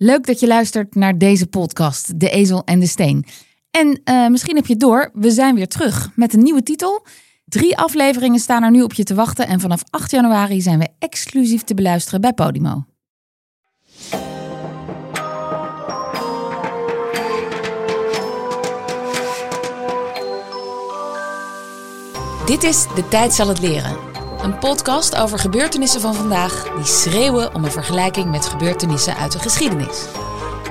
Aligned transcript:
Leuk 0.00 0.26
dat 0.26 0.40
je 0.40 0.46
luistert 0.46 0.94
naar 0.94 1.18
deze 1.18 1.46
podcast, 1.46 2.20
De 2.20 2.30
Ezel 2.30 2.64
en 2.64 2.78
de 2.78 2.86
Steen. 2.86 3.24
En 3.70 4.00
uh, 4.04 4.28
misschien 4.28 4.56
heb 4.56 4.66
je 4.66 4.76
door, 4.76 5.10
we 5.12 5.30
zijn 5.30 5.54
weer 5.54 5.68
terug 5.68 6.10
met 6.14 6.34
een 6.34 6.42
nieuwe 6.42 6.62
titel. 6.62 7.06
Drie 7.44 7.76
afleveringen 7.76 8.40
staan 8.40 8.62
er 8.62 8.70
nu 8.70 8.82
op 8.82 8.92
je 8.92 9.02
te 9.02 9.14
wachten 9.14 9.46
en 9.46 9.60
vanaf 9.60 9.82
8 9.90 10.10
januari 10.10 10.60
zijn 10.60 10.78
we 10.78 10.88
exclusief 10.98 11.62
te 11.62 11.74
beluisteren 11.74 12.20
bij 12.20 12.32
Podimo. 12.32 12.84
Dit 22.46 22.62
is 22.62 22.86
De 22.94 23.08
Tijd 23.08 23.34
zal 23.34 23.48
het 23.48 23.60
leren. 23.60 24.07
Een 24.42 24.58
podcast 24.58 25.16
over 25.16 25.38
gebeurtenissen 25.38 26.00
van 26.00 26.14
vandaag 26.14 26.68
die 26.76 26.84
schreeuwen 26.84 27.54
om 27.54 27.64
een 27.64 27.70
vergelijking 27.70 28.30
met 28.30 28.46
gebeurtenissen 28.46 29.16
uit 29.16 29.32
de 29.32 29.38
geschiedenis. 29.38 30.06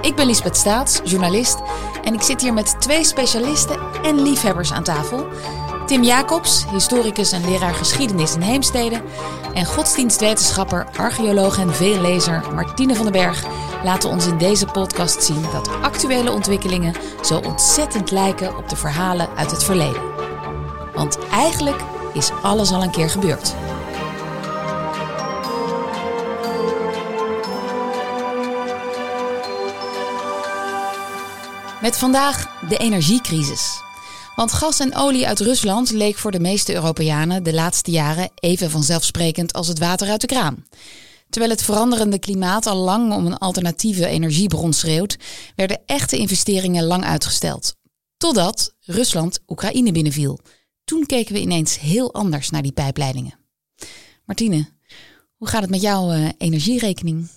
Ik 0.02 0.16
ben 0.16 0.26
Lisbeth 0.26 0.58
Staats, 0.58 1.00
journalist, 1.04 1.58
en 2.04 2.14
ik 2.14 2.22
zit 2.22 2.42
hier 2.42 2.54
met 2.54 2.82
twee 2.82 3.04
specialisten 3.04 3.80
en 4.04 4.22
liefhebbers 4.22 4.72
aan 4.72 4.84
tafel. 4.84 5.28
Tim 5.86 6.04
Jacobs, 6.04 6.66
historicus 6.72 7.32
en 7.32 7.50
leraar 7.50 7.74
geschiedenis 7.74 8.36
in 8.36 8.42
Heemstede. 8.42 9.02
En 9.54 9.66
godsdienstwetenschapper, 9.66 10.88
archeoloog 10.97 11.58
en 11.58 11.75
veellezer 11.75 12.44
Martine 12.54 12.96
van 12.96 13.06
den 13.06 13.14
Berg 13.14 13.44
laten 13.84 14.10
ons 14.10 14.28
in 14.28 14.38
deze 14.38 14.66
podcast 14.66 15.24
zien 15.24 15.46
dat 15.52 15.70
actuele 15.82 16.32
ontwikkelingen 16.32 16.94
zo 17.24 17.38
ontzettend 17.38 18.11
lijken 18.11 18.58
op 18.58 18.70
de 18.70 18.75
verhalen 18.75 19.30
uit 19.36 19.52
het 19.52 19.64
verleden. 19.64 20.02
Want 20.94 21.18
eigenlijk 21.32 21.82
is 22.18 22.32
alles 22.42 22.71
al 22.71 22.84
een 22.84 22.92
keer 22.92 23.10
gebeurd. 23.10 23.56
Met 31.82 31.98
vandaag 31.98 32.59
de 32.70 32.78
energiecrisis. 32.78 33.81
Want 34.36 34.53
gas 34.53 34.80
en 34.80 34.95
olie 34.95 35.28
uit 35.28 35.39
Rusland 35.39 35.91
leek 35.91 36.17
voor 36.17 36.31
de 36.31 36.39
meeste 36.39 36.73
Europeanen 36.73 37.44
de 37.44 37.53
laatste 37.53 37.91
jaren 37.91 38.30
even 38.36 38.72
vanzelfsprekend 38.72 39.53
als 39.53 39.67
het 39.67 39.80
water 39.80 40.09
uit 40.09 40.22
de 40.22 40.28
kraan. 40.28 40.66
Terwijl 41.30 41.52
het 41.52 41.63
veranderende 41.63 42.19
klimaat 42.19 42.66
al 42.66 42.78
lang 42.78 43.13
om 43.13 43.25
een 43.25 43.38
alternatieve 43.38 44.08
energiebron 44.08 44.73
schreeuwt, 44.73 45.17
werden 45.56 45.81
echte 45.86 46.17
investeringen 46.17 46.84
lang 46.84 47.03
uitgesteld. 47.03 47.75
Totdat 48.17 48.73
Rusland 48.80 49.39
Oekraïne 49.47 49.91
binnenviel. 49.91 50.39
Toen 50.88 51.05
keken 51.05 51.33
we 51.33 51.39
ineens 51.39 51.80
heel 51.80 52.13
anders 52.13 52.49
naar 52.49 52.61
die 52.61 52.71
pijpleidingen. 52.71 53.39
Martine, 54.25 54.69
hoe 55.38 55.47
gaat 55.47 55.61
het 55.61 55.69
met 55.69 55.81
jouw 55.81 56.13
uh, 56.13 56.29
energierekening? 56.38 57.27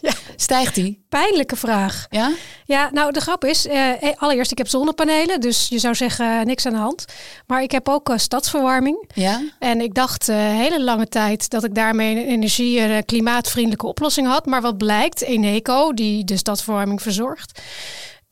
Ja. 0.00 0.12
Stijgt 0.36 0.74
die? 0.74 1.04
Pijnlijke 1.08 1.56
vraag. 1.56 2.06
Ja? 2.10 2.32
Ja, 2.64 2.90
nou 2.92 3.12
de 3.12 3.20
grap 3.20 3.44
is, 3.44 3.66
uh, 3.66 3.92
allereerst 4.16 4.50
ik 4.50 4.58
heb 4.58 4.68
zonnepanelen, 4.68 5.40
dus 5.40 5.68
je 5.68 5.78
zou 5.78 5.94
zeggen 5.94 6.26
uh, 6.26 6.42
niks 6.42 6.66
aan 6.66 6.72
de 6.72 6.78
hand. 6.78 7.04
Maar 7.46 7.62
ik 7.62 7.70
heb 7.70 7.88
ook 7.88 8.08
uh, 8.08 8.18
stadsverwarming. 8.18 9.10
Ja? 9.14 9.42
En 9.58 9.80
ik 9.80 9.94
dacht 9.94 10.26
hele 10.26 10.82
lange 10.82 11.08
tijd 11.08 11.50
dat 11.50 11.64
ik 11.64 11.74
daarmee 11.74 12.16
een 12.16 12.28
energie- 12.28 12.80
en 12.80 13.04
klimaatvriendelijke 13.04 13.86
oplossing 13.86 14.26
had. 14.26 14.46
Maar 14.46 14.62
wat 14.62 14.78
blijkt, 14.78 15.22
Eneco, 15.22 15.92
die 15.92 16.24
de 16.24 16.36
stadsverwarming 16.36 17.02
verzorgt, 17.02 17.60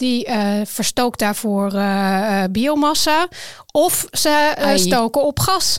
die 0.02 0.28
uh, 0.28 0.60
verstookt 0.64 1.18
daarvoor 1.18 1.72
uh, 1.74 2.42
biomassa. 2.50 3.28
Of 3.72 4.06
ze 4.10 4.54
uh, 4.58 4.76
stoken 4.76 5.24
op 5.24 5.40
gas. 5.40 5.76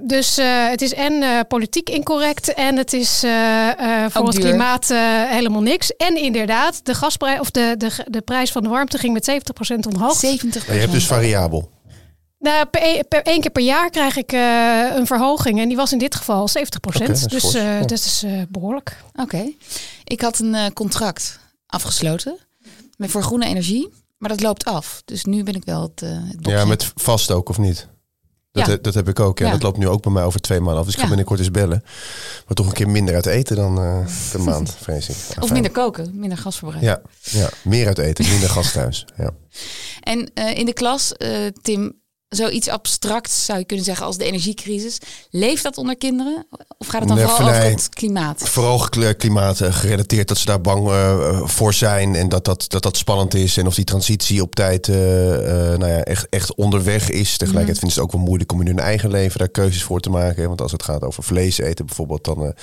dus 0.00 0.36
het 0.70 0.82
is 0.82 0.94
en 0.94 1.46
politiek 1.46 1.90
incorrect 1.90 2.54
en 2.54 2.76
het 2.76 2.92
is 2.92 3.24
voor 4.08 4.26
het 4.26 4.38
klimaat 4.38 4.88
helemaal 5.28 5.62
niks. 5.62 5.96
En 5.96 6.16
inderdaad, 6.16 6.80
de 6.84 6.94
gasprijs 6.94 7.40
of 7.40 7.50
de, 7.50 7.74
de, 7.78 7.90
de 8.06 8.20
prijs 8.20 8.52
van 8.52 8.62
de 8.62 8.68
warmte 8.68 8.98
ging 8.98 9.12
met 9.12 9.30
70% 9.30 9.94
omhoog. 9.94 10.16
70%. 10.16 10.20
je 10.20 10.72
hebt 10.72 10.92
dus 10.92 11.06
variabel. 11.06 11.70
Nou, 12.40 12.66
per, 12.66 13.04
per, 13.08 13.22
één 13.22 13.40
keer 13.40 13.50
per 13.50 13.62
jaar 13.62 13.90
krijg 13.90 14.16
ik 14.16 14.32
uh, 14.32 14.96
een 14.96 15.06
verhoging. 15.06 15.60
En 15.60 15.68
die 15.68 15.76
was 15.76 15.92
in 15.92 15.98
dit 15.98 16.14
geval 16.14 16.48
70 16.48 16.80
okay, 16.80 17.06
Dus 17.28 17.54
uh, 17.54 17.80
dat 17.80 17.90
is 17.90 18.22
uh, 18.24 18.42
behoorlijk. 18.48 18.96
Oké. 19.12 19.22
Okay. 19.22 19.56
Ik 20.04 20.20
had 20.20 20.38
een 20.38 20.72
contract 20.72 21.38
afgesloten 21.66 22.38
met 23.00 23.10
voor 23.10 23.22
groene 23.22 23.46
energie. 23.46 23.88
Maar 24.18 24.28
dat 24.28 24.40
loopt 24.40 24.64
af. 24.64 25.02
Dus 25.04 25.24
nu 25.24 25.42
ben 25.42 25.54
ik 25.54 25.64
wel 25.64 25.82
het, 25.82 26.02
uh, 26.02 26.10
het 26.12 26.46
Ja, 26.46 26.64
met 26.64 26.92
vast 26.94 27.30
ook 27.30 27.48
of 27.48 27.58
niet? 27.58 27.88
Dat, 28.52 28.66
Ja. 28.66 28.76
dat 28.76 28.94
heb 28.94 29.08
ik 29.08 29.20
ook. 29.20 29.38
Ja. 29.38 29.46
Ja. 29.46 29.52
Dat 29.52 29.62
loopt 29.62 29.78
nu 29.78 29.88
ook 29.88 30.02
bij 30.02 30.12
mij 30.12 30.24
over 30.24 30.40
twee 30.40 30.60
maanden 30.60 30.78
af. 30.78 30.84
Dus 30.84 30.92
ik 30.92 30.98
ga 30.98 31.02
Ja. 31.04 31.08
binnenkort 31.08 31.38
eens 31.40 31.50
bellen. 31.50 31.82
Maar 32.46 32.54
toch 32.54 32.66
een 32.66 32.72
keer 32.72 32.88
minder 32.88 33.14
uit 33.14 33.26
eten 33.26 33.56
dan 33.56 33.78
eh 33.78 34.06
de 34.32 34.38
maand, 34.48 34.74
vrees 34.80 35.08
ik. 35.08 35.42
Of 35.42 35.52
minder 35.52 35.70
koken, 35.70 36.10
minder 36.18 36.38
gasverbruik. 36.38 36.82
Ja, 36.84 37.00
ja, 37.22 37.50
meer 37.64 37.86
uit 37.86 37.98
eten, 37.98 38.28
minder 38.28 38.48
gas 38.50 38.72
thuis. 38.72 39.04
Ja. 39.16 39.30
En 40.00 40.30
eh, 40.34 40.58
in 40.58 40.66
de 40.66 40.72
klas, 40.72 41.12
eh, 41.16 41.46
Tim, 41.62 41.99
zoiets 42.30 42.68
abstracts 42.68 43.44
zou 43.44 43.58
je 43.58 43.64
kunnen 43.64 43.84
zeggen 43.84 44.06
als 44.06 44.16
de 44.16 44.24
energiecrisis. 44.24 44.98
Leeft 45.30 45.62
dat 45.62 45.76
onder 45.78 45.96
kinderen? 45.96 46.46
Of 46.78 46.86
gaat 46.86 47.00
het 47.00 47.08
dan 47.08 47.16
Nee, 47.18 47.26
vooral 47.26 47.48
over 47.48 47.60
nee. 47.60 47.70
het 47.70 47.88
klimaat? 47.88 48.48
Vooral 48.48 48.88
klimaat 49.16 49.60
eh, 49.60 49.74
gerelateerd 49.74 50.28
dat 50.28 50.38
ze 50.38 50.44
daar 50.46 50.60
bang 50.60 50.88
eh, 50.88 51.40
voor 51.44 51.74
zijn. 51.74 52.14
En 52.14 52.28
dat 52.28 52.44
dat, 52.44 52.64
dat 52.68 52.82
dat 52.82 52.96
spannend 52.96 53.34
is. 53.34 53.56
En 53.56 53.66
of 53.66 53.74
die 53.74 53.84
transitie 53.84 54.42
op 54.42 54.54
tijd 54.54 54.88
eh, 54.88 54.94
nou 54.96 55.86
ja, 55.86 56.02
echt, 56.02 56.28
echt 56.28 56.54
onderweg 56.54 57.10
is. 57.10 57.36
Tegelijkertijd 57.36 57.66
Mhm. 57.66 57.78
vinden 57.78 57.90
ze 57.90 58.00
het 58.00 58.08
ook 58.08 58.12
wel 58.12 58.20
moeilijk 58.26 58.52
om 58.52 58.60
in 58.60 58.66
hun 58.66 58.78
eigen 58.78 59.10
leven 59.10 59.38
daar 59.38 59.48
keuzes 59.48 59.82
voor 59.82 60.00
te 60.00 60.10
maken. 60.10 60.48
Want 60.48 60.60
als 60.60 60.72
het 60.72 60.82
gaat 60.82 61.02
over 61.02 61.22
vlees 61.22 61.58
eten 61.58 61.86
bijvoorbeeld, 61.86 62.24
dan 62.24 62.38
wil 62.38 62.54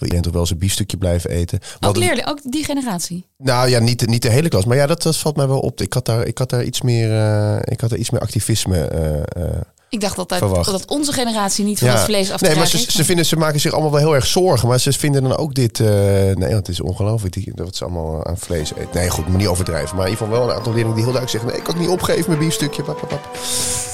iedereen 0.00 0.22
toch 0.22 0.32
wel 0.32 0.46
zijn 0.46 0.58
biefstukje 0.58 0.96
blijven 0.96 1.30
eten. 1.30 1.58
Ook 1.80 1.96
leerden, 1.96 2.26
ook 2.26 2.38
die 2.44 2.64
generatie. 2.64 3.26
Nou 3.42 3.68
ja, 3.68 3.78
niet, 3.78 3.98
de- 3.98 4.06
niet 4.06 4.22
de 4.22 4.28
hele 4.30 4.48
klas. 4.48 4.64
Maar 4.64 4.76
ja, 4.76 4.86
dat, 4.86 5.02
dat 5.02 5.16
valt 5.16 5.36
mij 5.36 5.48
wel 5.48 5.58
op. 5.60 5.80
Ik 5.80 5.92
had 5.92 6.04
daar, 6.04 6.26
ik 6.26 6.38
had 6.38 6.50
daar 6.50 6.64
iets 6.64 6.80
meer, 6.82 7.10
eh, 7.12 7.56
ik 7.64 7.80
had 7.80 7.90
daar 7.90 7.98
iets 7.98 8.10
meer 8.10 8.20
activisme. 8.20 8.78
eh, 8.84 9.44
eh. 9.44 9.60
Ik 9.88 10.00
dacht 10.00 10.18
altijd 10.18 10.40
Verwacht. 10.40 10.70
dat 10.70 10.86
onze 10.86 11.12
generatie 11.12 11.64
niet 11.64 11.78
van 11.78 11.88
het 11.88 12.00
vlees 12.00 12.30
af 12.30 12.40
te 12.40 12.46
nee, 12.46 12.56
maar 12.56 12.66
ze, 12.66 12.78
ze, 12.78 13.04
vinden, 13.04 13.26
ze 13.26 13.36
maken 13.36 13.60
zich 13.60 13.72
allemaal 13.72 13.90
wel 13.90 14.00
heel 14.00 14.14
erg 14.14 14.26
zorgen. 14.26 14.68
Maar 14.68 14.80
ze 14.80 14.92
vinden 14.92 15.22
dan 15.22 15.36
ook 15.36 15.54
dit... 15.54 15.78
nee, 15.78 16.54
het 16.54 16.68
is 16.68 16.80
ongelooflijk 16.80 17.34
die, 17.34 17.52
dat 17.54 17.76
ze 17.76 17.84
allemaal 17.84 18.26
aan 18.26 18.38
vlees 18.38 18.72
eten. 18.72 18.88
Nee, 18.92 19.10
goed, 19.10 19.28
moet 19.28 19.36
niet 19.36 19.46
overdrijven. 19.46 19.96
Maar 19.96 20.06
in 20.06 20.10
ieder 20.12 20.26
geval 20.26 20.40
wel 20.40 20.50
een 20.50 20.56
aantal 20.56 20.72
leerlingen 20.72 20.96
die 20.96 21.04
heel 21.04 21.12
duidelijk 21.12 21.30
zeggen... 21.30 21.48
nee, 21.50 21.58
ik 21.58 21.64
kan 21.64 21.74
het 21.74 21.82
niet 21.82 21.92
opgeven, 21.92 22.24
mijn 22.26 22.38
biefstukje. 22.38 22.82
Pap, 22.82 22.98
pap, 22.98 23.08
pap. 23.08 23.28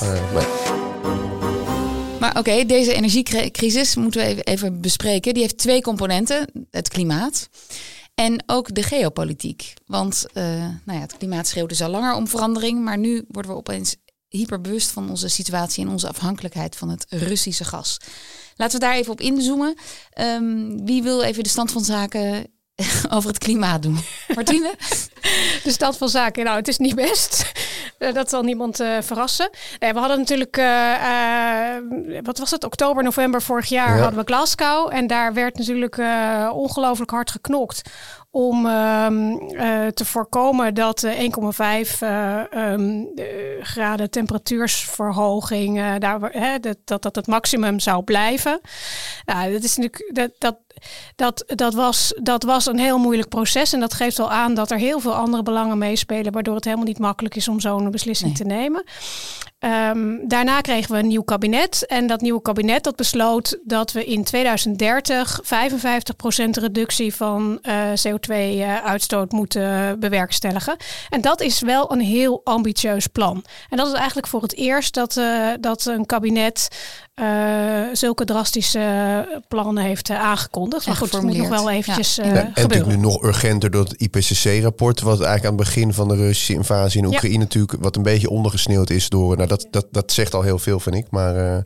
Maar, 0.01 0.21
nee. 0.35 0.47
Maar 2.21 2.39
oké, 2.39 2.65
deze 2.65 2.95
energiecrisis 2.95 3.97
moeten 3.97 4.21
we 4.21 4.27
even, 4.27 4.45
even 4.45 4.81
bespreken. 4.81 5.33
Die 5.35 5.43
heeft 5.43 5.59
twee 5.59 5.83
componenten: 5.83 6.47
het 6.71 6.89
klimaat 6.89 7.49
en 8.17 8.43
ook 8.47 8.75
de 8.75 8.83
geopolitiek. 8.83 9.75
Want 9.87 10.27
eh, 10.33 10.45
nou 10.85 10.99
ja, 10.99 11.01
het 11.01 11.17
klimaat 11.17 11.47
schreeuwt 11.47 11.69
dus 11.69 11.83
al 11.83 11.91
langer 11.91 12.15
om 12.15 12.29
verandering, 12.29 12.85
maar 12.85 12.99
nu 12.99 13.25
worden 13.29 13.51
we 13.51 13.57
opeens 13.57 13.97
hyperbewust 14.29 14.91
van 14.91 15.11
onze 15.11 15.29
situatie 15.29 15.85
en 15.85 15.91
onze 15.91 16.09
afhankelijkheid 16.09 16.77
van 16.77 16.89
het 16.89 17.07
Russische 17.09 17.65
gas. 17.65 18.01
Laten 18.57 18.81
we 18.81 18.87
daar 18.87 18.95
even 18.95 19.13
op 19.13 19.21
inzoomen. 19.21 19.75
Ehm, 20.11 20.85
wie 20.85 21.03
wil 21.03 21.23
even 21.23 21.43
de 21.43 21.49
stand 21.49 21.73
van 21.73 21.85
zaken 21.85 22.47
over 23.15 23.29
het 23.29 23.39
klimaat 23.39 23.83
doen? 23.83 23.99
Martine? 24.35 24.75
De 25.65 25.71
stand 25.73 25.97
van 25.97 26.09
zaken, 26.09 26.45
nou, 26.45 26.57
het 26.57 26.69
is 26.69 26.79
niet 26.79 26.95
best. 26.95 27.45
Eh, 27.99 28.15
dat 28.15 28.31
zal 28.31 28.43
niemand 28.43 28.81
eh, 28.81 28.97
verrassen. 29.01 29.51
Nee, 29.79 29.93
we 29.93 29.99
hadden 29.99 30.19
natuurlijk, 30.19 30.57
eh, 30.57 31.75
eh, 31.77 31.83
wat 32.23 32.39
was 32.39 32.51
het, 32.51 32.65
oktober, 32.65 33.03
november 33.03 33.43
vorig 33.43 33.69
jaar 33.69 33.97
Ja. 33.97 34.03
hadden 34.03 34.21
we 34.21 34.27
Glasgow. 34.27 34.93
En 34.93 35.07
daar 35.07 35.35
werd 35.35 35.59
natuurlijk 35.59 35.99
eh, 35.99 36.51
ongelooflijk 36.55 37.11
hard 37.11 37.31
geknokt 37.31 37.91
om 38.37 38.67
ehm, 38.67 39.33
eh, 39.33 39.87
te 39.87 40.05
voorkomen 40.05 40.75
dat 40.75 40.99
de 40.99 41.15
1,5 41.19 42.03
eh, 42.03 42.53
ehm, 42.53 43.05
eh, 43.15 43.25
graden 43.61 44.11
temperatuursverhoging, 44.11 45.99
daar, 45.99 46.21
hè, 46.21 46.59
dat, 46.59 46.77
dat 46.85 47.03
dat 47.03 47.17
het 47.17 47.27
maximum 47.27 47.81
zou 47.81 48.03
blijven. 48.03 48.61
Nou, 49.25 49.53
dat 49.53 49.63
is 49.63 49.77
natuurlijk, 49.77 50.11
dat, 50.15 50.31
dat, 50.39 50.57
dat, 51.17 51.45
dat, 51.47 51.75
was, 51.75 52.15
dat 52.23 52.43
was 52.43 52.67
een 52.67 52.79
heel 52.79 52.99
moeilijk 52.99 53.29
proces. 53.29 53.73
En 53.73 53.81
dat 53.81 53.95
geeft 53.95 54.19
al 54.19 54.31
aan 54.31 54.55
dat 54.55 54.71
er 54.71 54.79
heel 54.79 55.01
veel 55.01 55.15
andere 55.15 55.43
belangen 55.43 55.79
meespelen, 55.79 56.33
waardoor 56.33 56.55
het 56.55 56.65
helemaal 56.65 56.87
niet 56.87 56.99
makkelijk 56.99 57.37
is 57.37 57.49
om 57.49 57.61
zo'n 57.61 57.91
beslissing 57.91 58.29
Nee. 58.29 58.39
te 58.39 58.55
nemen. 58.55 58.85
Ehm, 59.67 60.29
daarna 60.29 60.61
kregen 60.61 60.93
we 60.93 60.99
een 60.99 61.07
nieuw 61.07 61.23
kabinet. 61.23 61.87
En 61.87 62.07
dat 62.07 62.21
nieuwe 62.21 62.43
kabinet 62.43 62.85
dat 62.85 62.97
besloot 62.97 63.59
dat 63.65 63.93
we 63.93 64.05
in 64.05 64.25
2030 64.25 65.41
55% 65.43 66.57
reductie 66.57 67.15
van 67.15 67.59
eh, 67.63 67.91
CO2-uitstoot 68.07 69.33
moeten 69.33 70.01
bewerkstelligen. 70.01 70.77
En 71.09 71.21
dat 71.21 71.41
is 71.41 71.61
wel 71.61 71.93
een 71.93 72.01
heel 72.01 72.41
ambitieus 72.45 73.07
plan. 73.07 73.45
En 73.71 73.77
dat 73.77 73.87
is 73.87 73.93
eigenlijk 73.93 74.27
voor 74.27 74.43
het 74.43 74.55
eerst 74.55 74.95
dat, 74.95 75.17
eh, 75.17 75.49
dat 75.61 75.87
een 75.87 76.07
kabinet 76.07 76.69
eh, 77.21 77.83
zulke 77.93 78.25
drastische 78.25 79.41
plannen 79.49 79.85
heeft 79.85 80.11
eh, 80.11 80.21
aangekondigd. 80.21 80.87
Maar 80.87 80.97
goed, 80.97 81.13
het 81.13 81.23
moet 81.23 81.37
nog 81.37 81.49
wel 81.49 81.71
eventjes 81.71 82.19
eh, 82.19 82.33
Nee, 82.33 82.43
en 82.43 82.51
natuurlijk 82.55 82.87
nu 82.87 82.97
nog 82.97 83.23
urgenter 83.23 83.71
door 83.71 83.85
het 83.85 83.93
IPCC-rapport... 84.01 85.01
wat 85.01 85.21
eigenlijk 85.21 85.45
aan 85.45 85.57
het 85.59 85.65
begin 85.75 85.93
van 85.93 86.09
de 86.09 86.15
Russische 86.17 86.53
invasie 86.53 87.03
in 87.03 87.09
Ja. 87.09 87.15
Oekraïne... 87.15 87.39
natuurlijk 87.39 87.83
wat 87.83 87.97
een 87.97 88.03
beetje 88.03 88.31
ondergesneeuwd 88.31 88.91
is 88.91 89.09
door... 89.09 89.37
Nou, 89.37 89.49
dat, 89.49 89.67
dat, 89.71 89.87
dat 89.91 90.13
zegt 90.13 90.35
al 90.35 90.43
heel 90.43 90.59
veel, 90.59 90.81
vind 90.81 90.97
ik. 90.97 91.07
Maar, 91.11 91.37
eh, 91.37 91.63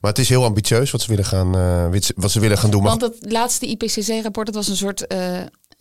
maar 0.00 0.10
het 0.10 0.18
is 0.18 0.28
heel 0.28 0.44
ambitieus 0.44 0.90
wat 0.90 1.00
ze 1.00 1.08
willen 1.08 1.24
gaan, 1.24 1.54
eh, 1.56 2.00
wat 2.16 2.30
ze- 2.30 2.40
willen 2.40 2.58
gaan 2.58 2.70
doen. 2.70 2.82
Want 2.82 3.00
het 3.00 3.16
laatste 3.32 3.66
IPCC-rapport, 3.66 4.46
dat 4.46 4.54
was 4.54 4.68
een 4.68 4.76
soort 4.76 5.06
eh, 5.06 5.18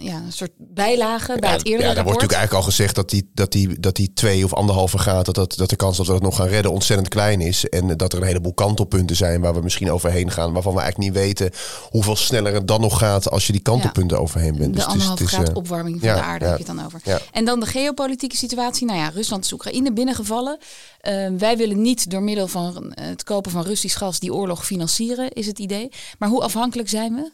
ja, 0.01 0.15
een 0.15 0.31
soort 0.31 0.51
bijlage 0.57 1.37
bij 1.39 1.49
Ja, 1.49 1.55
het 1.55 1.65
eerdere 1.65 1.89
ja, 1.89 1.93
daar 1.95 2.03
wordt 2.03 2.21
natuurlijk 2.21 2.39
eigenlijk 2.39 2.53
al 2.53 2.71
gezegd 2.71 2.95
dat 2.95 3.09
die, 3.09 3.29
dat 3.33 3.51
die, 3.51 3.79
dat 3.79 3.95
die 3.95 4.13
twee 4.13 4.43
of 4.43 4.53
anderhalve 4.53 4.97
gaat, 4.97 5.25
dat, 5.25 5.35
dat, 5.35 5.55
dat 5.57 5.69
de 5.69 5.75
kans 5.75 5.97
dat 5.97 6.07
we 6.07 6.13
het 6.13 6.21
nog 6.21 6.35
gaan 6.35 6.47
redden 6.47 6.71
ontzettend 6.71 7.09
klein 7.09 7.41
is. 7.41 7.69
En 7.69 7.97
dat 7.97 8.13
er 8.13 8.19
een 8.21 8.27
heleboel 8.27 8.53
kantelpunten 8.53 9.15
zijn 9.15 9.41
waar 9.41 9.53
we 9.53 9.61
misschien 9.61 9.91
overheen 9.91 10.31
gaan, 10.31 10.53
waarvan 10.53 10.73
we 10.73 10.79
eigenlijk 10.79 11.13
niet 11.13 11.23
weten 11.23 11.51
hoeveel 11.89 12.15
sneller 12.15 12.53
het 12.53 12.67
dan 12.67 12.81
nog 12.81 12.97
gaat 12.97 13.29
als 13.29 13.47
je 13.47 13.51
die 13.51 13.61
kantelpunten 13.61 14.19
overheen 14.19 14.57
bent. 14.57 14.73
De 14.73 14.79
is- 14.79 14.85
anderhalve 14.85 15.27
graad 15.27 15.49
eh, 15.49 15.55
opwarming 15.55 15.99
van 15.99 16.13
de 16.13 16.21
aarde 16.21 16.45
heb 16.45 16.57
je 16.57 16.63
het 16.63 16.75
dan 16.75 16.85
over. 16.85 17.01
En 17.31 17.45
dan 17.45 17.59
de 17.59 17.65
geopolitieke 17.65 18.35
situatie. 18.35 18.85
Nou 18.87 18.99
ja, 18.99 19.09
Rusland 19.09 19.45
is 19.45 19.53
Oekraïne 19.53 19.93
binnengevallen. 19.93 20.57
Eh, 20.99 21.27
wij 21.37 21.57
willen 21.57 21.81
niet 21.81 22.09
door 22.09 22.21
middel 22.23 22.47
van 22.47 22.93
eh, 22.93 23.05
het 23.05 23.23
kopen 23.23 23.51
van 23.51 23.63
Russisch 23.63 23.97
gas 23.97 24.19
die 24.19 24.33
oorlog 24.33 24.65
financieren, 24.65 25.31
is 25.31 25.45
het 25.47 25.59
idee. 25.59 25.89
Maar 26.19 26.29
hoe 26.29 26.41
afhankelijk 26.41 26.89
zijn 26.89 27.15
we? 27.15 27.31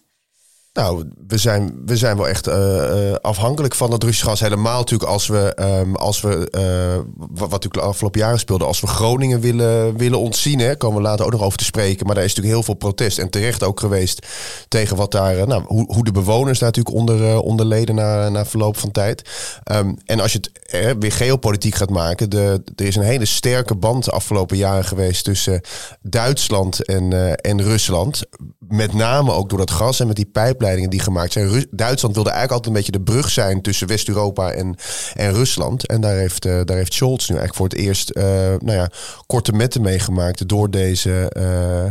Nou, 0.77 1.03
we 1.27 1.37
zijn, 1.37 1.81
we 1.85 1.97
zijn 1.97 2.17
wel 2.17 2.27
echt 2.27 2.47
eh, 2.47 3.09
eh, 3.09 3.15
afhankelijk 3.21 3.75
van 3.75 3.89
dat 3.89 4.03
Russisch 4.03 4.25
gas. 4.25 4.39
Helemaal 4.39 4.77
natuurlijk 4.77 5.09
als 5.09 5.27
we, 5.27 5.53
ehm, 5.53 5.93
als 5.93 6.21
we 6.21 6.49
eh, 6.49 6.97
wat, 7.17 7.49
natuurlijk 7.49 7.73
de 7.73 7.81
afgelopen 7.81 8.19
jaren 8.19 8.39
speelde, 8.39 8.65
als 8.65 8.79
we 8.79 8.87
Groningen 8.87 9.39
willen, 9.39 9.97
willen 9.97 10.19
ontzien, 10.19 10.59
hè, 10.59 10.75
komen 10.75 10.97
we 10.97 11.07
later 11.07 11.25
ook 11.25 11.31
nog 11.31 11.43
over 11.43 11.57
te 11.57 11.63
spreken. 11.63 12.05
Maar 12.05 12.15
daar 12.15 12.23
is 12.23 12.29
natuurlijk 12.29 12.55
heel 12.55 12.65
veel 12.65 12.73
protest 12.73 13.17
en 13.17 13.29
terecht 13.29 13.63
ook 13.63 13.79
geweest 13.79 14.27
tegen 14.67 14.97
wat 14.97 15.11
daar, 15.11 15.47
nou, 15.47 15.63
hoe, 15.65 15.93
hoe 15.93 16.03
de 16.03 16.11
bewoners 16.11 16.59
daar 16.59 16.69
natuurlijk 16.69 16.95
onder, 16.95 17.29
eh, 17.29 17.41
onder 17.41 17.65
leden 17.65 17.95
na, 17.95 18.29
na 18.29 18.45
verloop 18.45 18.77
van 18.77 18.91
tijd. 18.91 19.29
Ehm, 19.63 19.93
en 20.05 20.19
als 20.19 20.31
je 20.31 20.39
het 20.39 20.95
weer 20.99 21.11
geopolitiek 21.11 21.75
gaat 21.75 21.89
maken, 21.89 22.29
de, 22.29 22.61
er 22.75 22.85
is 22.85 22.95
een 22.95 23.03
hele 23.03 23.25
sterke 23.25 23.75
band 23.75 24.05
de 24.05 24.11
afgelopen 24.11 24.57
jaren 24.57 24.85
geweest 24.85 25.23
tussen 25.23 25.61
Duitsland 26.01 26.85
en, 26.85 27.35
en 27.35 27.61
Rusland. 27.61 28.23
Met 28.67 28.93
name 28.93 29.31
ook 29.31 29.49
door 29.49 29.57
dat 29.57 29.71
gas 29.71 29.99
en 29.99 30.07
met 30.07 30.15
die 30.15 30.29
die 30.75 30.99
gemaakt 30.99 31.31
zijn. 31.31 31.49
Ru- 31.49 31.65
Duitsland 31.71 32.15
wilde 32.15 32.29
eigenlijk 32.29 32.51
altijd 32.51 32.75
een 32.75 32.81
beetje 32.83 33.03
de 33.03 33.11
brug 33.11 33.29
zijn 33.29 33.61
tussen 33.61 33.87
West-Europa 33.87 34.51
en, 34.51 34.75
en 35.13 35.33
Rusland. 35.33 35.87
En 35.87 36.01
daar 36.01 36.15
heeft, 36.15 36.45
eh, 36.45 36.59
daar 36.63 36.77
heeft 36.77 36.93
Scholz 36.93 37.29
nu 37.29 37.35
eigenlijk 37.35 37.55
voor 37.55 37.65
het 37.65 37.87
eerst 37.87 38.09
eh, 38.09 38.23
nou 38.59 38.71
ja, 38.71 38.89
korte 39.25 39.51
metten 39.51 39.81
meegemaakt 39.81 40.47
door, 40.47 40.69
deze, 40.69 41.29
eh, 41.29 41.43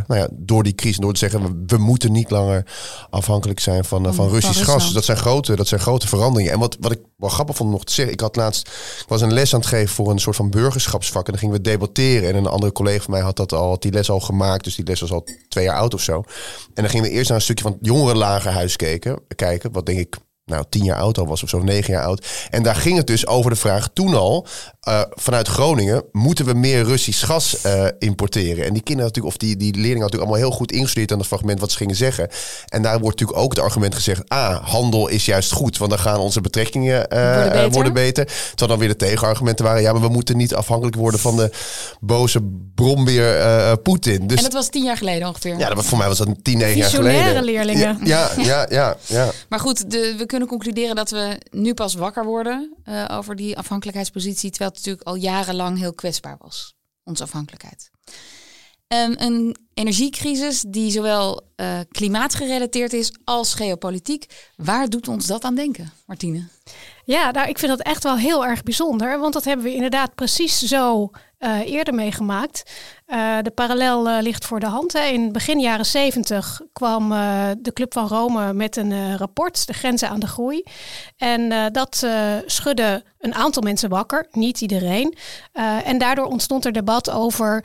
nou 0.06 0.20
ja, 0.20 0.28
door 0.32 0.62
die 0.62 0.74
crisis. 0.74 0.98
Door 0.98 1.12
te 1.12 1.18
zeggen, 1.18 1.64
we, 1.66 1.78
moeten 1.78 2.12
niet 2.12 2.30
langer 2.30 2.66
afhankelijk 3.10 3.60
zijn 3.60 3.84
van, 3.84 4.04
van 4.04 4.14
Van 4.14 4.28
Russisch 4.28 4.64
gas. 4.64 4.84
Dus 4.84 4.92
dat 4.92 5.04
zijn 5.04 5.16
grote, 5.16 5.56
dat 5.56 5.68
zijn 5.68 5.80
grote 5.80 6.08
veranderingen. 6.08 6.52
En 6.52 6.58
wat, 6.58 6.76
wat 6.80 6.92
ik 6.92 7.00
wel 7.16 7.28
grappig 7.28 7.56
vond 7.56 7.70
nog 7.70 7.84
te 7.84 7.92
zeggen. 7.92 8.14
Ik 8.14 8.20
had 8.20 8.36
laatst, 8.36 8.68
ik 9.00 9.08
was 9.08 9.20
een 9.20 9.32
les 9.32 9.54
aan 9.54 9.60
het 9.60 9.68
geven 9.68 9.94
voor 9.94 10.10
een 10.10 10.18
soort 10.18 10.36
van 10.36 10.50
burgerschapsvak. 10.50 11.26
En 11.26 11.30
dan 11.32 11.40
gingen 11.40 11.54
we 11.56 11.60
debatteren. 11.60 12.28
En 12.28 12.36
een 12.36 12.46
andere 12.46 12.72
collega 12.72 13.02
van 13.02 13.10
mij 13.10 13.22
had 13.22 13.36
dat 13.36 13.52
al, 13.52 13.68
had 13.68 13.82
die 13.82 13.92
les 13.92 14.10
al 14.10 14.20
gemaakt. 14.20 14.64
Dus 14.64 14.74
die 14.74 14.84
les 14.84 15.00
was 15.00 15.12
al 15.12 15.24
twee 15.48 15.64
jaar 15.64 15.76
oud 15.76 15.94
of 15.94 16.00
zo. 16.00 16.14
En 16.74 16.82
dan 16.82 16.88
gingen 16.88 17.04
we 17.04 17.10
eerst 17.10 17.28
naar 17.28 17.38
een 17.38 17.44
stukje 17.44 17.62
van 17.64 17.72
het 17.72 17.86
jongerenlagerhuis 17.86 18.65
kijken. 18.74 19.22
kijken 19.34 19.72
wat 19.72 19.86
denk 19.86 19.98
ik 19.98 20.16
nou, 20.44 20.64
tien 20.68 20.84
jaar 20.84 20.98
oud 20.98 21.18
al 21.18 21.26
was 21.26 21.42
of 21.42 21.48
zo, 21.48 21.58
negen 21.58 21.94
jaar 21.94 22.04
oud. 22.04 22.46
En 22.50 22.62
daar 22.62 22.74
ging 22.74 22.96
het 22.96 23.06
dus 23.06 23.26
over 23.26 23.50
de 23.50 23.56
vraag 23.56 23.88
toen 23.92 24.14
al, 24.14 24.46
eh, 24.86 25.00
vanuit 25.10 25.48
Groningen, 25.48 26.02
moeten 26.12 26.44
we 26.44 26.54
meer 26.54 26.84
Russisch 26.84 27.24
gas 27.26 27.60
eh, 27.60 27.86
importeren? 27.98 28.64
En 28.64 28.72
die 28.72 28.82
kinderen 28.82 29.04
natuurlijk, 29.12 29.34
of 29.34 29.36
die, 29.36 29.56
die 29.56 29.72
leerlingen 29.74 30.00
natuurlijk 30.00 30.30
allemaal 30.30 30.48
heel 30.48 30.56
goed 30.58 30.72
ingestudeerd 30.72 31.12
aan 31.12 31.18
het 31.18 31.26
fragment 31.26 31.60
wat 31.60 31.70
ze 31.70 31.76
gingen 31.76 31.96
zeggen. 31.96 32.28
En 32.68 32.82
daar 32.82 33.00
wordt 33.00 33.18
natuurlijk 33.20 33.44
ook 33.44 33.54
het 33.54 33.64
argument 33.64 33.94
gezegd, 33.94 34.22
ah, 34.28 34.68
handel 34.68 35.08
is 35.08 35.24
juist 35.24 35.52
goed, 35.52 35.78
want 35.78 35.90
dan 35.90 36.00
gaan 36.00 36.18
onze 36.18 36.40
betrekkingen 36.40 37.08
eh, 37.10 37.34
Worden 37.34 37.52
beter. 37.52 37.70
worden 37.70 37.92
beter. 37.92 38.24
Terwijl 38.26 38.68
dan 38.70 38.78
weer 38.78 38.88
de 38.88 38.96
tegenargumenten 38.96 39.64
waren, 39.64 39.82
ja, 39.82 39.92
maar 39.92 40.02
we 40.02 40.08
moeten 40.08 40.36
niet 40.36 40.54
afhankelijk 40.54 40.96
worden 40.96 41.20
van 41.20 41.36
de 41.36 41.50
boze 42.00 42.40
brombeer 42.74 43.78
Poetin. 43.78 44.26
Dus 44.26 44.36
En 44.36 44.42
dat 44.42 44.52
was 44.52 44.68
tien 44.68 44.84
jaar 44.84 44.96
geleden 44.96 45.28
ongeveer. 45.28 45.58
ja, 45.58 45.66
dat, 45.68 45.76
was- 45.76 45.86
voor 45.86 45.98
mij 45.98 46.08
was 46.08 46.18
dat 46.18 46.28
tien, 46.42 46.58
negen 46.58 46.76
jaar 46.76 46.90
geleden. 46.90 47.44
leerlingen. 47.44 47.98
Ja, 48.04 48.30
ja, 48.36 48.44
ja, 48.44 48.66
ja. 48.70 48.96
ja. 49.06 49.30
Maar 49.48 49.60
goed, 49.60 49.90
de, 49.90 50.14
we 50.18 50.26
kunnen 50.26 50.48
concluderen 50.48 50.96
dat 50.96 51.10
we 51.10 51.38
nu 51.50 51.74
pas 51.74 51.94
wakker 51.94 52.24
worden 52.24 52.74
over 53.10 53.36
die 53.36 53.58
afhankelijkheidspositie, 53.58 54.50
terwijl 54.50 54.70
natuurlijk 54.76 55.06
al 55.06 55.14
jarenlang 55.14 55.78
heel 55.78 55.94
kwetsbaar 55.94 56.36
was, 56.38 56.74
onze 57.04 57.22
afhankelijkheid. 57.22 57.90
Ehm, 58.86 59.14
een 59.16 59.56
energiecrisis 59.74 60.64
die 60.68 60.90
zowel 60.90 61.40
eh, 61.56 61.78
klimaatgerelateerd 61.88 62.92
is 62.92 63.12
als 63.24 63.54
geopolitiek. 63.54 64.50
Waar 64.56 64.88
doet 64.88 65.08
ons 65.08 65.26
dat 65.26 65.44
aan 65.44 65.54
denken, 65.54 65.92
Martine? 66.06 66.48
Ja, 67.04 67.30
nou, 67.30 67.48
ik 67.48 67.58
vind 67.58 67.70
dat 67.70 67.86
echt 67.86 68.02
wel 68.02 68.16
heel 68.16 68.46
erg 68.46 68.62
bijzonder. 68.62 69.18
Want 69.18 69.32
dat 69.32 69.44
hebben 69.44 69.64
we 69.64 69.74
inderdaad 69.74 70.14
precies 70.14 70.58
zo 70.58 71.10
eh, 71.38 71.60
eerder 71.60 71.94
meegemaakt. 71.94 72.62
Eh, 73.06 73.36
de 73.42 73.50
parallel 73.50 74.08
eh, 74.08 74.22
ligt 74.22 74.44
voor 74.44 74.60
de 74.60 74.66
hand. 74.66 74.92
Hè. 74.92 75.04
In 75.04 75.32
begin 75.32 75.60
jaren 75.60 75.86
70 75.86 76.60
kwam 76.72 77.12
eh, 77.12 77.48
de 77.58 77.72
Club 77.72 77.92
van 77.92 78.08
Rome 78.08 78.52
met 78.52 78.76
een 78.76 79.16
rapport, 79.16 79.66
de 79.66 79.72
grenzen 79.72 80.08
aan 80.08 80.20
de 80.20 80.26
groei. 80.26 80.62
En 81.16 81.72
dat 81.72 82.06
schudde 82.46 83.04
een 83.18 83.34
aantal 83.34 83.62
mensen 83.62 83.88
wakker, 83.88 84.26
niet 84.32 84.60
iedereen. 84.60 85.16
En 85.84 85.98
daardoor 85.98 86.26
ontstond 86.26 86.64
er 86.64 86.72
debat 86.72 87.10
over 87.10 87.64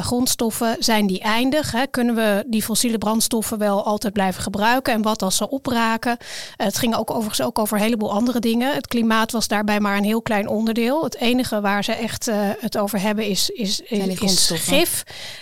grondstoffen. 0.00 0.76
Zijn 0.78 1.06
die 1.06 1.20
eindig? 1.20 1.72
Hè? 1.72 1.86
Kunnen 1.86 2.14
we 2.14 2.44
die 2.46 2.62
fossiele 2.62 2.98
brandstoffen 2.98 3.58
wel 3.58 3.84
altijd 3.84 4.12
blijven 4.12 4.42
gebruiken? 4.42 4.92
En 4.92 5.02
wat 5.02 5.22
als 5.22 5.36
ze 5.36 5.50
opraken? 5.50 6.16
Het 6.56 6.78
ging 6.78 6.96
ook 6.96 7.10
overigens 7.10 7.42
ook 7.42 7.58
over 7.58 7.76
een 7.76 7.82
heleboel 7.82 8.12
andere 8.12 8.38
dingen. 8.40 8.74
Het 8.74 8.86
klimaat 8.86 9.32
was 9.32 9.48
daarbij 9.48 9.80
maar 9.80 9.96
een 9.96 10.04
heel 10.04 10.22
klein 10.22 10.48
onderdeel. 10.48 11.04
Het 11.04 11.16
enige 11.16 11.60
waar 11.60 11.84
ze 11.84 11.92
echt 11.92 12.30
het 12.60 12.78
over 12.78 13.00
hebben 13.00 13.26
is, 13.26 13.50
is, 13.50 13.76
die 13.76 14.18
is 14.20 14.52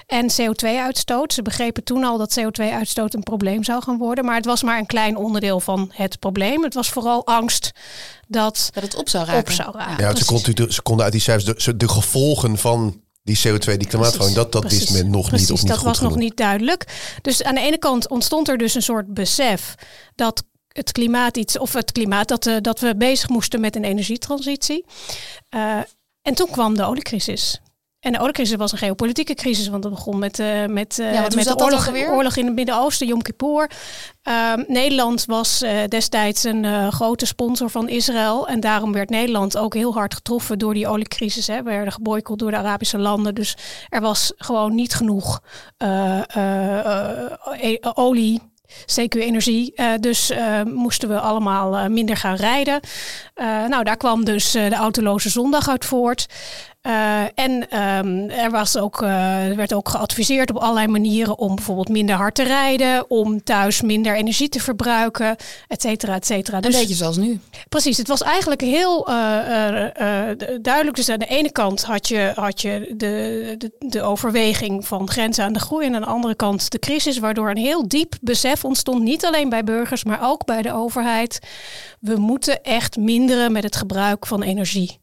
en 0.07 0.31
CO2-uitstoot. 0.41 1.33
Ze 1.33 1.43
begrepen 1.43 1.85
toen 1.85 2.05
al 2.05 2.19
dat 2.19 2.41
CO2-uitstoot 2.41 3.15
een 3.15 3.23
probleem 3.23 3.65
zou 3.65 3.83
gaan 3.83 3.99
worden. 3.99 4.25
Maar 4.25 4.37
het 4.37 4.45
was 4.45 4.63
maar 4.63 4.79
een 4.79 4.87
klein 4.87 5.17
onderdeel 5.17 5.61
van 5.61 5.91
het 5.95 6.19
probleem. 6.19 6.63
Het 6.63 6.75
was 6.75 6.89
vooral 6.89 7.27
angst 7.27 7.71
dat 8.29 8.71
Dat 8.73 8.83
het 8.83 8.95
op 8.95 9.09
zou 9.09 9.25
raken. 9.25 9.41
Op 9.41 9.51
zou 9.51 9.77
raken. 9.77 10.05
Ja, 10.05 10.17
ze, 10.17 10.25
precies. 10.25 10.55
kon, 10.55 10.73
ze 10.73 10.83
konden 10.83 11.05
uit 11.05 11.13
die 11.13 11.23
cijfers 11.23 11.65
de, 11.65 11.77
de 11.77 11.89
gevolgen 11.89 12.59
van 12.59 13.01
die 13.23 13.39
CO2, 13.39 13.77
die 13.77 13.87
klimaatverandering, 13.87 14.35
dat, 14.35 14.53
dat 14.53 14.73
wist 14.73 14.93
men 14.93 15.11
nog 15.11 15.29
Precies, 15.29 15.49
niet 15.49 15.57
of 15.57 15.63
niet 15.63 15.69
dat 15.71 15.79
goed 15.79 15.87
was 15.87 16.01
nog 16.01 16.17
niet 16.17 16.37
duidelijk. 16.37 16.85
Dus 17.23 17.43
aan 17.43 17.55
de 17.55 17.61
ene 17.61 17.79
kant 17.79 18.09
ontstond 18.09 18.49
er 18.49 18.59
dus 18.59 18.75
een 18.75 18.83
soort 18.83 19.15
besef 19.15 19.75
dat 20.15 20.45
het 20.69 20.93
klimaat 20.93 21.37
iets, 21.37 21.59
of 21.59 21.73
het 21.73 21.93
klimaat, 21.93 22.29
dat, 22.29 22.47
eh, 22.47 22.57
dat 22.61 22.81
we 22.81 22.97
bezig 22.97 23.29
moesten 23.29 23.61
met 23.61 23.77
een 23.77 23.85
energietransitie. 23.85 24.85
Eh, 25.49 25.79
en 26.23 26.35
toen 26.35 26.51
kwam 26.51 26.77
de 26.77 26.85
oliecrisis. 26.85 27.61
En 28.01 28.13
de 28.13 28.21
oliecrisis 28.21 28.57
was 28.57 28.73
een 28.73 28.79
geopolitieke 28.79 29.35
crisis, 29.35 29.69
want 29.69 29.83
dat 29.83 29.93
begon 29.93 30.19
met, 30.19 30.39
eh, 30.39 30.67
met, 30.67 30.99
eh, 30.99 31.13
Ja, 31.13 31.23
met 31.23 31.45
de 31.45 31.57
oorlog, 32.11 32.37
in 32.37 32.47
het 32.47 32.55
Midden-Oosten, 32.55 33.07
Yom 33.07 33.23
Kippur. 33.23 33.71
Ehm, 34.23 34.63
Nederland 34.67 35.25
was 35.25 35.63
eh, 35.63 35.79
destijds 35.89 36.45
een 36.45 36.93
grote 36.93 37.27
sponsor 37.27 37.71
van 37.71 37.89
Israël. 37.89 38.49
En 38.49 38.61
daarom 38.61 38.93
werd 38.93 39.11
Nederland 39.11 39.57
ook 39.57 39.75
heel 39.75 39.93
hard 39.93 40.15
getroffen 40.15 40.59
door 40.59 40.75
die 40.75 40.89
oliecrisis. 40.89 41.47
Hè. 41.47 41.57
We 41.57 41.71
werden 41.71 41.93
geboycott 41.93 42.39
door 42.39 42.51
de 42.51 42.57
Arabische 42.57 42.99
landen. 42.99 43.35
Dus 43.35 43.57
er 43.89 44.01
was 44.01 44.33
gewoon 44.37 44.75
niet 44.75 44.95
genoeg 44.95 45.41
olie. 47.95 48.41
CQ 48.87 49.15
Energie. 49.15 49.75
Dus 50.01 50.33
moesten 50.65 51.09
we 51.09 51.21
allemaal 51.21 51.89
minder 51.89 52.17
gaan 52.17 52.35
rijden. 52.35 52.81
Nou, 53.69 53.85
daar 53.85 53.97
kwam 53.97 54.25
dus 54.25 54.51
de 54.51 54.75
autoloze 54.75 55.31
zondag 55.31 55.69
uit 55.69 55.85
voort. 55.85 56.27
Eh, 56.81 57.23
en 57.35 57.71
ehm, 57.71 58.29
er, 58.29 58.51
was 58.51 58.77
ook, 58.77 59.03
eh, 59.03 59.49
er 59.49 59.57
werd 59.57 59.73
ook 59.75 59.89
geadviseerd 59.89 60.51
op 60.51 60.57
allerlei 60.57 60.87
manieren 60.87 61.39
om 61.39 61.55
bijvoorbeeld 61.55 61.89
minder 61.89 62.17
hard 62.17 62.35
te 62.35 62.43
rijden, 62.43 63.11
om 63.11 63.43
thuis 63.43 63.81
minder 63.81 64.15
energie 64.17 64.49
te 64.49 64.61
verbruiken, 64.61 65.37
et 65.69 65.81
cetera, 65.83 66.15
et 66.15 66.27
cetera. 66.27 66.57
Een 66.57 66.63
Dus 66.63 66.79
beetje 66.79 66.95
zoals 66.95 67.17
nu. 67.17 67.41
precies, 67.69 67.97
het 67.97 68.09
was 68.09 68.23
eigenlijk 68.23 68.61
heel 68.61 69.09
eh, 69.09 69.15
eh, 69.17 70.31
eh, 70.31 70.37
duidelijk. 70.63 70.97
Dus 70.97 71.09
aan 71.09 71.19
de 71.19 71.27
ene 71.27 71.53
kant 71.53 71.83
had 71.85 72.09
je, 72.09 72.33
had 72.35 72.61
je 72.61 72.95
de, 72.97 73.55
de, 73.59 73.73
de 73.79 74.03
overweging 74.03 74.87
van 74.87 75.11
grenzen 75.11 75.45
aan 75.45 75.53
de 75.53 75.59
groei 75.59 75.87
en 75.87 75.95
aan 75.95 76.01
de 76.01 76.07
andere 76.07 76.35
kant 76.35 76.71
de 76.71 76.79
crisis, 76.79 77.19
waardoor 77.19 77.51
een 77.51 77.57
heel 77.57 77.89
diep 77.89 78.15
besef 78.21 78.65
ontstond, 78.65 79.03
niet 79.03 79.25
alleen 79.25 79.49
bij 79.49 79.65
burgers, 79.65 80.05
maar 80.05 80.21
ook 80.23 80.45
bij 80.45 80.63
de 80.63 80.73
overheid. 80.73 81.39
We 82.01 82.17
moeten 82.17 82.63
echt 82.63 82.97
minderen 82.97 83.53
met 83.53 83.63
het 83.63 83.77
gebruik 83.77 84.27
van 84.27 84.43
energie. 84.43 84.99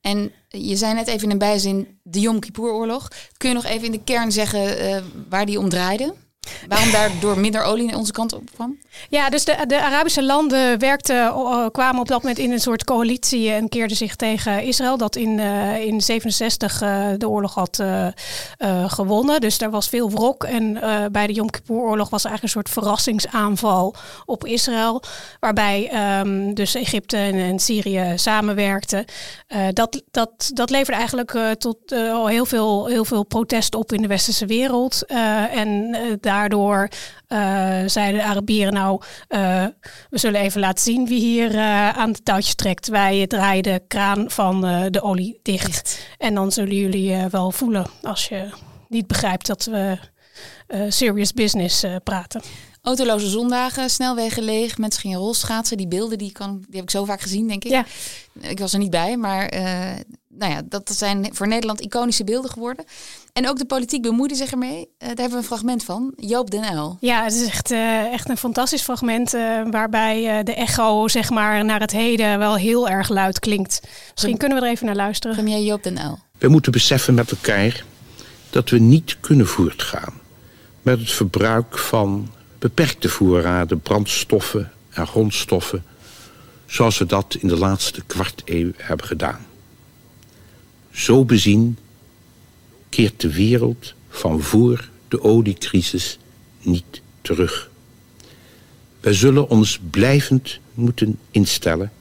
En 0.00 0.32
je 0.52 0.76
zei 0.76 0.94
net 0.94 1.06
even 1.06 1.22
in 1.22 1.30
een 1.30 1.38
bijzin 1.38 1.98
de 2.02 2.20
Yom 2.20 2.40
Kippur-oorlog. 2.40 3.08
Kun 3.36 3.48
je 3.48 3.54
nog 3.54 3.64
even 3.64 3.84
in 3.84 3.92
de 3.92 4.02
kern 4.04 4.32
zeggen 4.32 4.78
eh, 4.78 5.02
waar 5.28 5.46
die 5.46 5.58
om 5.58 5.68
draaide? 5.68 6.14
Waarom 6.68 6.90
daardoor 6.90 7.38
minder 7.38 7.62
olie 7.62 7.86
naar 7.86 7.96
onze 7.96 8.12
kant 8.12 8.32
op 8.32 8.42
kwam? 8.54 8.78
Ja, 9.08 9.30
dus 9.30 9.44
de, 9.44 9.64
de 9.66 9.80
Arabische 9.82 10.22
landen 10.22 10.78
werkten, 10.78 11.16
eh, 11.16 11.66
kwamen 11.72 12.00
op 12.00 12.08
dat 12.08 12.22
moment 12.22 12.38
in 12.38 12.52
een 12.52 12.60
soort 12.60 12.84
coalitie 12.84 13.50
en 13.50 13.68
keerden 13.68 13.96
zich 13.96 14.16
tegen 14.16 14.62
Israël, 14.62 14.96
dat 14.96 15.16
in, 15.16 15.38
eh 15.38 15.84
in 15.84 16.00
67 16.00 16.82
eh, 16.82 17.08
de 17.18 17.28
oorlog 17.28 17.54
had 17.54 17.78
eh, 17.78 18.06
eh, 18.06 18.90
gewonnen. 18.90 19.40
Dus 19.40 19.60
er 19.60 19.70
was 19.70 19.88
veel 19.88 20.10
wrok. 20.10 20.44
En 20.44 20.82
eh, 20.82 21.04
bij 21.12 21.26
de 21.26 21.32
Yom 21.32 21.50
Kippur-oorlog 21.50 22.10
was 22.10 22.24
er 22.24 22.30
eigenlijk 22.30 22.42
een 22.42 22.62
soort 22.62 22.84
verrassingsaanval 22.84 23.94
op 24.24 24.46
Israël, 24.46 25.02
waarbij 25.40 25.88
ehm, 25.90 26.54
dus 26.54 26.74
Egypte 26.74 27.16
en, 27.16 27.58
Syrië 27.58 28.12
samenwerkten. 28.16 29.04
Eh, 29.46 29.66
dat, 29.72 30.02
dat, 30.10 30.50
dat 30.54 30.70
leverde 30.70 30.98
eigenlijk 30.98 31.34
eh, 31.34 31.50
tot 31.50 31.92
eh, 31.92 32.26
heel, 32.26 32.44
veel, 32.46 32.86
heel 32.86 33.04
veel 33.04 33.24
protest 33.24 33.74
op 33.74 33.92
in 33.92 34.02
de 34.02 34.08
westerse 34.08 34.46
wereld. 34.46 35.06
Eh, 35.06 35.56
en 35.56 35.94
eh, 35.94 36.00
daardoor 36.32 36.88
zeiden 37.86 38.20
de 38.20 38.26
Arabieren 38.26 38.72
nou, 38.72 39.00
we 40.10 40.18
zullen 40.18 40.40
even 40.40 40.60
laten 40.60 40.84
zien 40.84 41.06
wie 41.06 41.20
hier 41.20 41.58
aan 41.94 42.12
de 42.12 42.22
touwtjes 42.22 42.54
trekt. 42.54 42.88
Wij 42.88 43.26
draaien 43.26 43.62
de 43.62 43.82
kraan 43.88 44.30
van 44.30 44.60
de 44.90 45.02
olie 45.02 45.40
dicht. 45.42 46.06
En 46.18 46.34
dan 46.34 46.52
zullen 46.52 46.76
jullie 46.76 47.26
wel 47.30 47.50
voelen 47.50 47.86
als 48.02 48.28
je 48.28 48.50
niet 48.88 49.06
begrijpt 49.06 49.46
dat 49.46 49.64
we 49.64 49.98
serious 50.88 51.32
business 51.32 51.84
praten. 52.04 52.42
Autoloze 52.82 53.28
zondagen, 53.28 53.90
snelwegen 53.90 54.42
leeg, 54.42 54.78
mensen 54.78 55.00
gingen 55.00 55.18
rolschaatsen. 55.18 55.76
Die 55.76 55.88
beelden 55.88 56.18
die, 56.18 56.32
kan, 56.32 56.56
die 56.58 56.74
heb 56.74 56.82
ik 56.82 56.90
zo 56.90 57.04
vaak 57.04 57.20
gezien, 57.20 57.48
denk 57.48 57.64
ik. 57.64 57.70
Ja. 57.70 57.84
Ik 58.40 58.58
was 58.58 58.72
er 58.72 58.78
niet 58.78 58.90
bij, 58.90 59.16
maar 59.16 59.54
uh, 59.54 59.90
nou 60.38 60.52
ja, 60.52 60.62
dat 60.64 60.90
zijn 60.94 61.28
voor 61.32 61.48
Nederland 61.48 61.80
iconische 61.80 62.24
beelden 62.24 62.50
geworden. 62.50 62.84
En 63.32 63.48
ook 63.48 63.58
de 63.58 63.64
politiek 63.64 64.02
bemoeide 64.02 64.34
zich 64.34 64.50
ermee. 64.50 64.78
Uh, 64.78 64.86
daar 64.98 65.08
hebben 65.08 65.30
we 65.30 65.36
een 65.36 65.42
fragment 65.42 65.84
van. 65.84 66.12
Joop 66.16 66.50
den 66.50 66.72
Uyl. 66.72 66.96
Ja, 67.00 67.24
het 67.24 67.32
is 67.32 67.46
echt, 67.46 67.70
uh, 67.70 68.12
echt 68.12 68.28
een 68.28 68.36
fantastisch 68.36 68.82
fragment 68.82 69.30
waarbij 69.70 70.42
de 70.42 70.54
echo 70.54 71.08
zeg 71.08 71.30
maar, 71.30 71.64
naar 71.64 71.80
het 71.80 71.92
heden 71.92 72.38
wel 72.38 72.56
heel 72.56 72.88
erg 72.88 73.08
luid 73.08 73.38
klinkt. 73.38 73.80
Misschien 74.12 74.36
kunnen 74.36 74.58
we 74.58 74.64
er 74.64 74.70
even 74.70 74.86
naar 74.86 74.96
luisteren. 74.96 75.36
Premier 75.36 75.62
Joop 75.62 75.82
den 75.82 75.98
Uyl. 75.98 76.18
We 76.38 76.48
moeten 76.48 76.72
beseffen 76.72 77.14
met 77.14 77.30
elkaar 77.30 77.84
dat 78.50 78.70
we 78.70 78.78
niet 78.78 79.16
kunnen 79.20 79.46
voortgaan 79.46 80.20
met 80.82 80.98
het 80.98 81.10
verbruik 81.10 81.78
van 81.78 82.30
beperkte 82.58 83.08
voorraden 83.08 83.80
brandstoffen 83.80 84.72
en 84.90 85.06
grondstoffen, 85.06 85.84
zoals 86.66 86.98
we 86.98 87.06
dat 87.06 87.36
in 87.40 87.48
de 87.48 87.58
laatste 87.58 88.02
kwart 88.06 88.42
eeuw 88.44 88.70
hebben 88.76 89.06
gedaan. 89.06 89.46
Zo 90.92 91.24
bezien 91.24 91.78
keert 92.88 93.20
de 93.20 93.32
wereld 93.32 93.94
van 94.08 94.40
voor 94.40 94.88
de 95.08 95.22
oliecrisis 95.22 96.18
niet 96.62 97.02
terug. 97.20 97.70
Wij 99.00 99.12
zullen 99.14 99.48
ons 99.48 99.80
blijvend 99.90 100.58
moeten 100.74 101.18
instellen 101.30 101.92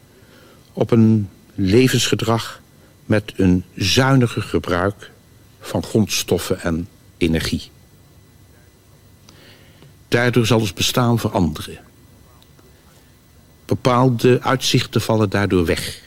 op 0.73 0.91
een 0.91 1.29
levensgedrag 1.55 2.61
met 3.05 3.33
een 3.35 3.63
zuiniger 3.75 4.41
gebruik 4.41 5.11
van 5.59 5.83
grondstoffen 5.83 6.61
en 6.61 6.87
energie. 7.17 7.69
Daardoor 10.07 10.45
zal 10.45 10.59
ons 10.59 10.73
bestaan 10.73 11.19
veranderen. 11.19 11.79
Bepaalde 13.65 14.41
uitzichten 14.41 15.01
vallen 15.01 15.29
daardoor 15.29 15.65
weg. 15.65 16.01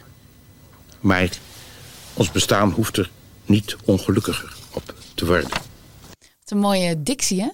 Maar 1.01 1.31
ons 2.15 2.31
bestaan 2.31 2.71
hoeft 2.71 2.97
er 2.97 3.11
niet 3.47 3.77
ongelukkiger 3.85 4.57
op 4.73 4.95
te 5.15 5.27
worden. 5.27 5.49
Wat 6.19 6.51
een 6.53 6.59
mooie 6.59 7.03
dictie, 7.03 7.41
hè? 7.41 7.49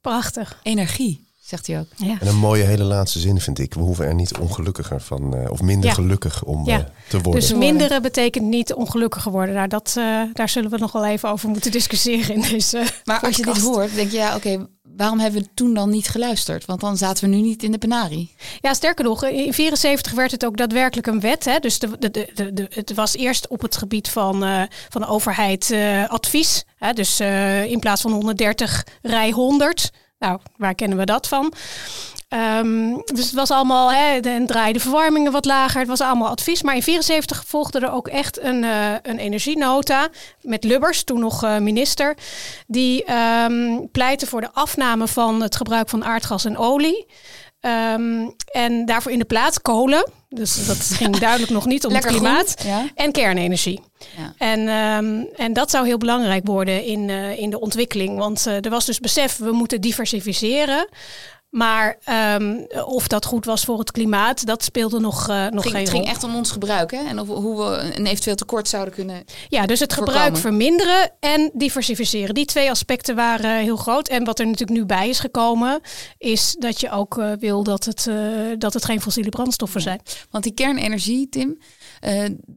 Prachtig. 0.00 0.60
Energie, 0.62 1.26
zegt 1.40 1.66
hij 1.66 1.78
ook. 1.78 1.86
Ja. 1.96 2.16
En 2.20 2.26
een 2.26 2.36
mooie 2.36 2.62
hele 2.62 2.84
laatste 2.84 3.18
zin 3.18 3.40
vind 3.40 3.58
ik. 3.58 3.74
We 3.74 3.80
hoeven 3.80 4.06
er 4.06 4.14
niet 4.14 4.36
ongelukkiger 4.38 5.00
van, 5.00 5.36
uh, 5.36 5.50
of 5.50 5.60
minder 5.62 5.88
Ja. 5.88 5.94
gelukkig 5.94 6.44
om 6.44 6.66
Ja. 6.66 6.78
eh, 6.78 6.84
te 7.08 7.20
worden. 7.20 7.40
Dus 7.40 7.54
minderen 7.54 8.02
betekent 8.02 8.44
niet 8.44 8.74
ongelukkiger 8.74 9.32
worden. 9.32 9.54
Nou, 9.54 9.68
dat, 9.68 9.94
eh, 9.98 10.22
daar 10.32 10.48
zullen 10.48 10.70
we 10.70 10.78
nog 10.78 10.92
wel 10.92 11.06
even 11.06 11.30
over 11.30 11.48
moeten 11.48 11.70
discussiëren 11.70 12.34
in 12.34 12.40
deze 12.50 12.84
Maar 13.04 13.20
als 13.20 13.36
je 13.36 13.42
dit 13.42 13.60
hoort, 13.60 13.94
denk 13.94 14.10
je, 14.10 14.16
ja, 14.16 14.36
oké, 14.36 14.66
waarom 14.96 15.18
hebben 15.18 15.40
we 15.40 15.48
toen 15.54 15.74
dan 15.74 15.90
niet 15.90 16.08
geluisterd? 16.08 16.64
Want 16.64 16.80
dan 16.80 16.96
zaten 16.96 17.24
we 17.24 17.36
nu 17.36 17.42
niet 17.42 17.62
in 17.62 17.72
de 17.72 17.78
penarie. 17.78 18.34
Ja, 18.60 18.74
sterker 18.74 19.04
nog, 19.04 19.24
in 19.24 19.52
74 19.52 20.12
werd 20.12 20.30
het 20.30 20.44
ook 20.44 20.56
daadwerkelijk 20.56 21.06
een 21.06 21.20
wet. 21.20 21.44
Hè? 21.44 21.58
Dus 21.58 21.78
de, 21.78 21.98
de, 21.98 22.10
de, 22.52 22.66
het 22.70 22.94
was 22.94 23.16
eerst 23.16 23.48
op 23.48 23.62
het 23.62 23.76
gebied 23.76 24.08
van, 24.08 24.44
eh, 24.44 24.62
van 24.88 25.00
de 25.00 25.06
overheid 25.06 25.70
eh, 25.70 26.08
advies. 26.08 26.64
Hè? 26.76 26.92
Dus 26.92 27.20
eh, 27.20 27.64
in 27.64 27.80
plaats 27.80 28.02
van 28.02 28.12
130 28.12 28.86
rij 29.02 29.30
100. 29.30 29.90
Nou, 30.18 30.40
waar 30.56 30.74
kennen 30.74 30.98
we 30.98 31.04
dat 31.04 31.28
van? 31.28 31.52
Ehm, 32.36 32.96
dus 33.04 33.24
het 33.24 33.34
was 33.34 33.50
allemaal, 33.50 33.92
hè, 33.92 34.20
dan 34.20 34.46
draaide 34.46 34.72
de 34.72 34.80
verwarmingen 34.80 35.32
wat 35.32 35.44
lager. 35.44 35.80
Het 35.80 35.88
was 35.88 36.00
allemaal 36.00 36.28
advies. 36.28 36.62
Maar 36.62 36.74
in 36.74 36.82
74 36.82 37.44
volgde 37.46 37.78
er 37.78 37.92
ook 37.92 38.08
echt 38.08 38.40
een, 38.40 38.64
eh, 38.64 38.92
een 39.02 39.18
energienota 39.18 40.08
met 40.40 40.64
Lubbers, 40.64 41.04
toen 41.04 41.20
nog 41.20 41.42
eh, 41.42 41.58
minister. 41.58 42.16
Die 42.66 43.04
ehm, 43.04 43.86
pleitte 43.92 44.26
voor 44.26 44.40
de 44.40 44.50
afname 44.52 45.06
van 45.06 45.42
het 45.42 45.56
gebruik 45.56 45.88
van 45.88 46.04
aardgas 46.04 46.44
en 46.44 46.56
olie. 46.56 47.06
Ehm, 47.60 48.28
en 48.52 48.86
daarvoor 48.86 49.12
in 49.12 49.18
de 49.18 49.24
plaats 49.24 49.62
kolen. 49.62 50.10
Dus 50.28 50.66
dat 50.66 50.76
ging 50.98 51.16
duidelijk 51.18 51.52
nog 51.52 51.66
niet 51.66 51.84
om 51.84 51.92
Lekker 51.92 52.10
het 52.10 52.20
klimaat. 52.20 52.54
groen, 52.58 52.72
ja. 52.72 52.84
En 52.94 53.12
kernenergie. 53.12 53.80
Ja. 54.16 54.32
En, 54.38 54.68
en 55.36 55.52
dat 55.52 55.70
zou 55.70 55.86
heel 55.86 55.98
belangrijk 55.98 56.46
worden 56.46 56.84
in, 56.84 57.10
eh, 57.10 57.38
in 57.38 57.50
de 57.50 57.60
ontwikkeling. 57.60 58.18
Want 58.18 58.44
er 58.44 58.70
was 58.70 58.84
dus 58.84 59.00
besef, 59.00 59.36
we 59.36 59.52
moeten 59.52 59.80
diversificeren. 59.80 60.88
Maar 61.50 61.98
ehm, 62.04 62.64
of 62.84 63.08
dat 63.08 63.24
goed 63.24 63.44
was 63.44 63.64
voor 63.64 63.78
het 63.78 63.90
klimaat, 63.90 64.46
dat 64.46 64.64
speelde 64.64 65.00
nog, 65.00 65.28
eh, 65.28 65.46
nog 65.46 65.50
Het 65.50 65.62
ging, 65.62 65.74
geen 65.74 65.84
het 65.84 65.90
rol. 65.90 66.00
ging 66.00 66.14
echt 66.14 66.24
om 66.24 66.36
ons 66.36 66.50
gebruik, 66.50 66.90
hè? 66.90 67.04
En 67.04 67.20
of, 67.20 67.28
hoe 67.28 67.56
we 67.56 67.96
een 67.96 68.06
eventueel 68.06 68.36
tekort 68.36 68.68
zouden 68.68 68.94
kunnen. 68.94 69.24
Ja, 69.48 69.66
dus 69.66 69.80
het 69.80 69.92
gebruik 69.92 70.36
verminderen 70.36 71.12
en 71.20 71.50
diversificeren. 71.54 72.34
Die 72.34 72.44
twee 72.44 72.70
aspecten 72.70 73.14
waren 73.14 73.60
heel 73.60 73.76
groot. 73.76 74.08
En 74.08 74.24
wat 74.24 74.38
er 74.38 74.46
natuurlijk 74.46 74.78
nu 74.78 74.86
bij 74.86 75.08
is 75.08 75.18
gekomen, 75.18 75.80
is 76.18 76.56
dat 76.58 76.80
je 76.80 76.90
ook 76.90 77.18
eh, 77.18 77.32
wil 77.38 77.62
dat 77.62 77.84
het, 77.84 78.06
eh, 78.06 78.16
dat 78.58 78.74
het 78.74 78.84
geen 78.84 79.00
fossiele 79.00 79.30
brandstoffen 79.30 79.80
zijn. 79.80 80.00
Want 80.30 80.44
die 80.44 80.54
kernenergie, 80.54 81.28
Tim, 81.28 81.58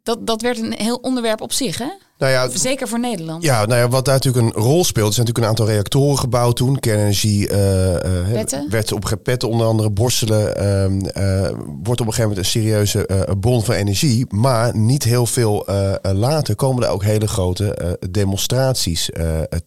dat, 0.03 0.27
dat 0.27 0.41
werd 0.41 0.57
een 0.57 0.73
heel 0.73 0.95
onderwerp 0.95 1.41
op 1.41 1.53
zich, 1.53 1.77
hè? 1.77 1.89
Nou 2.19 2.31
ja, 2.31 2.49
Zeker 2.49 2.87
voor 2.87 2.99
Nederland. 2.99 3.43
Ja, 3.43 3.65
nou 3.65 3.79
ja, 3.79 3.89
wat 3.89 4.05
daar 4.05 4.13
natuurlijk 4.13 4.45
een 4.45 4.61
rol 4.61 4.83
speelt, 4.83 5.07
er 5.07 5.13
zijn 5.13 5.25
natuurlijk 5.25 5.37
een 5.37 5.59
aantal 5.59 5.75
reactoren 5.75 6.17
gebouwd 6.17 6.55
toen. 6.55 6.79
Kernenergie 6.79 7.47
eh, 7.47 8.31
eh, 8.31 8.69
werd 8.69 8.91
op 8.91 9.05
gepetten, 9.05 9.49
onder 9.49 9.67
andere 9.67 9.89
borstelen, 9.89 10.55
eh, 10.55 11.49
wordt 11.83 12.01
op 12.01 12.07
een 12.07 12.13
gegeven 12.13 12.21
moment 12.21 12.37
een 12.37 12.45
serieuze 12.45 13.27
bron 13.39 13.63
van 13.63 13.75
energie. 13.75 14.25
Maar 14.29 14.77
niet 14.77 15.03
heel 15.03 15.25
veel 15.25 15.67
later 16.01 16.55
komen 16.55 16.83
er 16.83 16.89
ook 16.89 17.03
hele 17.03 17.27
grote 17.27 17.97
demonstraties 18.11 19.09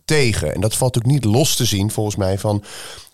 tegen. 0.04 0.54
En 0.54 0.60
dat 0.60 0.76
valt 0.76 0.94
natuurlijk 0.94 1.24
niet 1.24 1.34
los 1.34 1.56
te 1.56 1.64
zien, 1.64 1.90
volgens 1.90 2.16
mij, 2.16 2.38
van 2.38 2.64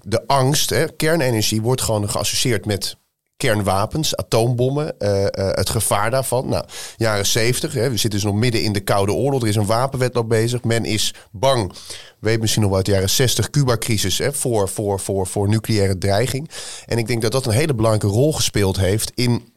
de 0.02 0.26
angst. 0.26 0.70
Hè. 0.70 0.92
Kernenergie 0.96 1.62
wordt 1.62 1.82
gewoon 1.82 2.10
geassocieerd 2.10 2.66
met 2.66 2.96
kernwapens, 3.38 4.16
atoombommen, 4.16 4.98
eh, 4.98 5.24
eh, 5.24 5.30
het 5.34 5.70
gevaar 5.70 6.10
daarvan. 6.10 6.48
Nou, 6.48 6.64
jaren 6.96 7.26
70, 7.26 7.72
hè, 7.72 7.90
we 7.90 7.96
zitten 7.96 8.20
dus 8.20 8.30
nog 8.30 8.34
midden 8.34 8.62
in 8.62 8.72
de 8.72 8.80
Koude 8.80 9.12
Oorlog. 9.12 9.42
Er 9.42 9.48
is 9.48 9.56
een 9.56 9.66
wapenwetloop 9.66 10.28
bezig. 10.28 10.64
Men 10.64 10.84
is 10.84 11.14
bang, 11.30 11.72
weet 12.20 12.40
misschien 12.40 12.60
nog 12.62 12.70
wel 12.70 12.78
uit 12.78 12.86
de 12.86 12.92
jaren 12.92 13.10
60, 13.10 13.50
Cuba-crisis, 13.50 14.20
voor, 14.30 14.68
voor, 14.68 15.00
voor, 15.00 15.26
voor 15.26 15.48
nucleaire 15.48 15.98
dreiging. 15.98 16.50
En 16.86 16.98
ik 16.98 17.06
denk 17.06 17.22
dat 17.22 17.32
dat 17.32 17.46
een 17.46 17.52
hele 17.52 17.74
belangrijke 17.74 18.16
rol 18.16 18.32
gespeeld 18.32 18.76
heeft 18.76 19.12
in 19.14 19.52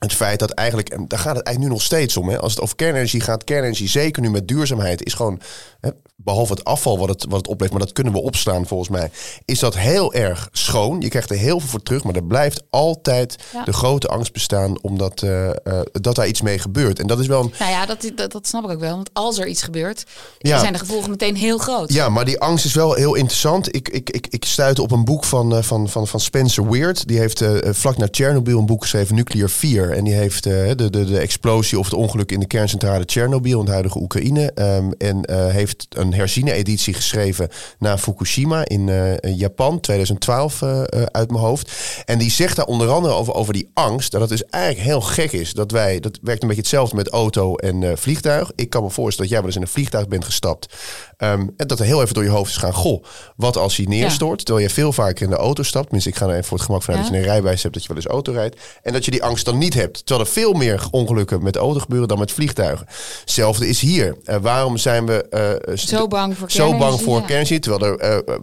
het 0.00 0.14
feit 0.14 0.38
dat 0.38 0.50
eigenlijk, 0.50 0.88
en 0.88 1.04
daar 1.08 1.18
gaat 1.18 1.36
het 1.36 1.44
eigenlijk 1.44 1.58
nu 1.66 1.78
nog 1.78 1.82
steeds 1.82 2.16
om. 2.16 2.28
Hè, 2.28 2.38
als 2.40 2.52
het 2.52 2.62
over 2.62 2.76
kernenergie 2.76 3.20
gaat, 3.20 3.44
kernenergie, 3.44 3.88
zeker 3.88 4.22
nu 4.22 4.30
met 4.30 4.48
duurzaamheid, 4.48 5.04
is 5.04 5.14
gewoon, 5.14 5.40
hè, 5.80 5.90
behalve 6.16 6.52
het 6.52 6.64
afval 6.64 6.98
wat 6.98 7.08
het, 7.08 7.24
wat 7.28 7.38
het 7.38 7.48
oplevert, 7.48 7.70
maar 7.78 7.86
dat 7.86 7.92
kunnen 7.94 8.12
we 8.12 8.20
opslaan 8.20 8.66
volgens 8.66 8.88
mij, 8.88 9.10
is 9.44 9.58
dat 9.58 9.76
heel 9.76 10.14
erg 10.14 10.48
schoon. 10.52 11.00
Je 11.00 11.08
krijgt 11.08 11.30
er 11.30 11.36
heel 11.36 11.60
veel 11.60 11.68
voor 11.68 11.82
terug, 11.82 12.04
maar 12.04 12.14
er 12.14 12.24
blijft 12.24 12.62
altijd 12.70 13.36
Ja. 13.52 13.64
de 13.64 13.72
grote 13.72 14.08
angst 14.08 14.32
bestaan 14.32 14.82
omdat 14.82 15.22
eh, 15.22 15.48
eh, 15.48 15.54
dat 15.92 16.14
daar 16.14 16.26
iets 16.26 16.42
mee 16.42 16.58
gebeurt. 16.58 16.98
En 16.98 17.06
dat 17.06 17.18
is 17.20 17.26
wel 17.26 17.42
een, 17.42 17.52
Nou 17.58 17.70
ja, 17.70 17.86
dat, 17.86 18.10
dat, 18.14 18.32
dat 18.32 18.46
snap 18.46 18.64
ik 18.64 18.70
ook 18.70 18.80
wel. 18.80 18.94
Want 18.94 19.10
als 19.12 19.38
er 19.38 19.46
iets 19.46 19.62
gebeurt, 19.62 20.04
Ja. 20.38 20.58
zijn 20.58 20.72
de 20.72 20.78
gevolgen 20.78 21.10
meteen 21.10 21.36
heel 21.36 21.58
groot. 21.58 21.92
Ja, 21.92 22.08
maar 22.08 22.24
die 22.24 22.40
angst 22.40 22.64
is 22.64 22.74
wel 22.74 22.94
heel 22.94 23.14
interessant. 23.14 23.74
Ik, 23.74 23.88
ik, 23.88 24.10
ik, 24.10 24.26
ik 24.26 24.44
stuitte 24.44 24.82
op 24.82 24.90
een 24.90 25.04
boek 25.04 25.24
van, 25.24 25.56
eh, 25.56 25.62
van, 25.62 25.88
van, 25.88 26.06
van 26.06 26.20
Spencer 26.20 26.70
Weird. 26.70 27.08
Die 27.08 27.18
heeft 27.18 27.44
vlak 27.62 27.96
na 27.96 28.08
Chernobyl 28.10 28.58
een 28.58 28.66
boek 28.66 28.82
geschreven, 28.82 29.14
Nuclear 29.14 29.48
En 29.94 30.04
die 30.04 30.14
heeft 30.14 30.46
eh, 30.46 30.52
de, 30.76 30.90
de, 30.90 31.04
de 31.04 31.18
explosie 31.18 31.78
of 31.78 31.84
het 31.84 31.94
ongeluk 31.94 32.32
in 32.32 32.40
de 32.40 32.46
kerncentrale 32.46 33.02
Chernobyl 33.06 33.52
in 33.52 33.64
het 33.64 33.68
huidige 33.68 33.98
Oekraïne. 33.98 34.52
ehm, 34.54 34.90
en 34.98 35.24
eh, 35.24 35.46
heeft 35.46 35.86
een 35.88 36.14
herziene 36.14 36.52
editie 36.52 36.94
geschreven 36.94 37.48
na 37.78 37.98
Fukushima 37.98 38.64
in 38.64 38.88
eh, 38.88 39.36
Japan, 39.36 39.80
2012 39.80 40.62
eh, 40.62 40.80
eh, 40.82 41.02
uit 41.02 41.30
mijn 41.30 41.42
hoofd. 41.44 41.72
En 42.04 42.18
die 42.18 42.30
zegt 42.30 42.56
daar 42.56 42.66
onder 42.66 42.88
andere 42.88 43.14
over, 43.14 43.34
over 43.34 43.52
die 43.52 43.70
angst. 43.74 44.10
Dat 44.12 44.20
het 44.20 44.30
dus 44.30 44.44
eigenlijk 44.44 44.84
heel 44.84 45.00
gek 45.00 45.32
is 45.32 45.52
dat 45.52 45.70
wij, 45.70 46.00
dat 46.00 46.18
werkt 46.22 46.42
een 46.42 46.48
beetje 46.48 46.62
hetzelfde 46.62 46.96
met 46.96 47.08
auto 47.08 47.56
en 47.56 47.98
vliegtuig. 47.98 48.50
Ik 48.54 48.70
kan 48.70 48.82
me 48.82 48.90
voorstellen 48.90 49.30
dat 49.30 49.30
jij 49.30 49.38
wel 49.38 49.46
eens 49.46 49.56
in 49.56 49.62
een 49.62 49.68
vliegtuig 49.68 50.08
bent 50.08 50.24
gestapt. 50.24 50.74
ehm, 51.16 51.46
en 51.56 51.66
dat 51.66 51.78
er 51.78 51.84
heel 51.84 52.02
even 52.02 52.14
door 52.14 52.24
je 52.24 52.30
hoofd 52.30 52.50
is 52.50 52.56
gaan. 52.56 52.72
Goh, 52.74 53.04
wat 53.36 53.56
als 53.56 53.76
hij 53.76 53.86
neerstort? 53.86 54.44
Terwijl 54.44 54.66
je 54.66 54.72
veel 54.72 54.92
vaker 54.92 55.24
in 55.24 55.30
de 55.30 55.36
auto 55.36 55.62
stapt. 55.62 55.84
Tenminste, 55.84 56.10
ik 56.10 56.16
ga 56.16 56.24
er 56.26 56.32
even 56.32 56.44
voor 56.44 56.56
het 56.56 56.66
gemak 56.66 56.82
vanuit 56.82 57.02
Ja. 57.04 57.08
dat 57.10 57.18
je 57.18 57.24
een 57.24 57.30
rijbewijs 57.32 57.62
hebt 57.62 57.74
dat 57.74 57.82
je 57.82 57.88
wel 57.88 57.96
eens 58.02 58.06
auto 58.12 58.32
rijdt. 58.32 58.60
En 58.82 58.92
dat 58.92 59.04
je 59.04 59.10
die 59.10 59.22
angst 59.22 59.44
dan 59.44 59.58
niet 59.58 59.74
hebt. 59.74 59.79
Terwijl 59.88 60.20
er 60.20 60.32
veel 60.32 60.52
meer 60.52 60.88
ongelukken 60.90 61.42
met 61.42 61.56
auto's 61.56 61.82
gebeuren 61.82 62.08
dan 62.08 62.18
met 62.18 62.32
vliegtuigen. 62.32 62.86
Hetzelfde 63.20 63.68
is 63.68 63.80
hier. 63.80 64.16
Uh, 64.24 64.36
waarom 64.40 64.76
zijn 64.76 65.06
we 65.06 65.26
uh, 65.68 65.76
zo 65.76 66.08
bang 66.08 66.36
voor 66.36 66.50
zo 66.50 66.76
bang 66.76 67.00
voor 67.00 67.18
kernenergie? 67.18 67.58
Terwijl 67.58 67.98
er 67.98 68.24
uh, 68.28 68.34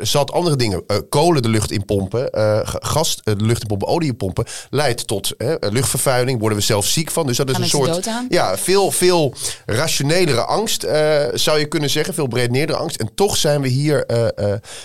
zat 0.00 0.32
andere 0.32 0.56
dingen. 0.56 0.84
kolen 1.08 1.42
de 1.42 1.48
lucht 1.48 1.70
in 1.70 1.84
pompen, 1.84 2.28
gas 2.80 3.20
de 3.22 3.36
lucht 3.36 3.60
in 3.60 3.66
pompen, 3.68 3.88
olie 3.88 4.08
in 4.08 4.16
pompen, 4.16 4.44
leidt 4.70 5.06
tot 5.06 5.34
luchtvervuiling. 5.60 6.40
Worden 6.40 6.58
we 6.58 6.64
zelf 6.64 6.86
ziek 6.86 7.10
van. 7.10 7.26
Dus 7.26 7.36
dat 7.36 7.50
is 7.50 7.58
een 7.58 7.68
soort. 7.68 8.10
Ja, 8.28 8.56
veel, 8.58 8.90
veel 8.90 9.34
rationelere 9.66 10.44
angst 10.44 10.86
zou 11.34 11.58
je 11.58 11.66
kunnen 11.68 11.90
zeggen. 11.90 12.14
Veel 12.14 12.26
breedneerdere 12.26 12.78
angst. 12.78 13.00
En 13.00 13.14
toch 13.14 13.36
zijn 13.36 13.60
we 13.60 13.68
hier 13.68 14.06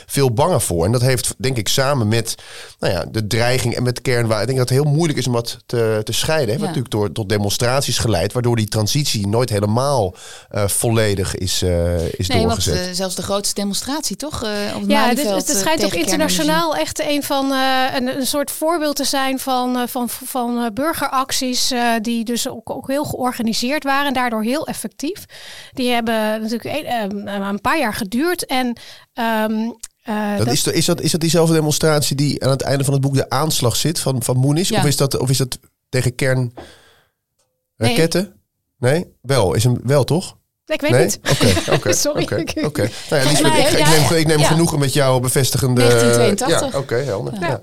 veel 0.06 0.34
banger 0.34 0.62
voor. 0.62 0.86
En 0.86 0.92
dat 0.92 1.02
heeft, 1.02 1.34
denk 1.38 1.58
ik, 1.58 1.68
samen 1.68 2.08
met 2.08 2.36
nou 2.80 2.94
ja, 2.94 3.06
de 3.12 3.28
dreiging 3.28 3.76
en 3.76 3.84
met 3.84 4.02
kernwapen. 4.02 4.42
Ik 4.42 4.48
denk 4.48 4.60
dat 4.60 4.70
het 4.70 4.78
heel 4.78 4.92
moeilijk 4.92 5.20
is 5.20 5.28
om 5.28 5.34
dat 5.34 5.58
te, 5.66 6.01
te 6.04 6.12
scheiden. 6.12 6.50
Heeft 6.50 6.62
natuurlijk 6.62 6.92
door, 6.92 7.12
tot 7.12 7.30
demonstraties 7.30 7.98
geleid, 7.98 8.34
waardoor 8.34 8.56
die 8.56 8.68
transitie 8.68 9.28
nooit 9.28 9.50
helemaal 9.50 10.16
uh, 10.52 10.68
volledig 10.68 11.36
is, 11.36 11.64
uh, 11.64 12.10
is 12.14 12.28
nee, 12.28 12.42
doorgezet. 12.42 12.76
Want, 12.76 12.88
uh, 12.88 12.94
zelfs 12.94 13.16
de 13.16 13.22
grootste 13.22 13.56
demonstratie, 13.56 14.16
toch? 14.16 14.44
op 14.76 14.82
het 14.82 14.90
ja, 14.90 15.08
het, 15.08 15.24
het, 15.24 15.58
schijnt 15.58 15.86
ook 15.86 15.94
internationaal 15.94 16.76
echt 16.76 17.02
een 17.02 17.24
van 17.24 17.52
een, 17.52 18.08
een 18.08 18.28
soort 18.28 18.52
voorbeeld 18.52 18.96
te 18.96 19.04
zijn 19.04 19.40
van, 19.40 19.90
van, 19.90 20.10
van 20.10 20.72
burgeracties 20.74 21.74
die 22.02 22.24
dus 22.24 22.50
ook, 22.50 22.70
ook 22.70 22.88
heel 22.88 23.04
georganiseerd 23.04 23.84
waren 23.84 24.08
en 24.08 24.14
daardoor 24.14 24.44
heel 24.44 24.68
effectief. 24.68 25.26
Die 25.74 25.92
hebben 25.92 26.42
natuurlijk 26.42 26.86
een, 26.86 27.28
een 27.28 27.62
paar 27.62 27.80
jaar 27.80 27.94
geduurd 27.94 28.46
en 28.46 28.78
um, 29.14 29.76
uh, 30.06 30.38
dat, 30.38 30.48
Is, 30.48 30.68
is, 30.68 30.86
dat, 30.86 31.02
is 31.02 31.12
dat 31.12 31.22
diezelfde 31.22 31.54
demonstratie 31.54 32.16
die 32.16 32.44
aan 32.44 32.50
het 32.50 32.62
einde 32.62 32.84
van 32.84 32.94
het 32.94 33.02
boek 33.02 33.14
de 33.14 33.30
aanslag 33.30 33.76
zit 33.76 34.00
van, 34.00 34.24
van 34.24 34.38
Moenis? 34.38 34.70
Ja. 34.70 34.80
Of, 34.80 34.86
is 34.86 34.98
dat, 34.98 35.18
of 35.18 35.30
is 35.30 35.38
dat 35.38 35.60
tegen 35.92 36.16
kernraketten? 36.16 38.34
Nee. 38.78 38.94
nee. 38.94 39.16
Wel, 39.22 39.54
is 39.54 39.64
hem 39.64 39.80
wel 39.84 40.04
toch? 40.04 40.38
Ik 40.66 40.82
weet 40.82 40.98
niet. 40.98 41.20
Oké, 41.32 41.54
oké. 41.72 41.94
Sorry. 42.06 42.24
Oké. 42.24 42.66
Okay. 42.66 42.92
Nou 43.10 43.24
ja, 43.24 43.30
Lisbeth, 43.30 43.58
ik, 43.58 43.70
ik, 43.70 43.88
neem, 43.88 44.18
ik 44.18 44.28
neem 44.28 44.40
ja. 44.40 44.48
genoegen 44.48 44.80
met 44.80 44.94
jouw 44.94 45.20
bevestigende... 45.20 45.82
1982. 45.82 46.72
Ja, 46.72 46.80
oké, 46.80 46.96
helder. 46.96 47.34
Ja. 47.40 47.62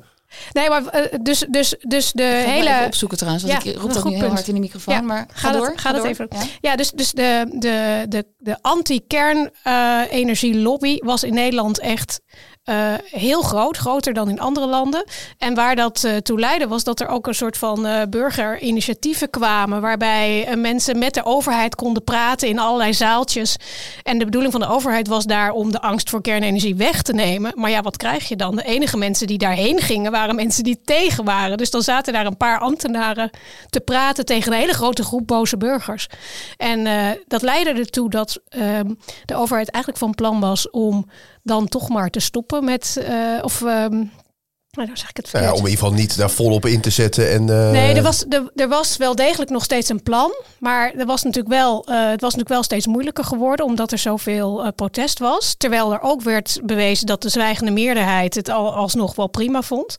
Nee, 0.53 0.69
maar 0.69 0.83
uh, 0.83 0.91
dus, 1.23 1.47
dus, 1.51 1.75
dus 1.81 2.13
de 2.13 2.23
ik 2.23 2.47
hele. 2.47 2.83
opzoeken 2.87 3.19
trouwens, 3.19 3.45
want 3.45 3.63
ja, 3.63 3.71
ik 3.71 3.79
roep 3.79 3.93
dat 3.93 4.05
nu 4.05 4.15
heel 4.15 4.29
hard 4.29 4.49
in 4.49 4.55
de 4.55 4.61
microfoon. 4.61 4.95
Ja, 4.95 5.01
maar 5.01 5.27
ga, 5.33 5.49
ga 5.49 5.57
door. 5.57 5.67
ga, 5.67 5.73
ga 5.77 5.93
door. 5.93 6.07
even. 6.07 6.27
Ja, 6.31 6.43
ja 6.61 6.77
dus, 6.77 6.91
dus 6.91 7.13
de, 7.13 7.57
de, 7.59 8.07
de, 8.09 8.27
de 8.39 8.57
anti-kernenergie-lobby 8.61 10.99
uh, 11.01 11.07
was 11.07 11.25
in 11.25 11.35
Nederland 11.35 11.79
echt 11.79 12.21
uh, 12.69 12.95
heel 13.11 13.43
groot, 13.43 13.77
groter 13.77 14.13
dan 14.13 14.29
in 14.29 14.41
andere 14.41 14.67
landen. 14.67 15.05
En 15.39 15.55
waar 15.55 15.77
dat 15.77 16.03
uh, 16.05 16.17
toe 16.17 16.39
leidde 16.39 16.69
was 16.69 16.85
dat 16.85 17.01
er 17.01 17.09
ook 17.09 17.27
een 17.27 17.35
soort 17.35 17.57
van 17.57 17.87
uh, 17.87 18.03
burgerinitiatieven 18.11 19.31
kwamen. 19.31 19.81
Waarbij 19.81 20.49
mensen 20.57 20.99
met 20.99 21.15
de 21.15 21.25
overheid 21.25 21.75
konden 21.75 22.05
praten 22.05 22.49
in 22.49 22.59
allerlei 22.59 22.95
zaaltjes. 22.95 23.57
En 24.03 24.19
de 24.19 24.25
bedoeling 24.25 24.53
van 24.53 24.61
de 24.61 24.69
overheid 24.69 25.09
was 25.09 25.25
daar 25.25 25.51
om 25.51 25.73
de 25.73 25.81
angst 25.81 26.11
voor 26.11 26.21
kernenergie 26.21 26.77
weg 26.77 27.03
te 27.03 27.13
nemen. 27.13 27.53
Maar 27.55 27.71
ja, 27.71 27.83
wat 27.83 27.97
krijg 27.97 28.29
je 28.29 28.37
dan? 28.37 28.57
De 28.57 28.65
enige 28.65 28.97
mensen 28.97 29.27
die 29.27 29.39
daarheen 29.39 29.81
gingen 29.81 30.13
waren 30.13 30.35
mensen 30.35 30.65
die 30.65 30.81
tegen 30.85 31.25
waren. 31.25 31.57
Dus 31.57 31.71
dan 31.71 31.83
zaten 31.83 32.13
daar 32.13 32.27
een 32.27 32.37
paar 32.37 32.59
ambtenaren 32.59 33.31
te 33.71 33.81
praten 33.81 34.25
tegen 34.25 34.53
een 34.53 34.59
hele 34.59 34.73
grote 34.73 35.05
groep 35.05 35.27
boze 35.27 35.57
burgers. 35.57 36.07
En 36.57 36.89
dat 37.27 37.43
leidde 37.43 37.73
ertoe 37.73 38.11
dat 38.11 38.41
ehm, 38.49 38.95
de 39.25 39.35
overheid 39.35 39.71
eigenlijk 39.71 40.05
van 40.05 40.15
plan 40.15 40.41
was 40.41 40.71
om 40.71 41.07
dan 41.49 41.69
toch 41.69 41.89
maar 41.89 42.11
te 42.11 42.21
stoppen 42.21 42.65
met. 42.65 42.97
Uh, 43.09 43.39
of. 43.43 43.61
Um, 43.61 44.11
nou, 44.71 44.91
zeg 44.97 45.09
ik 45.11 45.17
het 45.17 45.29
ja, 45.31 45.41
om 45.41 45.47
in 45.47 45.55
ieder 45.55 45.71
geval 45.71 45.93
niet 45.93 46.17
daar 46.17 46.31
volop 46.31 46.67
in 46.67 46.81
te 46.81 46.91
zetten. 46.91 47.31
En, 47.31 47.43
uh... 47.43 47.71
Nee, 47.71 47.95
er 47.95 48.03
was, 48.03 48.25
er, 48.29 48.51
er 48.55 48.69
was 48.69 48.97
wel 48.97 49.15
degelijk 49.15 49.51
nog 49.51 49.65
steeds 49.65 49.89
een 49.89 50.03
plan. 50.03 50.33
Maar 50.59 50.93
er 50.95 51.07
was 51.07 51.23
natuurlijk 51.23 51.55
wel, 51.55 51.87
uh, 51.89 52.01
het 52.01 52.21
was 52.21 52.31
natuurlijk 52.35 52.49
wel 52.49 52.63
steeds 52.63 52.87
moeilijker 52.87 53.25
geworden. 53.25 53.67
Omdat 53.67 53.93
er 53.93 53.99
zoveel 53.99 54.65
uh, 54.65 54.69
protest 54.77 55.19
was. 55.19 55.55
Terwijl 55.55 55.93
er 55.93 56.03
ook 56.03 56.23
werd 56.23 56.61
bewezen 56.65 57.07
dat 57.07 57.23
de 57.23 57.29
zwijgende 57.29 57.71
meerderheid 57.71 58.35
het 58.35 58.49
al, 58.49 58.75
alsnog 58.75 59.15
wel 59.15 59.29
prima 59.29 59.63
vond. 59.63 59.97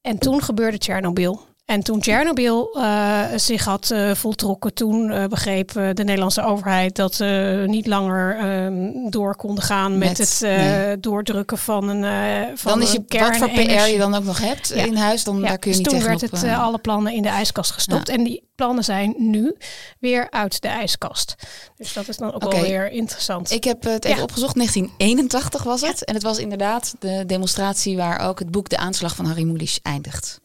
En 0.00 0.18
toen 0.18 0.42
gebeurde 0.42 0.78
Tsjernobyl. 0.78 1.40
En 1.66 1.80
toen 1.80 2.00
Tsjernobyl 2.00 2.76
uh, 2.76 3.24
zich 3.36 3.64
had 3.64 3.90
uh, 3.90 4.14
voltrokken, 4.14 4.74
toen 4.74 5.10
uh, 5.10 5.24
begreep 5.24 5.72
de 5.72 6.04
Nederlandse 6.04 6.42
overheid 6.42 6.96
dat 6.96 7.14
ze 7.14 7.64
niet 7.66 7.86
langer 7.86 8.38
ehm, 8.38 9.10
door 9.10 9.36
konden 9.36 9.64
gaan 9.64 9.98
met, 9.98 10.08
met 10.08 10.18
het 10.18 10.38
nee. 10.40 11.00
doordrukken 11.00 11.58
van 11.58 11.88
een 11.88 12.58
van 12.58 12.72
Dan 12.72 12.82
is 12.82 12.92
je 12.92 13.02
wat 13.08 13.36
voor 13.36 13.50
PR 13.50 13.60
je 13.60 13.98
dan 13.98 14.14
ook 14.14 14.24
nog 14.24 14.38
hebt 14.38 14.68
ja. 14.68 14.84
in 14.84 14.96
huis, 14.96 15.24
dan 15.24 15.40
ja. 15.40 15.46
daar 15.48 15.58
kun 15.58 15.70
je 15.70 15.76
dus 15.76 15.86
niet 15.86 16.00
toen 16.00 16.08
werd 16.08 16.20
het 16.20 16.44
alle 16.44 16.78
plannen 16.78 17.12
in 17.12 17.22
de 17.22 17.28
ijskast 17.28 17.70
gestopt. 17.70 18.08
Ja. 18.08 18.14
En 18.14 18.24
die 18.24 18.42
plannen 18.54 18.84
zijn 18.84 19.14
nu 19.18 19.56
weer 19.98 20.30
uit 20.30 20.62
de 20.62 20.68
ijskast. 20.68 21.34
Dus 21.76 21.92
dat 21.92 22.08
is 22.08 22.16
dan 22.16 22.34
ook 22.34 22.44
okay. 22.44 22.60
wel 22.60 22.68
weer 22.68 22.90
interessant. 22.90 23.50
Ik 23.50 23.64
heb 23.64 23.82
het 23.82 24.04
even 24.04 24.22
opgezocht. 24.22 24.54
1981 24.54 25.62
was 25.62 25.80
het. 25.80 26.04
En 26.04 26.14
het 26.14 26.22
was 26.22 26.38
inderdaad 26.38 26.94
de 26.98 27.24
demonstratie 27.26 27.96
waar 27.96 28.20
ook 28.20 28.38
het 28.38 28.50
boek 28.50 28.68
De 28.68 28.76
Aanslag 28.76 29.16
van 29.16 29.26
Harry 29.26 29.44
Mulisch 29.44 29.78
eindigt. 29.82 30.40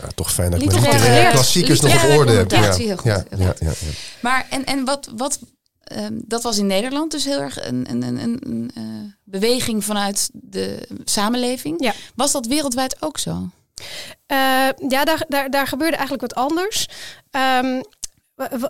Ja, 0.00 0.08
toch 0.14 0.32
fijn 0.32 0.50
dat 0.50 0.62
ik 0.62 0.80
mijn 0.80 1.30
klassiekers 1.30 1.80
nog 1.80 2.04
op 2.04 2.18
orde 2.18 2.32
heb. 2.32 2.50
Ja, 2.50 2.74
heel 2.74 2.96
goed, 2.96 3.04
ja, 3.04 3.24
ja, 3.36 3.54
ja, 3.58 3.72
Maar 4.20 4.46
en, 4.50 4.64
en 4.64 4.84
wat, 4.84 5.10
wat 5.16 5.38
um, 5.92 6.20
dat 6.26 6.42
was 6.42 6.58
in 6.58 6.66
Nederland 6.66 7.10
dus 7.10 7.24
heel 7.24 7.40
erg 7.40 7.66
een, 7.66 7.86
een, 7.90 8.02
een, 8.02 8.18
een 8.18 8.70
uh, 8.78 8.84
beweging 9.24 9.84
vanuit 9.84 10.30
de 10.32 10.88
samenleving. 11.04 11.82
Ja. 11.82 11.92
Was 12.14 12.32
dat 12.32 12.46
wereldwijd 12.46 13.02
ook 13.02 13.18
zo? 13.18 13.30
Uh, 13.30 14.68
ja, 14.88 15.04
daar, 15.04 15.24
daar, 15.28 15.50
daar 15.50 15.66
gebeurde 15.66 15.96
eigenlijk 15.96 16.34
wat 16.34 16.44
anders. 16.44 16.88
Um, 17.30 17.82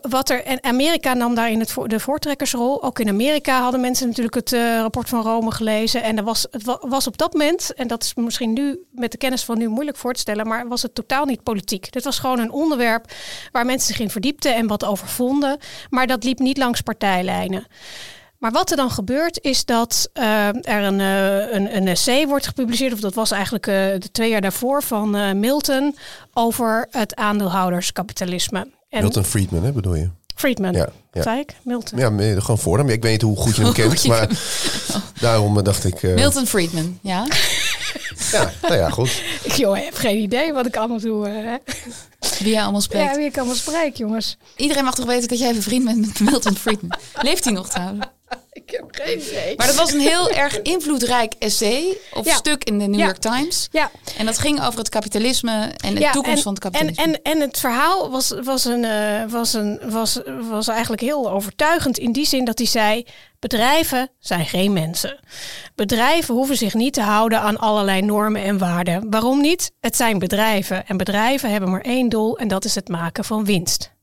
wat 0.01 0.31
er, 0.31 0.45
en 0.45 0.65
Amerika 0.65 1.15
nam 1.15 1.35
daarin 1.35 1.61
het 1.61 1.75
de 1.87 2.01
voortrekkersrol. 2.01 2.83
Ook 2.83 2.99
in 2.99 3.09
Amerika 3.09 3.61
hadden 3.61 3.81
mensen 3.81 4.07
natuurlijk 4.07 4.35
het 4.35 4.53
uh, 4.53 4.81
rapport 4.81 5.09
van 5.09 5.23
Rome 5.23 5.51
gelezen. 5.51 6.03
En 6.03 6.17
er 6.17 6.25
was, 6.25 6.47
het 6.51 6.79
was 6.81 7.07
op 7.07 7.19
dat 7.19 7.33
moment, 7.33 7.75
en 7.75 7.87
dat 7.87 8.03
is 8.03 8.15
misschien 8.15 8.53
nu 8.53 8.79
met 8.91 9.11
de 9.11 9.19
kennis 9.19 9.45
van 9.45 9.59
nu 9.59 9.69
moeilijk 9.69 9.97
voor 9.97 10.13
te 10.13 10.21
stellen, 10.21 10.47
maar 10.47 10.69
was 10.69 10.83
het 10.83 10.95
totaal 10.95 11.25
niet 11.25 11.43
politiek. 11.43 11.93
Dit 11.93 12.05
was 12.05 12.19
gewoon 12.19 12.39
een 12.39 12.51
onderwerp 12.51 13.13
waar 13.53 13.67
mensen 13.67 13.87
zich 13.95 14.01
in 14.01 14.11
verdiepten 14.11 14.55
en 14.55 14.67
wat 14.67 14.85
over 14.85 15.09
vonden. 15.09 15.59
Maar 15.91 16.07
dat 16.07 16.25
liep 16.25 16.39
niet 16.39 16.59
langs 16.59 16.81
partijlijnen. 16.81 17.67
Maar 18.39 18.53
wat 18.53 18.71
er 18.71 18.77
dan 18.77 18.91
gebeurt 18.91 19.41
is 19.43 19.65
dat 19.65 20.11
uh, 20.15 20.47
er 20.47 20.83
een, 20.83 20.99
uh, 20.99 21.53
een, 21.53 21.77
een 21.77 21.89
essay 21.89 22.27
wordt 22.27 22.47
gepubliceerd, 22.47 22.93
of 22.93 23.01
dat 23.01 23.15
was 23.15 23.31
eigenlijk 23.31 23.65
de 23.65 24.09
twee 24.13 24.31
jaar 24.31 24.41
daarvoor 24.41 24.83
van 24.83 25.39
Milton, 25.41 25.97
over 26.33 26.87
het 26.91 27.15
aandeelhouderskapitalisme. 27.17 28.77
En 28.89 29.03
Milton 29.03 29.25
Friedman, 29.25 29.65
hè, 29.65 29.73
bedoel 29.73 29.95
je? 29.95 30.11
Friedman, 30.35 30.73
ja, 30.73 30.89
ja. 31.13 31.23
zei 31.23 31.41
ik? 31.41 31.55
Milton. 31.63 31.99
Ja, 31.99 32.41
gewoon 32.41 32.59
voor 32.59 32.79
hem. 32.79 32.89
Ik 32.89 33.03
weet 33.03 33.13
niet 33.13 33.23
hoe 33.23 33.37
goed 33.37 33.57
je 33.57 33.63
hem 33.63 33.73
kent, 33.73 34.07
maar 34.09 34.29
daarom 35.21 35.63
dacht 35.63 35.85
ik... 35.85 36.03
Uh... 36.03 36.15
Milton 36.15 36.47
Friedman, 36.47 36.99
ja. 37.03 37.27
ja, 38.33 38.53
nou 38.63 38.75
ja, 38.75 38.91
goed. 38.91 39.23
Ik 39.43 39.53
joh, 39.53 39.85
heb 39.85 39.95
geen 39.95 40.19
idee 40.19 40.53
wat 40.53 40.67
ik 40.67 40.77
allemaal 40.77 41.01
doe. 41.01 41.29
Hè. 41.29 41.57
Wie 42.39 42.53
jij 42.53 42.63
allemaal 42.63 42.81
spreekt. 42.81 43.11
Ja, 43.11 43.17
wie 43.17 43.27
ik 43.27 43.37
allemaal 43.37 43.55
spreek, 43.55 43.97
jongens. 43.97 44.37
Iedereen 44.57 44.85
mag 44.85 44.95
toch 44.95 45.07
weten 45.07 45.29
dat 45.29 45.39
jij 45.39 45.51
even 45.51 45.63
vriend 45.63 45.85
bent 45.85 45.99
met 45.99 46.21
Milton 46.21 46.57
Friedman. 46.57 46.99
Leeft 47.23 47.45
hij 47.45 47.53
nog 47.53 47.69
trouwens? 47.69 48.07
Ik 48.69 48.77
heb 48.77 48.89
geen 48.91 49.21
idee. 49.21 49.57
Maar 49.57 49.67
dat 49.67 49.77
was 49.77 49.93
een 49.93 50.01
heel 50.01 50.31
erg 50.31 50.63
invloedrijk 50.63 51.35
essay 51.39 51.99
of 52.13 52.25
ja. 52.25 52.35
stuk 52.35 52.65
in 52.65 52.79
de 52.79 52.87
New 52.87 52.99
ja. 52.99 53.05
York 53.05 53.19
Times. 53.19 53.69
Ja. 53.71 53.91
En 54.19 54.27
dat 54.27 54.39
ging 54.39 54.65
over 54.65 54.79
het 54.79 54.89
kapitalisme 54.89 55.73
en 55.77 55.95
de 55.95 56.01
ja, 56.01 56.11
toekomst 56.11 56.37
en, 56.37 56.43
van 56.43 56.53
het 56.53 56.63
kapitalisme. 56.63 57.03
En, 57.03 57.23
en, 57.23 57.33
en 57.33 57.41
het 57.41 57.59
verhaal 57.59 58.11
was, 58.11 58.35
was, 58.43 58.65
een, 58.65 58.83
uh, 58.83 59.25
was, 59.29 59.53
een, 59.53 59.81
was, 59.85 60.21
was 60.51 60.69
eigenlijk 60.69 61.03
heel 61.03 61.31
overtuigend 61.31 61.99
in 61.99 62.13
die 62.13 62.27
zin 62.27 62.45
dat 62.45 62.59
hij 62.59 62.67
zei... 62.67 63.05
Bedrijven 63.39 64.11
zijn 64.19 64.47
geen 64.47 64.73
mensen. 64.73 65.19
Bedrijven 65.75 66.35
hoeven 66.35 66.57
zich 66.57 66.75
niet 66.75 66.93
te 66.93 67.01
houden 67.01 67.41
aan 67.41 67.57
allerlei 67.57 68.03
normen 68.03 68.43
en 68.43 68.59
waarden. 68.59 69.11
Waarom 69.11 69.41
niet? 69.41 69.73
Het 69.81 69.97
zijn 69.97 70.19
bedrijven. 70.19 70.87
En 70.87 70.97
bedrijven 70.97 71.51
hebben 71.51 71.71
maar 71.71 71.81
één 71.81 72.09
doel 72.09 72.39
en 72.39 72.49
dat 72.49 72.65
is 72.65 72.75
het 72.75 72.89
maken 72.89 73.25
van 73.25 73.45
winst. 73.45 73.97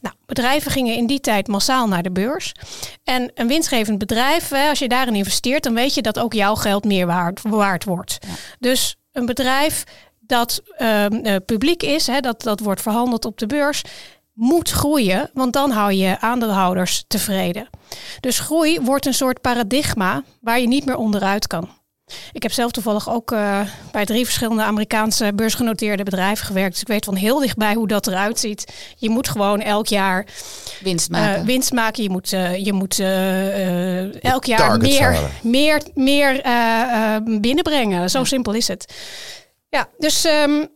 Nou, 0.00 0.14
bedrijven 0.26 0.70
gingen 0.70 0.96
in 0.96 1.06
die 1.06 1.20
tijd 1.20 1.48
massaal 1.48 1.88
naar 1.88 2.02
de 2.02 2.12
beurs. 2.12 2.52
En 3.04 3.30
een 3.34 3.46
winstgevend 3.46 3.98
bedrijf, 3.98 4.52
als 4.52 4.78
je 4.78 4.88
daarin 4.88 5.14
investeert, 5.14 5.62
dan 5.62 5.74
weet 5.74 5.94
je 5.94 6.02
dat 6.02 6.18
ook 6.18 6.32
jouw 6.32 6.54
geld 6.54 6.84
meer 6.84 7.06
waard, 7.06 7.40
waard 7.42 7.84
wordt. 7.84 8.18
Ja. 8.20 8.34
Dus 8.58 8.96
een 9.12 9.26
bedrijf 9.26 9.84
dat 10.20 10.62
uh, 10.78 11.06
publiek 11.46 11.82
is, 11.82 12.06
hè, 12.06 12.20
dat, 12.20 12.42
dat 12.42 12.60
wordt 12.60 12.82
verhandeld 12.82 13.24
op 13.24 13.38
de 13.38 13.46
beurs, 13.46 13.82
moet 14.32 14.70
groeien, 14.70 15.30
want 15.32 15.52
dan 15.52 15.70
hou 15.70 15.92
je 15.92 16.20
aandeelhouders 16.20 17.04
tevreden. 17.06 17.68
Dus 18.20 18.38
groei 18.38 18.80
wordt 18.80 19.06
een 19.06 19.14
soort 19.14 19.40
paradigma 19.40 20.22
waar 20.40 20.60
je 20.60 20.68
niet 20.68 20.84
meer 20.84 20.96
onderuit 20.96 21.46
kan. 21.46 21.68
Ik 22.32 22.42
heb 22.42 22.52
zelf 22.52 22.70
toevallig 22.70 23.10
ook 23.10 23.30
uh, 23.30 23.60
bij 23.92 24.04
drie 24.04 24.24
verschillende 24.24 24.62
Amerikaanse 24.62 25.32
beursgenoteerde 25.34 26.02
bedrijven 26.02 26.46
gewerkt. 26.46 26.72
Dus 26.72 26.80
ik 26.80 26.88
weet 26.88 27.04
van 27.04 27.14
heel 27.14 27.38
dichtbij 27.38 27.74
hoe 27.74 27.88
dat 27.88 28.06
eruit 28.06 28.38
ziet. 28.38 28.72
Je 28.96 29.10
moet 29.10 29.28
gewoon 29.28 29.60
elk 29.60 29.86
jaar 29.86 30.26
winst 30.82 31.10
maken. 31.10 31.40
Uh, 31.40 31.46
winst 31.46 31.72
maken. 31.72 32.02
Je 32.02 32.10
moet, 32.10 32.32
uh, 32.32 32.64
je 32.64 32.72
moet 32.72 32.98
elk 34.20 34.44
jaar 34.44 34.78
meer, 34.78 35.18
meer, 35.42 35.82
meer 35.94 36.42
binnenbrengen. 37.40 38.10
Zo 38.10 38.18
ja. 38.18 38.24
simpel 38.24 38.52
is 38.52 38.68
het. 38.68 38.94
Ja, 39.68 39.88
dus 39.98 40.24
um, 40.24 40.68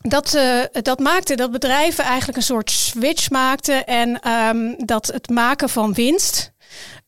dat, 0.00 0.34
uh, 0.34 0.82
dat 0.82 0.98
maakte 0.98 1.34
dat 1.34 1.50
bedrijven 1.50 2.04
eigenlijk 2.04 2.36
een 2.36 2.44
soort 2.44 2.70
switch 2.70 3.30
maakten 3.30 3.86
en 3.86 4.30
um, 4.30 4.86
dat 4.86 5.06
het 5.06 5.28
maken 5.28 5.68
van 5.68 5.94
winst 5.94 6.52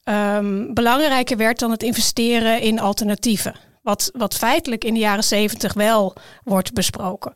um, 0.08 0.74
belangrijker 0.74 1.36
werd 1.36 1.58
dan 1.58 1.70
het 1.70 1.82
investeren 1.82 2.60
in 2.60 2.80
alternatieven. 2.80 3.54
Wat, 3.82 4.10
wat 4.12 4.34
feitelijk 4.34 4.84
in 4.84 4.94
de 4.94 5.00
jaren 5.00 5.24
zeventig 5.24 5.74
wel 5.74 6.14
wordt 6.44 6.72
besproken. 6.72 7.32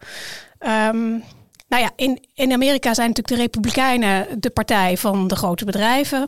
Um, 0.59 1.23
nou 1.69 1.83
ja, 1.83 1.91
in, 1.97 2.25
in 2.35 2.53
Amerika 2.53 2.95
zijn 2.95 3.09
natuurlijk 3.09 3.37
de 3.37 3.43
Republikeinen 3.43 4.27
de 4.41 4.51
partij 4.51 4.97
van 4.97 5.29
de 5.29 5.37
grote 5.37 5.65
bedrijven. 5.65 6.21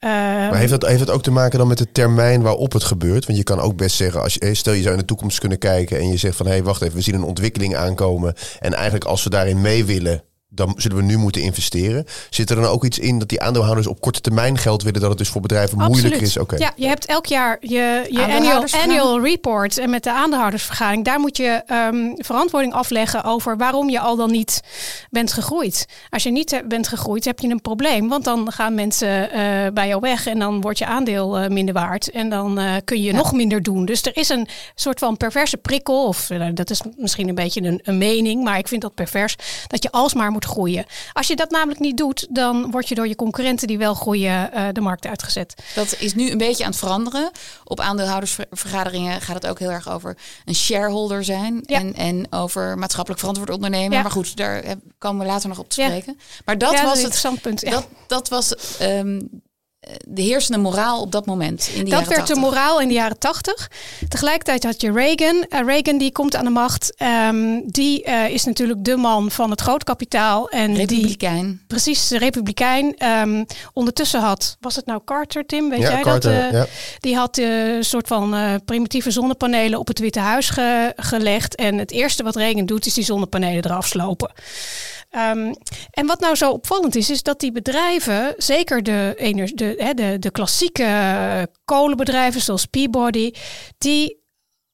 Uh, 0.00 0.10
maar 0.10 0.56
heeft 0.56 0.70
dat, 0.70 0.86
heeft 0.86 0.98
dat 0.98 1.10
ook 1.10 1.22
te 1.22 1.30
maken 1.30 1.58
dan 1.58 1.68
met 1.68 1.78
de 1.78 1.92
termijn 1.92 2.42
waarop 2.42 2.72
het 2.72 2.84
gebeurt? 2.84 3.26
Want 3.26 3.38
je 3.38 3.44
kan 3.44 3.60
ook 3.60 3.76
best 3.76 3.96
zeggen, 3.96 4.22
als 4.22 4.34
je, 4.34 4.54
stel 4.54 4.72
je 4.72 4.82
zou 4.82 4.94
in 4.94 5.00
de 5.00 5.06
toekomst 5.06 5.38
kunnen 5.38 5.58
kijken 5.58 5.98
en 5.98 6.08
je 6.08 6.16
zegt 6.16 6.36
van 6.36 6.46
hé, 6.46 6.52
hey, 6.52 6.62
wacht 6.62 6.82
even, 6.82 6.94
we 6.94 7.02
zien 7.02 7.14
een 7.14 7.22
ontwikkeling 7.22 7.76
aankomen. 7.76 8.34
En 8.58 8.74
eigenlijk 8.74 9.04
als 9.04 9.24
we 9.24 9.30
daarin 9.30 9.60
mee 9.60 9.84
willen, 9.84 10.22
dan 10.60 10.74
zullen 10.76 10.96
we 10.96 11.02
nu 11.02 11.16
moeten 11.16 11.42
investeren. 11.42 12.04
Zit 12.30 12.50
er 12.50 12.56
dan 12.56 12.64
ook 12.64 12.84
iets 12.84 12.98
in 12.98 13.18
dat 13.18 13.28
die 13.28 13.40
aandeelhouders 13.40 13.86
op 13.86 14.00
korte 14.00 14.20
termijn 14.20 14.58
geld 14.58 14.82
willen, 14.82 15.00
dat 15.00 15.08
het 15.08 15.18
dus 15.18 15.28
voor 15.28 15.40
bedrijven 15.40 15.78
moeilijker 15.78 16.22
is? 16.22 16.38
Oké. 16.38 16.56
Ja, 16.56 16.72
je 16.76 16.86
hebt 16.86 17.06
elk 17.06 17.26
jaar 17.26 17.56
je, 17.60 18.06
je 18.10 18.24
annual, 18.24 18.64
annual 18.82 19.20
report 19.20 19.78
en 19.78 19.90
met 19.90 20.02
de 20.02 20.12
aandeelhoudersvergadering, 20.12 21.04
daar 21.04 21.20
moet 21.20 21.36
je 21.36 21.62
um, 21.92 22.14
verantwoording 22.16 22.72
afleggen 22.72 23.24
over 23.24 23.56
waarom 23.56 23.90
je 23.90 24.00
al 24.00 24.16
dan 24.16 24.30
niet 24.30 24.60
bent 25.10 25.32
gegroeid. 25.32 25.86
Als 26.10 26.22
je 26.22 26.30
niet 26.30 26.62
bent 26.68 26.88
gegroeid, 26.88 27.24
heb 27.24 27.38
je 27.38 27.48
een 27.48 27.60
probleem, 27.60 28.08
want 28.08 28.24
dan 28.24 28.52
gaan 28.52 28.74
mensen 28.74 29.08
uh, 29.08 29.72
bij 29.74 29.88
jou 29.88 30.00
weg 30.00 30.26
en 30.26 30.38
dan 30.38 30.60
wordt 30.60 30.78
je 30.78 30.86
aandeel 30.86 31.42
uh, 31.42 31.48
minder 31.48 31.74
waard 31.74 32.10
en 32.10 32.28
dan 32.30 32.60
uh, 32.60 32.74
kun 32.84 33.02
je 33.02 33.12
ja. 33.12 33.16
nog 33.16 33.32
minder 33.32 33.62
doen. 33.62 33.84
Dus 33.84 34.02
er 34.02 34.16
is 34.16 34.28
een 34.28 34.48
soort 34.74 34.98
van 34.98 35.16
perverse 35.16 35.56
prikkel, 35.56 36.06
of 36.06 36.30
dat 36.54 36.70
is 36.70 36.80
misschien 36.96 37.28
een 37.28 37.34
beetje 37.34 37.62
een, 37.62 37.80
een 37.82 37.98
mening, 37.98 38.44
maar 38.44 38.58
ik 38.58 38.68
vind 38.68 38.82
dat 38.82 38.94
pervers, 38.94 39.36
dat 39.66 39.82
je 39.82 39.90
alsmaar 39.90 40.30
moet 40.30 40.44
groeien. 40.50 40.86
Als 41.12 41.26
je 41.26 41.36
dat 41.36 41.50
namelijk 41.50 41.80
niet 41.80 41.96
doet, 41.96 42.26
dan 42.30 42.70
word 42.70 42.88
je 42.88 42.94
door 42.94 43.08
je 43.08 43.14
concurrenten 43.16 43.66
die 43.66 43.78
wel 43.78 43.94
groeien 43.94 44.50
uh, 44.54 44.68
de 44.72 44.80
markt 44.80 45.06
uitgezet. 45.06 45.54
Dat 45.74 45.96
is 45.98 46.14
nu 46.14 46.30
een 46.30 46.38
beetje 46.38 46.64
aan 46.64 46.70
het 46.70 46.78
veranderen. 46.78 47.30
Op 47.64 47.80
aandeelhoudersvergaderingen 47.80 49.20
gaat 49.20 49.34
het 49.34 49.46
ook 49.46 49.58
heel 49.58 49.70
erg 49.70 49.90
over 49.90 50.16
een 50.44 50.54
shareholder 50.54 51.24
zijn 51.24 51.60
ja. 51.62 51.78
en, 51.78 51.94
en 51.94 52.26
over 52.30 52.78
maatschappelijk 52.78 53.20
verantwoord 53.20 53.50
ondernemen. 53.50 53.96
Ja. 53.96 54.02
Maar 54.02 54.10
goed, 54.10 54.36
daar 54.36 54.62
komen 54.98 55.26
we 55.26 55.32
later 55.32 55.48
nog 55.48 55.58
op 55.58 55.68
te 55.68 55.82
spreken. 55.82 56.18
Maar 56.44 56.58
dat 56.58 56.80
was 56.80 57.02
het 57.02 57.14
standpunt. 57.14 57.70
Dat, 57.70 57.86
dat 58.06 58.28
was 58.28 58.54
um, 58.82 59.42
de 60.08 60.22
heersende 60.22 60.58
moraal 60.58 61.00
op 61.00 61.12
dat 61.12 61.26
moment. 61.26 61.70
In 61.74 61.84
de 61.84 61.90
dat 61.90 62.06
werd 62.06 62.26
de 62.26 62.34
moraal 62.34 62.80
in 62.80 62.88
de 62.88 62.94
jaren 62.94 63.18
tachtig. 63.18 63.70
Tegelijkertijd 64.08 64.64
had 64.64 64.80
je 64.80 64.92
Reagan. 64.92 65.46
Uh, 65.48 65.60
Reagan 65.66 65.98
die 65.98 66.12
komt 66.12 66.36
aan 66.36 66.44
de 66.44 66.50
macht. 66.50 66.94
Um, 67.28 67.62
die 67.70 68.06
uh, 68.06 68.28
is 68.28 68.44
natuurlijk 68.44 68.84
de 68.84 68.96
man 68.96 69.30
van 69.30 69.50
het 69.50 69.60
grootkapitaal. 69.60 70.48
En 70.48 70.74
republikein. 70.74 71.46
Die, 71.46 71.64
precies, 71.66 72.10
republikein. 72.10 73.06
Um, 73.06 73.46
ondertussen 73.72 74.20
had, 74.20 74.56
was 74.60 74.76
het 74.76 74.86
nou 74.86 75.00
Carter, 75.04 75.46
Tim? 75.46 75.68
Weet 75.68 75.80
ja, 75.80 75.90
jij 75.90 76.02
Carter, 76.02 76.42
dat? 76.42 76.52
Uh, 76.52 76.58
ja. 76.58 76.66
Die 77.00 77.16
had 77.16 77.38
een 77.38 77.84
soort 77.84 78.06
van 78.06 78.60
primitieve 78.64 79.10
zonnepanelen 79.10 79.78
op 79.78 79.86
het 79.86 79.98
Witte 79.98 80.20
Huis 80.20 80.50
ge 80.50 80.92
gelegd. 80.96 81.54
En 81.54 81.78
het 81.78 81.90
eerste 81.90 82.22
wat 82.22 82.36
Reagan 82.36 82.66
doet, 82.66 82.86
is 82.86 82.94
die 82.94 83.04
zonnepanelen 83.04 83.64
eraf 83.64 83.86
slopen. 83.86 84.32
Um, 85.16 85.54
en 85.90 86.06
wat 86.06 86.20
nou 86.20 86.34
zo 86.34 86.50
opvallend 86.50 86.96
is, 86.96 87.10
is 87.10 87.22
dat 87.22 87.40
die 87.40 87.52
bedrijven, 87.52 88.34
zeker 88.36 88.82
de, 88.82 89.14
de, 89.54 89.92
de, 89.94 90.18
de 90.18 90.30
klassieke 90.30 91.48
kolenbedrijven 91.64 92.40
zoals 92.40 92.66
Peabody, 92.66 93.32
die 93.78 94.22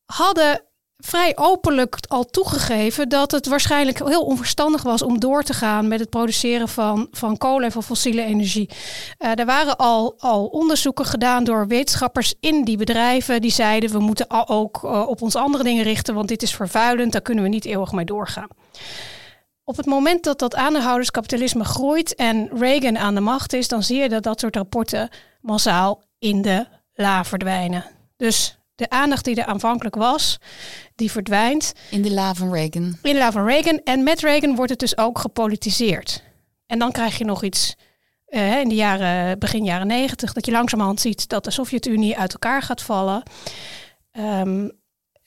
hadden 0.04 0.66
vrij 0.96 1.32
openlijk 1.36 1.98
al 2.08 2.24
toegegeven 2.24 3.08
dat 3.08 3.30
het 3.30 3.46
waarschijnlijk 3.46 4.08
heel 4.08 4.24
onverstandig 4.24 4.82
was 4.82 5.02
om 5.02 5.20
door 5.20 5.42
te 5.42 5.52
gaan 5.52 5.88
met 5.88 6.00
het 6.00 6.10
produceren 6.10 6.68
van, 6.68 7.08
van 7.10 7.38
kolen 7.38 7.64
en 7.64 7.72
van 7.72 7.82
fossiele 7.82 8.22
energie. 8.22 8.70
Uh, 9.18 9.38
er 9.38 9.46
waren 9.46 9.76
al, 9.76 10.14
al 10.18 10.46
onderzoeken 10.46 11.04
gedaan 11.04 11.44
door 11.44 11.66
wetenschappers 11.66 12.34
in 12.40 12.64
die 12.64 12.76
bedrijven 12.76 13.40
die 13.40 13.50
zeiden 13.50 13.90
we 13.90 13.98
moeten 13.98 14.48
ook 14.48 14.82
uh, 14.84 15.08
op 15.08 15.22
ons 15.22 15.34
andere 15.34 15.64
dingen 15.64 15.84
richten, 15.84 16.14
want 16.14 16.28
dit 16.28 16.42
is 16.42 16.54
vervuilend, 16.54 17.12
daar 17.12 17.22
kunnen 17.22 17.44
we 17.44 17.50
niet 17.50 17.64
eeuwig 17.64 17.92
mee 17.92 18.04
doorgaan. 18.04 18.48
Op 19.68 19.76
het 19.76 19.86
moment 19.86 20.24
dat 20.24 20.38
dat 20.38 20.54
aandeelhouderskapitalisme 20.54 21.64
groeit 21.64 22.14
en 22.14 22.48
Reagan 22.58 22.98
aan 22.98 23.14
de 23.14 23.20
macht 23.20 23.52
is, 23.52 23.68
dan 23.68 23.82
zie 23.82 23.98
je 23.98 24.08
dat 24.08 24.22
dat 24.22 24.40
soort 24.40 24.56
rapporten 24.56 25.08
massaal 25.40 26.02
in 26.18 26.42
de 26.42 26.66
la 26.94 27.24
verdwijnen. 27.24 27.84
Dus 28.16 28.58
de 28.74 28.90
aandacht 28.90 29.24
die 29.24 29.34
er 29.34 29.44
aanvankelijk 29.44 29.94
was, 29.94 30.38
die 30.94 31.10
verdwijnt. 31.10 31.72
In 31.90 32.02
de 32.02 32.12
la 32.12 32.34
van 32.34 32.52
Reagan. 32.52 32.98
In 33.02 33.12
de 33.12 33.18
la 33.18 33.32
van 33.32 33.46
Reagan. 33.46 33.80
En 33.84 34.02
met 34.02 34.20
Reagan 34.20 34.54
wordt 34.54 34.70
het 34.70 34.80
dus 34.80 34.98
ook 34.98 35.18
gepolitiseerd. 35.18 36.22
En 36.66 36.78
dan 36.78 36.92
krijg 36.92 37.18
je 37.18 37.24
nog 37.24 37.42
iets 37.42 37.74
uh, 38.28 38.60
in 38.60 38.68
de 38.68 38.74
jaren, 38.74 39.38
begin 39.38 39.64
jaren 39.64 39.86
negentig, 39.86 40.32
dat 40.32 40.46
je 40.46 40.52
langzamerhand 40.52 41.00
ziet 41.00 41.28
dat 41.28 41.44
de 41.44 41.50
Sovjet-Unie 41.50 42.18
uit 42.18 42.32
elkaar 42.32 42.62
gaat 42.62 42.82
vallen. 42.82 43.22
Um, 44.12 44.72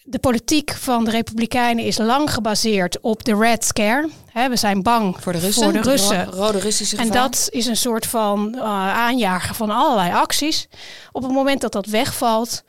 de 0.10 0.20
politiek 0.20 0.72
van 0.72 1.06
de 1.06 1.12
Republikeinen 1.12 1.86
is 1.86 1.98
lang 1.98 2.34
gebaseerd 2.34 3.00
op 3.00 3.24
de 3.24 3.36
Red 3.36 3.66
Scare. 3.66 4.10
we 4.34 4.56
zijn 4.56 4.82
bang 4.82 5.16
voor 5.20 5.34
de 5.34 5.40
Russen. 5.40 5.64
Voor 5.64 5.74
de 5.74 5.82
Russen. 5.82 6.26
De 6.32 6.36
rode 6.38 6.60
Russische 6.60 6.98
En 6.98 7.12
dat 7.12 7.48
is 7.52 7.66
een 7.66 7.78
soort 7.78 8.06
van 8.06 8.52
uh, 8.56 8.62
aanjagen 8.98 9.56
van 9.56 9.70
allerlei 9.70 10.12
acties. 10.12 10.68
Op 11.12 11.24
het 11.24 11.32
moment 11.32 11.62
dat 11.62 11.72
dat 11.72 11.86
wegvalt, 11.86 12.64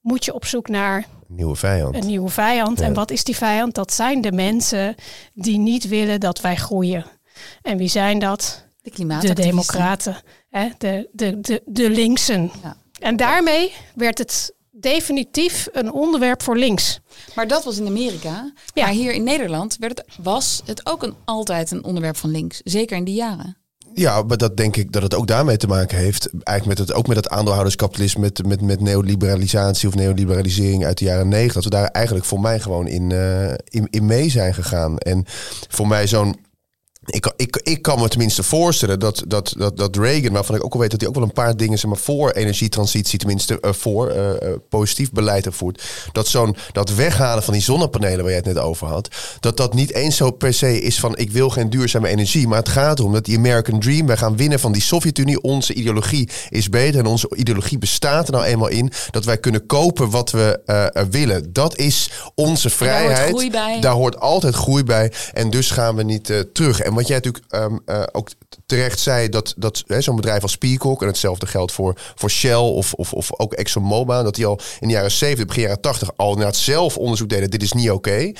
moet 0.00 0.24
je 0.24 0.34
op 0.34 0.44
zoek 0.44 0.68
naar 0.68 0.96
een 0.96 1.34
nieuwe 1.36 1.56
vijand. 1.56 1.94
Een 1.94 2.06
nieuwe 2.06 2.28
vijand. 2.28 2.78
Ja. 2.78 2.84
En 2.84 2.94
wat 2.94 3.10
is 3.10 3.24
die 3.24 3.36
vijand? 3.36 3.74
Dat 3.74 3.92
zijn 3.92 4.20
de 4.20 4.32
mensen 4.32 4.94
die 5.34 5.58
niet 5.58 5.88
willen 5.88 6.20
dat 6.20 6.40
wij 6.40 6.56
groeien. 6.56 7.04
En 7.62 7.76
wie 7.76 7.88
zijn 7.88 8.18
dat? 8.18 8.66
De 8.82 9.18
De 9.20 9.32
democraten. 9.32 10.16
Hè? 10.50 10.68
De, 10.78 11.08
de, 11.12 11.40
de, 11.40 11.62
de 11.66 11.90
linksen. 11.90 12.50
Ja. 12.62 12.76
En 13.00 13.16
daarmee 13.16 13.72
werd 13.94 14.18
het 14.18 14.54
definitief 14.82 15.68
een 15.72 15.92
onderwerp 15.92 16.42
voor 16.42 16.56
links. 16.56 17.00
Maar 17.34 17.48
dat 17.48 17.64
was 17.64 17.78
in 17.78 17.86
Amerika. 17.86 18.52
Ja. 18.74 18.84
Maar 18.84 18.92
hier 18.92 19.12
in 19.12 19.24
Nederland 19.24 19.76
werd 19.80 19.98
het, 19.98 20.16
was 20.22 20.62
het 20.64 20.86
ook 20.86 21.02
een, 21.02 21.14
altijd 21.24 21.70
een 21.70 21.84
onderwerp 21.84 22.16
van 22.16 22.30
links. 22.30 22.60
Zeker 22.64 22.96
in 22.96 23.04
die 23.04 23.14
jaren. 23.14 23.56
Ja, 23.94 24.22
maar 24.22 24.36
dat 24.36 24.56
denk 24.56 24.76
ik 24.76 24.92
dat 24.92 25.02
het 25.02 25.14
ook 25.14 25.26
daarmee 25.26 25.56
te 25.56 25.66
maken 25.66 25.98
heeft. 25.98 26.30
Eigenlijk 26.42 26.78
met 26.78 26.88
het, 26.88 26.96
ook 26.96 27.06
met 27.06 27.16
het 27.16 27.28
aandeelhouderskapitalisme, 27.28 28.20
met, 28.20 28.46
met, 28.46 28.60
met 28.60 28.80
neoliberalisatie 28.80 29.88
of 29.88 29.94
neoliberalisering 29.94 30.84
uit 30.84 30.98
de 30.98 31.04
jaren 31.04 31.28
negentig. 31.28 31.54
Dat 31.54 31.64
we 31.64 31.70
daar 31.70 31.86
eigenlijk 31.86 32.26
voor 32.26 32.40
mij 32.40 32.60
gewoon 32.60 32.86
in, 32.86 33.10
uh, 33.10 33.50
in, 33.50 33.86
in 33.90 34.06
mee 34.06 34.30
zijn 34.30 34.54
gegaan. 34.54 34.98
En 34.98 35.24
voor 35.68 35.86
mij 35.86 36.06
zo'n 36.06 36.36
ik, 37.04 37.32
ik, 37.36 37.60
ik 37.62 37.82
kan 37.82 37.98
me 37.98 38.08
tenminste 38.08 38.42
voorstellen 38.42 39.00
dat, 39.00 39.22
dat, 39.26 39.54
dat, 39.56 39.76
dat 39.76 39.96
Reagan, 39.96 40.32
waarvan 40.32 40.54
ik 40.54 40.64
ook 40.64 40.72
al 40.72 40.80
weet 40.80 40.90
dat 40.90 41.00
hij 41.00 41.08
ook 41.08 41.14
wel 41.14 41.24
een 41.24 41.32
paar 41.32 41.56
dingen 41.56 41.78
zeg 41.78 41.90
maar, 41.90 41.98
voor 41.98 42.30
energietransitie, 42.30 43.18
tenminste 43.18 43.58
uh, 43.60 43.72
voor 43.72 44.10
uh, 44.10 44.28
uh, 44.28 44.34
positief 44.68 45.12
beleid 45.12 45.46
ervoert, 45.46 45.82
dat 46.12 46.28
zo'n 46.28 46.56
dat 46.72 46.94
weghalen 46.94 47.42
van 47.42 47.52
die 47.52 47.62
zonnepanelen 47.62 48.18
waar 48.18 48.28
jij 48.28 48.36
het 48.44 48.54
net 48.54 48.58
over 48.58 48.86
had, 48.86 49.08
dat 49.40 49.56
dat 49.56 49.74
niet 49.74 49.94
eens 49.94 50.16
zo 50.16 50.30
per 50.30 50.54
se 50.54 50.80
is 50.80 51.00
van 51.00 51.16
ik 51.16 51.30
wil 51.30 51.50
geen 51.50 51.70
duurzame 51.70 52.08
energie, 52.08 52.48
maar 52.48 52.58
het 52.58 52.68
gaat 52.68 52.98
erom 52.98 53.12
dat 53.12 53.24
die 53.24 53.36
American 53.36 53.80
Dream, 53.80 54.06
wij 54.06 54.16
gaan 54.16 54.36
winnen 54.36 54.60
van 54.60 54.72
die 54.72 54.82
Sovjet-Unie, 54.82 55.40
onze 55.40 55.74
ideologie 55.74 56.28
is 56.48 56.68
beter 56.68 57.00
en 57.00 57.06
onze 57.06 57.28
ideologie 57.36 57.78
bestaat 57.78 58.26
er 58.26 58.32
nou 58.32 58.44
eenmaal 58.44 58.68
in 58.68 58.92
dat 59.10 59.24
wij 59.24 59.38
kunnen 59.38 59.66
kopen 59.66 60.10
wat 60.10 60.30
we 60.30 60.60
willen. 61.10 61.52
Dat 61.52 61.76
is 61.76 62.10
onze 62.34 62.70
vrijheid. 62.70 63.16
Daar 63.16 63.30
hoort, 63.30 63.50
bij. 63.50 63.80
Daar 63.80 63.92
hoort 63.92 64.20
altijd 64.20 64.54
groei 64.54 64.84
bij 64.84 65.12
en 65.32 65.50
dus 65.50 65.70
gaan 65.70 65.96
we 65.96 66.02
niet 66.02 66.44
terug. 66.52 66.80
En 66.80 66.91
wat 66.94 67.06
jij 67.06 67.16
natuurlijk 67.16 67.54
um, 67.54 67.80
uh, 67.86 68.02
ook 68.12 68.28
terecht 68.66 69.00
zei, 69.00 69.28
dat, 69.28 69.54
dat 69.56 69.82
zo'n 69.98 70.16
bedrijf 70.16 70.42
als 70.42 70.56
Peacock, 70.56 71.00
en 71.02 71.06
hetzelfde 71.06 71.46
geldt 71.46 71.72
voor, 71.72 72.00
voor 72.14 72.30
Shell 72.30 72.54
of, 72.54 72.94
of, 72.94 73.12
of 73.12 73.38
ook 73.38 73.52
ExxonMobil, 73.52 74.22
dat 74.22 74.34
die 74.34 74.46
al 74.46 74.60
in 74.80 74.88
de 74.88 74.94
jaren 74.94 75.10
70, 75.10 75.46
begin 75.46 75.62
jaren 75.62 75.80
80 75.80 76.10
al 76.16 76.30
inderdaad 76.30 76.56
zelf 76.56 76.96
onderzoek 76.96 77.28
deden, 77.28 77.50
dit 77.50 77.62
is 77.62 77.72
niet 77.72 77.90
oké. 77.90 78.10
Okay. 78.10 78.36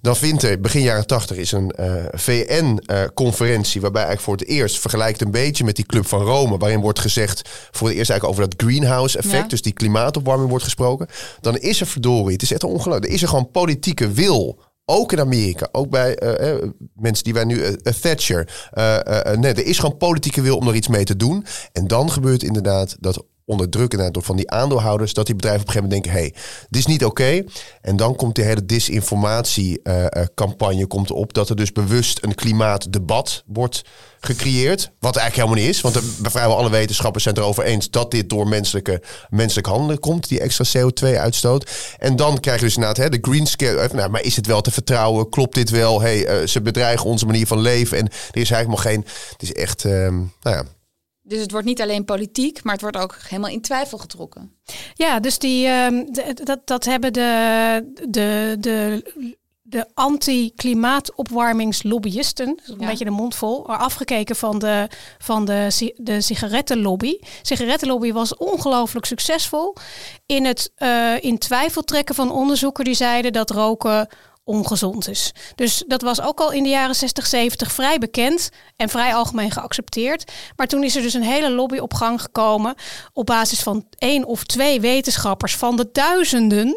Dan 0.00 0.16
vindt 0.16 0.42
er 0.42 0.60
begin 0.60 0.82
jaren 0.82 1.06
80 1.06 1.36
is 1.36 1.52
een 1.52 1.72
uh, 1.80 2.04
VN-conferentie, 2.12 3.76
uh, 3.76 3.82
waarbij 3.82 4.04
eigenlijk 4.04 4.20
voor 4.20 4.46
het 4.46 4.56
eerst 4.56 4.78
vergelijkt 4.78 5.20
een 5.20 5.30
beetje 5.30 5.64
met 5.64 5.76
die 5.76 5.86
Club 5.86 6.06
van 6.06 6.22
Rome, 6.22 6.58
waarin 6.58 6.80
wordt 6.80 6.98
gezegd 6.98 7.48
voor 7.70 7.88
het 7.88 7.96
eerst 7.96 8.10
eigenlijk 8.10 8.40
over 8.40 8.50
dat 8.50 8.66
greenhouse-effect, 8.66 9.42
ja. 9.42 9.48
dus 9.48 9.62
die 9.62 9.72
klimaatopwarming 9.72 10.48
wordt 10.48 10.64
gesproken. 10.64 11.06
Dan 11.40 11.56
is 11.56 11.80
er 11.80 11.86
verdorie, 11.86 12.32
het 12.32 12.42
is 12.42 12.52
echt 12.52 12.64
ongelooflijk, 12.64 13.06
er 13.06 13.12
is 13.12 13.22
er 13.22 13.28
gewoon 13.28 13.50
politieke 13.50 14.10
wil 14.10 14.58
ook 14.86 15.12
in 15.12 15.20
Amerika, 15.20 15.68
ook 15.72 15.90
bij 15.90 16.22
uh, 16.22 16.68
mensen 16.94 17.24
die 17.24 17.34
wij 17.34 17.44
nu, 17.44 17.56
uh, 17.56 17.72
Thatcher. 18.00 18.70
nee, 19.38 19.52
er 19.52 19.66
is 19.66 19.78
gewoon 19.78 19.96
politieke 19.96 20.40
wil 20.40 20.56
om 20.56 20.68
er 20.68 20.74
iets 20.74 20.88
mee 20.88 21.04
te 21.04 21.16
doen. 21.16 21.44
En 21.72 21.86
dan 21.86 22.10
gebeurt 22.10 22.42
inderdaad 22.42 22.96
dat 23.00 23.24
onder 23.46 23.68
druk 23.68 23.90
inderdaad 23.90 24.14
door 24.14 24.22
van 24.22 24.36
die 24.36 24.50
aandeelhouders, 24.50 25.14
dat 25.14 25.26
die 25.26 25.34
bedrijven 25.34 25.62
op 25.62 25.68
een 25.68 25.72
gegeven 25.72 25.96
moment 25.96 26.12
denken, 26.12 26.22
hé, 26.22 26.26
hey, 26.34 26.42
dit 26.68 26.80
is 26.80 26.86
niet 26.86 27.04
oké. 27.04 27.44
En 27.80 27.96
dan 27.96 28.16
komt 28.16 28.34
die 28.34 28.44
hele 28.44 28.66
disinformatiecampagne 28.66 30.80
uh, 30.80 30.86
komt 30.86 31.10
op, 31.10 31.32
dat 31.32 31.48
er 31.48 31.56
dus 31.56 31.72
bewust 31.72 32.18
een 32.22 32.34
klimaatdebat 32.34 33.42
wordt 33.46 33.82
gecreëerd. 34.20 34.90
Wat 35.00 35.16
eigenlijk 35.16 35.48
helemaal 35.48 35.66
niet 35.66 35.76
is. 35.76 35.80
Want 35.80 35.94
de, 35.94 36.02
vrijwel 36.30 36.56
alle 36.56 36.70
wetenschappers 36.70 37.22
zijn 37.22 37.34
het 37.34 37.44
erover 37.44 37.64
eens 37.64 37.90
dat 37.90 38.10
dit 38.10 38.28
door 38.28 38.48
menselijke, 38.48 39.02
menselijk 39.28 39.66
handelen 39.66 39.98
komt, 39.98 40.28
die 40.28 40.40
extra 40.40 40.80
CO2-uitstoot. 40.80 41.70
En 41.98 42.16
dan 42.16 42.40
krijg 42.40 42.58
je 42.58 42.64
dus 42.64 42.74
inderdaad 42.74 43.04
hè, 43.04 43.08
de 43.08 43.18
green 43.20 43.46
scare. 43.46 43.88
Nou, 43.92 44.10
maar 44.10 44.22
is 44.22 44.36
het 44.36 44.46
wel 44.46 44.60
te 44.60 44.70
vertrouwen? 44.70 45.28
Klopt 45.28 45.54
dit 45.54 45.70
wel? 45.70 46.00
Hey, 46.00 46.46
ze 46.46 46.62
bedreigen 46.62 47.06
onze 47.06 47.26
manier 47.26 47.46
van 47.46 47.60
leven. 47.60 47.98
En 47.98 48.06
er 48.06 48.40
is 48.40 48.50
eigenlijk 48.50 48.68
nog 48.68 48.82
geen. 48.82 49.04
Het 49.30 49.42
is 49.42 49.52
echt. 49.52 49.84
Um, 49.84 50.32
nou 50.42 50.56
ja, 50.56 50.64
dus 51.26 51.40
het 51.40 51.50
wordt 51.50 51.66
niet 51.66 51.80
alleen 51.80 52.04
politiek, 52.04 52.62
maar 52.62 52.72
het 52.72 52.82
wordt 52.82 52.96
ook 52.96 53.16
helemaal 53.28 53.50
in 53.50 53.60
twijfel 53.60 53.98
getrokken. 53.98 54.52
Ja, 54.94 55.20
dus 55.20 55.38
die, 55.38 55.66
uh, 55.66 56.04
dat, 56.34 56.60
dat 56.64 56.84
hebben 56.84 57.12
de, 57.12 57.92
de, 58.08 58.56
de 58.60 59.02
de 59.68 59.86
anti-klimaatopwarmingslobbyisten, 59.94 62.60
een 62.66 62.76
beetje 62.76 63.04
de 63.04 63.10
mond 63.10 63.34
vol, 63.34 63.66
afgekeken 63.66 64.36
van 64.36 64.58
de, 64.58 64.88
van 65.18 65.44
de, 65.44 65.92
de 65.96 66.20
sigarettenlobby. 66.20 67.18
Sigarettenlobby 67.42 68.12
was 68.12 68.36
ongelooflijk 68.36 69.06
succesvol 69.06 69.76
in 70.26 70.44
het 70.44 70.72
uh, 70.78 71.14
in 71.20 71.38
twijfel 71.38 71.82
trekken 71.82 72.14
van 72.14 72.30
onderzoeken 72.30 72.84
die 72.84 72.94
zeiden 72.94 73.32
dat 73.32 73.50
roken 73.50 74.08
ongezond 74.46 75.08
is. 75.08 75.32
Dus 75.54 75.84
dat 75.86 76.02
was 76.02 76.20
ook 76.20 76.40
al 76.40 76.52
in 76.52 76.62
de 76.62 76.68
jaren 76.68 76.94
60, 76.94 77.26
70 77.26 77.72
vrij 77.72 77.98
bekend 77.98 78.50
en 78.76 78.88
vrij 78.88 79.14
algemeen 79.14 79.50
geaccepteerd. 79.50 80.32
Maar 80.56 80.66
toen 80.66 80.84
is 80.84 80.96
er 80.96 81.02
dus 81.02 81.14
een 81.14 81.22
hele 81.22 81.50
lobby 81.50 81.78
op 81.78 81.94
gang 81.94 82.20
gekomen 82.20 82.74
op 83.12 83.26
basis 83.26 83.60
van 83.60 83.86
één 83.98 84.24
of 84.24 84.44
twee 84.44 84.80
wetenschappers 84.80 85.56
van 85.56 85.76
de 85.76 85.88
duizenden 85.92 86.76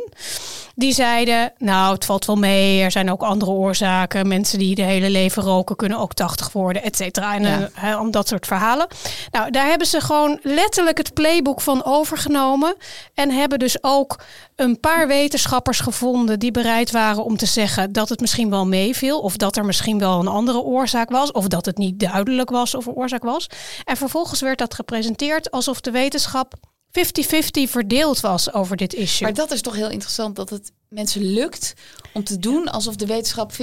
die 0.80 0.94
zeiden, 0.94 1.54
nou, 1.58 1.94
het 1.94 2.06
valt 2.06 2.26
wel 2.26 2.36
mee. 2.36 2.82
Er 2.82 2.92
zijn 2.92 3.12
ook 3.12 3.22
andere 3.22 3.52
oorzaken. 3.52 4.28
Mensen 4.28 4.60
die 4.60 4.76
de 4.76 4.82
hele 4.82 5.10
leven 5.10 5.44
roken 5.44 5.76
kunnen 5.76 5.98
ook 5.98 6.13
80 6.13 6.52
worden, 6.52 6.84
et 6.84 6.96
cetera. 6.96 7.36
En 7.36 7.72
ja. 7.82 8.00
om 8.00 8.12
dat 8.12 8.28
soort 8.28 8.46
verhalen. 8.46 8.88
Nou, 9.32 9.52
daar 9.52 9.65
hebben 9.65 9.88
ze 9.88 10.02
gewoon 10.02 10.39
letterlijk 10.42 10.98
het 10.98 11.13
playbook 11.13 11.62
van 11.62 11.84
overgenomen. 11.84 12.76
En 13.13 13.32
hebben 13.32 13.60
dus 13.60 13.84
ook 13.84 14.20
een 14.56 14.80
paar 14.80 15.08
wetenschappers 15.08 15.80
gevonden 15.80 16.39
die 16.39 16.52
bereid 16.52 16.92
waren 16.92 17.24
om 17.24 17.38
te 17.38 17.46
zeggen 17.46 17.92
dat 17.92 18.10
het 18.10 18.20
misschien 18.20 18.50
wel 18.50 18.65
meeviel. 18.65 19.20
Of 19.20 19.38
dat 19.38 19.58
er 19.58 19.65
misschien 19.65 20.00
wel 20.00 20.20
een 20.20 20.28
andere 20.28 20.62
oorzaak 20.62 21.10
was. 21.10 21.32
Of 21.32 21.48
dat 21.48 21.65
het 21.65 21.78
niet 21.78 22.00
duidelijk 22.00 22.50
was 22.50 22.76
of 22.76 22.88
er 22.88 22.94
oorzaak 22.94 23.24
was. 23.24 23.50
En 23.84 23.98
vervolgens 23.98 24.42
werd 24.42 24.58
dat 24.58 24.74
gepresenteerd 24.74 25.52
alsof 25.52 25.82
de 25.82 25.92
wetenschap 25.92 26.54
50-50 26.89 27.69
verdeeld 27.69 28.19
was 28.19 28.54
over 28.54 28.78
dit 28.78 28.93
issue. 28.93 29.28
Maar 29.28 29.36
dat 29.36 29.52
is 29.52 29.62
toch 29.62 29.75
heel 29.75 29.89
interessant 29.89 30.36
dat 30.36 30.49
het 30.49 30.71
mensen 30.89 31.23
lukt 31.23 31.73
om 32.13 32.23
te 32.23 32.39
doen 32.39 32.67
alsof 32.67 32.95
de 32.95 33.06
wetenschap 33.06 33.52
50-50 33.52 33.56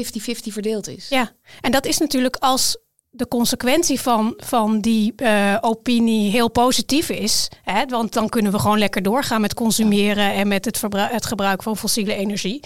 verdeeld 0.53 0.89
is. 0.89 1.09
Ja, 1.09 1.33
en 1.61 1.73
dat 1.73 1.87
is 1.87 1.99
natuurlijk 1.99 2.37
als 2.37 2.77
de 3.17 3.29
consequentie 3.29 4.01
van, 4.01 4.35
van 4.37 4.81
die 4.81 5.13
uh, 5.17 5.57
opinie 5.61 6.31
heel 6.31 6.51
positief 6.51 7.09
is. 7.09 7.49
Hè? 7.63 7.85
Want 7.89 8.13
dan 8.13 8.29
kunnen 8.29 8.53
we 8.53 8.59
gewoon 8.59 8.79
lekker 8.79 9.03
doorgaan 9.03 9.41
met 9.41 9.55
consumeren 9.55 10.33
en 10.33 10.49
met 10.49 10.65
het, 10.65 10.81
het 10.93 11.27
gebruik 11.27 11.63
van 11.63 11.77
fossiele 11.77 12.15
energie. 12.15 12.61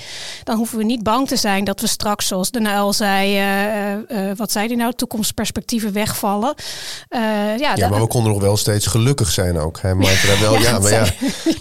Dan 0.45 0.57
hoeven 0.57 0.79
we 0.79 0.85
niet 0.85 1.03
bang 1.03 1.29
te 1.29 1.37
zijn 1.37 1.65
dat 1.65 1.81
we 1.81 1.87
straks, 1.87 2.27
zoals 2.27 2.51
de 2.51 2.61
NL 2.61 2.93
zei, 2.93 3.39
uh, 3.39 4.29
uh, 4.29 4.37
wat 4.37 4.53
zei 4.53 4.69
die 4.69 4.77
nou, 4.77 4.93
toekomstperspectieven 4.93 5.93
wegvallen. 5.93 6.55
ja, 7.11 7.75
ja 7.75 7.89
maar 7.89 8.01
we 8.01 8.07
konden 8.07 8.33
nog 8.33 8.41
wel 8.41 8.57
steeds 8.57 8.87
gelukkig 8.87 9.31
zijn 9.31 9.59
ook. 9.59 9.81
Hè? 9.81 9.95
Maar 9.95 10.37
wel, 10.41 10.53
ja, 10.59 10.61
ja, 10.61 10.79
maar 10.79 10.93
ja, 10.93 11.07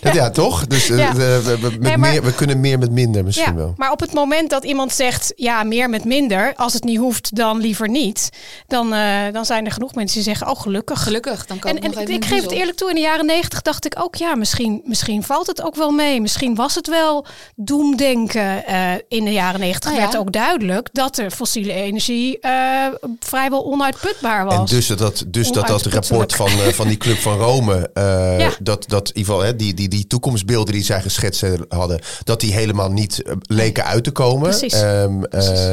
ja. 0.01 0.13
ja, 0.13 0.29
toch? 0.29 0.67
Dus 0.67 0.87
ja. 0.87 1.13
we, 1.13 1.41
we, 1.43 1.57
met 1.79 1.81
maar, 1.81 1.99
meer, 1.99 2.23
we 2.23 2.33
kunnen 2.33 2.59
meer 2.59 2.79
met 2.79 2.91
minder 2.91 3.23
misschien 3.23 3.55
wel. 3.55 3.73
Maar 3.77 3.91
op 3.91 3.99
het 3.99 4.13
moment 4.13 4.49
dat 4.49 4.63
iemand 4.63 4.91
zegt, 4.91 5.33
ja, 5.35 5.63
meer 5.63 5.89
met 5.89 6.05
minder, 6.05 6.53
als 6.55 6.73
het 6.73 6.83
niet 6.83 6.97
hoeft, 6.97 7.35
dan 7.35 7.59
liever 7.59 7.89
niet. 7.89 8.29
Dan 8.67 8.78
dan, 8.79 8.93
uh, 8.93 9.33
dan 9.33 9.45
zijn 9.45 9.65
er 9.65 9.71
genoeg 9.71 9.95
mensen 9.95 10.15
die 10.15 10.25
zeggen, 10.25 10.47
oh 10.47 10.61
gelukkig. 10.61 11.03
Gelukkig, 11.03 11.45
dan 11.45 11.59
kan 11.59 11.77
en, 11.77 11.93
en 11.93 12.07
ik 12.07 12.25
geef 12.25 12.41
het 12.41 12.51
eerlijk 12.51 12.77
toe, 12.77 12.89
in 12.89 12.95
de 12.95 13.01
jaren 13.01 13.25
negentig 13.25 13.61
dacht 13.61 13.85
ik 13.85 13.95
ook, 13.97 14.15
ja, 14.15 14.35
misschien, 14.35 14.81
misschien 14.83 15.23
valt 15.23 15.47
het 15.47 15.61
ook 15.61 15.75
wel 15.75 15.91
mee. 15.91 16.21
Misschien 16.21 16.55
was 16.55 16.75
het 16.75 16.87
wel 16.87 17.25
doemdenken. 17.55 18.63
Uh, 18.69 18.91
in 19.07 19.25
de 19.25 19.31
jaren 19.31 19.59
negentig 19.59 19.91
oh, 19.91 19.97
werd 19.97 20.17
ook 20.17 20.31
duidelijk 20.31 20.89
dat 20.91 21.15
de 21.15 21.31
fossiele 21.31 21.73
energie 21.73 22.37
uh, 22.41 22.85
vrijwel 23.19 23.65
onuitputbaar 23.65 24.45
was. 24.45 24.53
En 24.53 24.65
dus 24.65 24.87
dat, 24.87 25.23
dus 25.27 25.51
dat, 25.51 25.67
dat 25.67 25.85
rapport 25.85 26.35
van, 26.35 26.49
van 26.49 26.87
die 26.87 26.97
Club 26.97 27.17
van 27.17 27.37
Rome, 27.37 27.89
ja. 28.37 28.51
dat, 28.59 28.85
dat 28.87 29.09
in 29.09 29.17
ieder 29.17 29.33
geval, 29.33 29.47
hè, 29.47 29.55
die, 29.55 29.73
die, 29.73 29.87
die 29.87 30.07
toekomstbeelden 30.07 30.73
die 30.73 30.83
zij 30.83 31.01
geschetst 31.01 31.43
hadden, 31.69 31.99
dat 32.23 32.39
die 32.39 32.53
helemaal 32.53 32.91
niet 32.91 33.21
leken 33.41 33.85
uit 33.85 34.03
te 34.03 34.11
komen. 34.11 34.49
Precies. 34.49 34.81
Um, 34.81 35.27
Precies. 35.29 35.67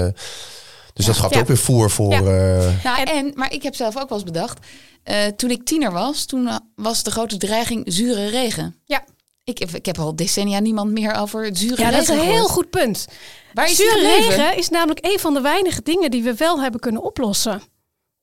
Dus 0.97 1.07
dat 1.07 1.17
gaat 1.17 1.37
ook 1.37 1.47
weer 1.47 1.57
voer 1.57 1.91
voor. 1.91 2.13
Ja. 2.13 2.21
Uh... 2.21 2.85
Nou, 2.85 3.03
en, 3.03 3.33
maar 3.35 3.53
ik 3.53 3.63
heb 3.63 3.75
zelf 3.75 3.97
ook 3.97 4.09
wel 4.09 4.19
eens 4.19 4.27
bedacht. 4.27 4.67
Uh, 5.05 5.25
toen 5.25 5.51
ik 5.51 5.65
tiener 5.65 5.93
was, 5.93 6.25
toen 6.25 6.49
was 6.75 7.03
de 7.03 7.11
grote 7.11 7.37
dreiging 7.37 7.83
zure 7.87 8.27
regen. 8.27 8.77
Ja. 8.85 9.05
Ik, 9.45 9.61
ik 9.61 9.87
heb 9.87 9.99
al 9.99 10.17
decennia 10.17 10.59
niemand 10.59 10.91
meer 10.91 11.15
over 11.15 11.45
het 11.45 11.59
zure 11.59 11.83
ja, 11.83 11.89
regen. 11.89 11.93
Ja, 11.93 12.07
dat 12.07 12.17
is 12.17 12.23
een 12.23 12.35
heel 12.35 12.49
goed 12.49 12.71
punt. 12.71 13.07
Waar 13.53 13.71
is 13.71 13.77
zure 13.77 14.01
regen 14.01 14.57
is 14.57 14.69
namelijk 14.69 15.07
een 15.07 15.19
van 15.19 15.35
de 15.35 15.41
weinige 15.41 15.83
dingen 15.83 16.11
die 16.11 16.23
we 16.23 16.35
wel 16.35 16.61
hebben 16.61 16.81
kunnen 16.81 17.03
oplossen. 17.03 17.63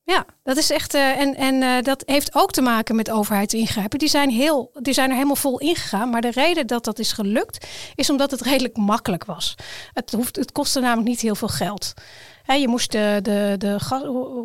Ja, 0.04 0.26
dat 0.44 0.58
is 0.58 0.70
echt. 0.70 0.96
Uh, 0.96 1.20
en 1.20 1.36
en 1.36 1.62
uh, 1.62 1.82
dat 1.82 2.04
heeft 2.06 2.36
ook 2.36 2.52
te 2.52 2.62
maken 2.62 2.96
met 2.96 3.12
overheidsingrijpen. 3.12 4.00
Die 4.00 4.10
zijn, 4.10 4.30
heel, 4.30 4.72
die 4.82 4.94
zijn 4.94 5.10
er 5.10 5.16
helemaal 5.16 5.36
vol 5.36 5.60
ingegaan. 5.60 6.10
Maar 6.10 6.22
de 6.22 6.32
reden 6.32 6.68
dat 6.68 6.84
dat 6.84 7.00
is 7.00 7.12
gelukt, 7.12 7.68
is 7.96 8.10
omdat 8.10 8.32
het 8.32 8.42
redelijk 8.42 8.78
makkelijk 8.78 9.26
was. 9.26 9.56
Het, 9.94 10.12
hoeft, 10.12 10.36
het 10.36 10.52
kostte 10.52 10.80
namelijk 10.80 11.08
niet 11.08 11.22
heel 11.22 11.36
veel 11.36 11.48
geld 11.48 11.94
je 12.46 12.68
moest 12.68 12.92
de, 12.92 13.20
de, 13.22 13.56
de 13.58 13.76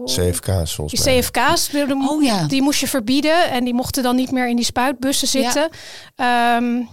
CFK's 0.05 0.75
volgens 0.75 1.05
mij. 1.05 1.21
CFK's, 1.21 1.71
oh, 2.09 2.23
ja. 2.23 2.47
die 2.47 2.63
moest 2.63 2.81
je 2.81 2.89
verbieden 2.89 3.51
en 3.51 3.65
die 3.65 3.75
mochten 3.75 4.03
dan 4.03 4.17
niet 4.17 4.31
meer 4.31 4.49
in 4.49 4.57
die 4.57 4.65
spuitbussen 4.65 5.29
zitten. 5.29 5.69
Ja. 6.17 6.57
Um, 6.57 6.89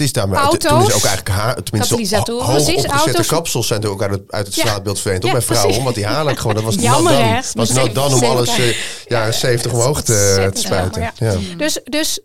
het 0.00 0.08
is 0.08 0.14
daarmee, 0.14 0.38
Auto's, 0.38 0.70
toen 0.70 0.80
is 0.80 0.94
ook 0.94 1.04
eigenlijk 1.04 1.28
haar, 1.28 1.62
tenminste 1.62 1.94
ho 1.94 2.40
hoog 2.40 2.68
opgezette 2.68 3.26
kapsels 3.26 3.66
zijn 3.66 3.82
er 3.82 3.88
ook 3.88 4.02
uit 4.02 4.10
het, 4.10 4.22
uit 4.28 4.46
het 4.46 4.54
ja. 4.54 4.62
straatbeeld 4.62 5.00
verdwenen. 5.00 5.26
Ja, 5.26 5.32
bij 5.32 5.56
vrouwen, 5.56 5.82
want 5.84 5.94
die 5.94 6.06
halen 6.06 6.36
gewoon, 6.36 6.54
dat 6.60 6.64
was 6.64 6.74
Jammer, 6.74 7.12
dan, 7.12 7.22
hè? 7.22 7.40
was 7.54 7.70
nou 7.70 7.92
dan 7.92 8.14
om 8.14 8.22
alles 8.22 8.58
uh, 8.58 8.76
jaren 9.08 9.34
70 9.34 9.72
omhoog 9.72 10.02
te, 10.02 10.50
te 10.54 10.60
spuiten. 10.60 11.12
Ja. 11.18 11.36
Dus, 11.56 11.80
dus 11.84 12.20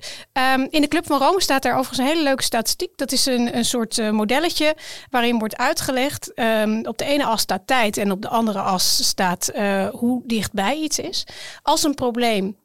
um, 0.53 0.67
in 0.69 0.81
de 0.81 0.87
Club 0.87 1.05
van 1.05 1.19
Rome 1.19 1.41
staat 1.41 1.63
daar 1.63 1.73
overigens 1.73 1.99
een 1.99 2.05
hele 2.05 2.23
leuke 2.23 2.43
statistiek. 2.43 2.89
Dat 2.95 3.11
is 3.11 3.25
een, 3.25 3.57
een 3.57 3.65
soort 3.65 3.97
uh, 3.97 4.09
modelletje 4.09 4.75
waarin 5.09 5.39
wordt 5.39 5.57
uitgelegd. 5.57 6.31
Um, 6.35 6.85
op 6.85 6.97
de 6.97 7.05
ene 7.05 7.25
as 7.25 7.41
staat 7.41 7.61
tijd 7.65 7.97
en 7.97 8.11
op 8.11 8.21
de 8.21 8.29
andere 8.29 8.59
as 8.59 9.07
staat 9.07 9.51
uh, 9.55 9.87
hoe 9.87 10.21
dichtbij 10.25 10.75
iets 10.75 10.99
is. 10.99 11.23
Als 11.61 11.83
een 11.83 11.93
probleem 11.93 12.57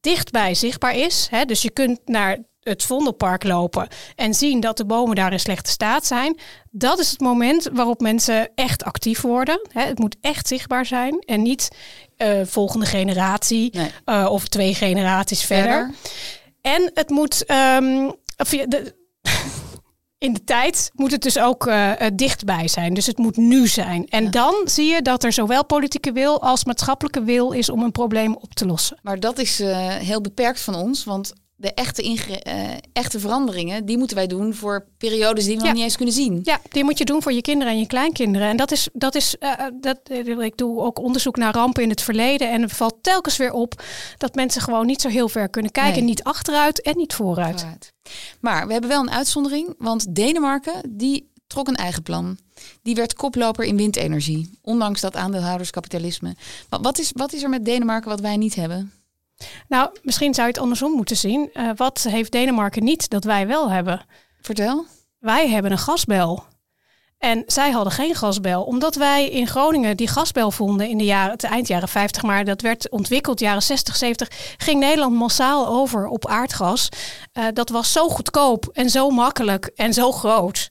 dichtbij 0.00 0.54
zichtbaar 0.54 0.96
is. 0.96 1.26
Hè, 1.30 1.44
dus 1.44 1.62
je 1.62 1.70
kunt 1.70 2.00
naar 2.04 2.38
het 2.62 2.82
Vondelpark 2.82 3.44
lopen 3.44 3.88
en 4.16 4.34
zien 4.34 4.60
dat 4.60 4.76
de 4.76 4.84
bomen 4.84 5.16
daar 5.16 5.32
in 5.32 5.40
slechte 5.40 5.70
staat 5.70 6.06
zijn, 6.06 6.38
dat 6.70 6.98
is 6.98 7.10
het 7.10 7.20
moment 7.20 7.68
waarop 7.72 8.00
mensen 8.00 8.50
echt 8.54 8.84
actief 8.84 9.20
worden. 9.20 9.60
het 9.72 9.98
moet 9.98 10.16
echt 10.20 10.48
zichtbaar 10.48 10.86
zijn 10.86 11.18
en 11.18 11.42
niet 11.42 11.68
uh, 12.18 12.40
volgende 12.44 12.86
generatie 12.86 13.72
uh, 14.06 14.28
of 14.30 14.48
twee 14.48 14.74
generaties 14.74 15.44
verder. 15.44 15.90
En 16.60 16.90
het 16.94 17.10
moet 17.10 17.50
um, 17.50 18.14
de, 18.46 18.94
in 20.18 20.32
de 20.32 20.44
tijd 20.44 20.90
moet 20.94 21.10
het 21.10 21.22
dus 21.22 21.38
ook 21.38 21.66
uh, 21.66 21.92
dichtbij 22.14 22.68
zijn. 22.68 22.94
Dus 22.94 23.06
het 23.06 23.18
moet 23.18 23.36
nu 23.36 23.66
zijn. 23.66 24.08
En 24.08 24.30
dan 24.30 24.54
zie 24.64 24.86
je 24.86 25.02
dat 25.02 25.24
er 25.24 25.32
zowel 25.32 25.64
politieke 25.64 26.12
wil 26.12 26.42
als 26.42 26.64
maatschappelijke 26.64 27.22
wil 27.22 27.50
is 27.50 27.70
om 27.70 27.82
een 27.82 27.92
probleem 27.92 28.36
op 28.36 28.54
te 28.54 28.66
lossen. 28.66 28.98
Maar 29.02 29.20
dat 29.20 29.38
is 29.38 29.60
uh, 29.60 29.86
heel 29.86 30.20
beperkt 30.20 30.60
van 30.60 30.74
ons. 30.74 31.04
Want 31.04 31.32
de 31.62 31.74
echte, 31.74 32.02
uh, 32.04 32.70
echte 32.92 33.20
veranderingen, 33.20 33.84
die 33.84 33.98
moeten 33.98 34.16
wij 34.16 34.26
doen 34.26 34.54
voor 34.54 34.86
periodes 34.98 35.44
die 35.44 35.56
we 35.56 35.62
nog 35.62 35.72
niet 35.72 35.82
eens 35.82 35.96
kunnen 35.96 36.14
zien. 36.14 36.40
Ja, 36.42 36.60
die 36.70 36.84
moet 36.84 36.98
je 36.98 37.04
doen 37.04 37.22
voor 37.22 37.32
je 37.32 37.40
kinderen 37.40 37.72
en 37.72 37.78
je 37.78 37.86
kleinkinderen. 37.86 38.48
En 38.48 38.56
dat 38.56 38.70
is, 38.70 38.88
dat 38.92 39.14
is 39.14 39.36
uh, 39.40 39.52
dat, 39.80 39.98
ik 40.40 40.56
doe 40.56 40.80
ook 40.80 40.98
onderzoek 40.98 41.36
naar 41.36 41.54
rampen 41.54 41.82
in 41.82 41.88
het 41.88 42.02
verleden. 42.02 42.50
En 42.50 42.62
het 42.62 42.72
valt 42.72 42.96
telkens 43.00 43.36
weer 43.36 43.52
op 43.52 43.82
dat 44.16 44.34
mensen 44.34 44.62
gewoon 44.62 44.86
niet 44.86 45.00
zo 45.00 45.08
heel 45.08 45.28
ver 45.28 45.48
kunnen 45.48 45.72
kijken. 45.72 45.98
Nee. 45.98 46.08
Niet 46.08 46.22
achteruit 46.22 46.82
en 46.82 46.96
niet 46.96 47.14
vooruit. 47.14 47.60
vooruit. 47.60 47.92
Maar 48.40 48.66
we 48.66 48.72
hebben 48.72 48.90
wel 48.90 49.00
een 49.00 49.10
uitzondering, 49.10 49.74
want 49.78 50.14
Denemarken, 50.14 50.90
die 50.90 51.30
trok 51.46 51.68
een 51.68 51.76
eigen 51.76 52.02
plan. 52.02 52.38
Die 52.82 52.94
werd 52.94 53.14
koploper 53.14 53.64
in 53.64 53.76
windenergie, 53.76 54.58
ondanks 54.62 55.00
dat 55.00 55.16
aandeelhouderskapitalisme. 55.16 56.34
Maar 56.68 56.80
wat 56.80 56.98
is, 56.98 57.10
wat 57.14 57.32
is 57.32 57.42
er 57.42 57.48
met 57.48 57.64
Denemarken 57.64 58.10
wat 58.10 58.20
wij 58.20 58.36
niet 58.36 58.54
hebben? 58.54 58.92
Nou, 59.68 59.90
misschien 60.02 60.34
zou 60.34 60.46
je 60.46 60.52
het 60.52 60.62
andersom 60.62 60.92
moeten 60.92 61.16
zien. 61.16 61.50
Uh, 61.54 61.70
wat 61.76 62.06
heeft 62.08 62.32
Denemarken 62.32 62.84
niet 62.84 63.10
dat 63.10 63.24
wij 63.24 63.46
wel 63.46 63.70
hebben? 63.70 64.06
Vertel. 64.40 64.86
Wij 65.18 65.48
hebben 65.48 65.72
een 65.72 65.78
gasbel. 65.78 66.44
En 67.18 67.42
zij 67.46 67.70
hadden 67.70 67.92
geen 67.92 68.14
gasbel. 68.14 68.62
Omdat 68.62 68.94
wij 68.94 69.28
in 69.28 69.46
Groningen 69.46 69.96
die 69.96 70.08
gasbel 70.08 70.50
vonden 70.50 70.88
in 70.88 70.98
de 70.98 71.04
jaren, 71.04 71.32
het 71.32 71.44
eind 71.44 71.68
jaren 71.68 71.88
50, 71.88 72.22
maar 72.22 72.44
dat 72.44 72.60
werd 72.60 72.90
ontwikkeld 72.90 73.40
jaren 73.40 73.62
60, 73.62 73.96
70, 73.96 74.28
ging 74.56 74.80
Nederland 74.80 75.14
massaal 75.14 75.66
over 75.66 76.06
op 76.06 76.26
aardgas. 76.26 76.88
Uh, 77.32 77.44
dat 77.52 77.68
was 77.68 77.92
zo 77.92 78.08
goedkoop 78.08 78.68
en 78.72 78.90
zo 78.90 79.10
makkelijk 79.10 79.70
en 79.74 79.92
zo 79.92 80.12
groot 80.12 80.68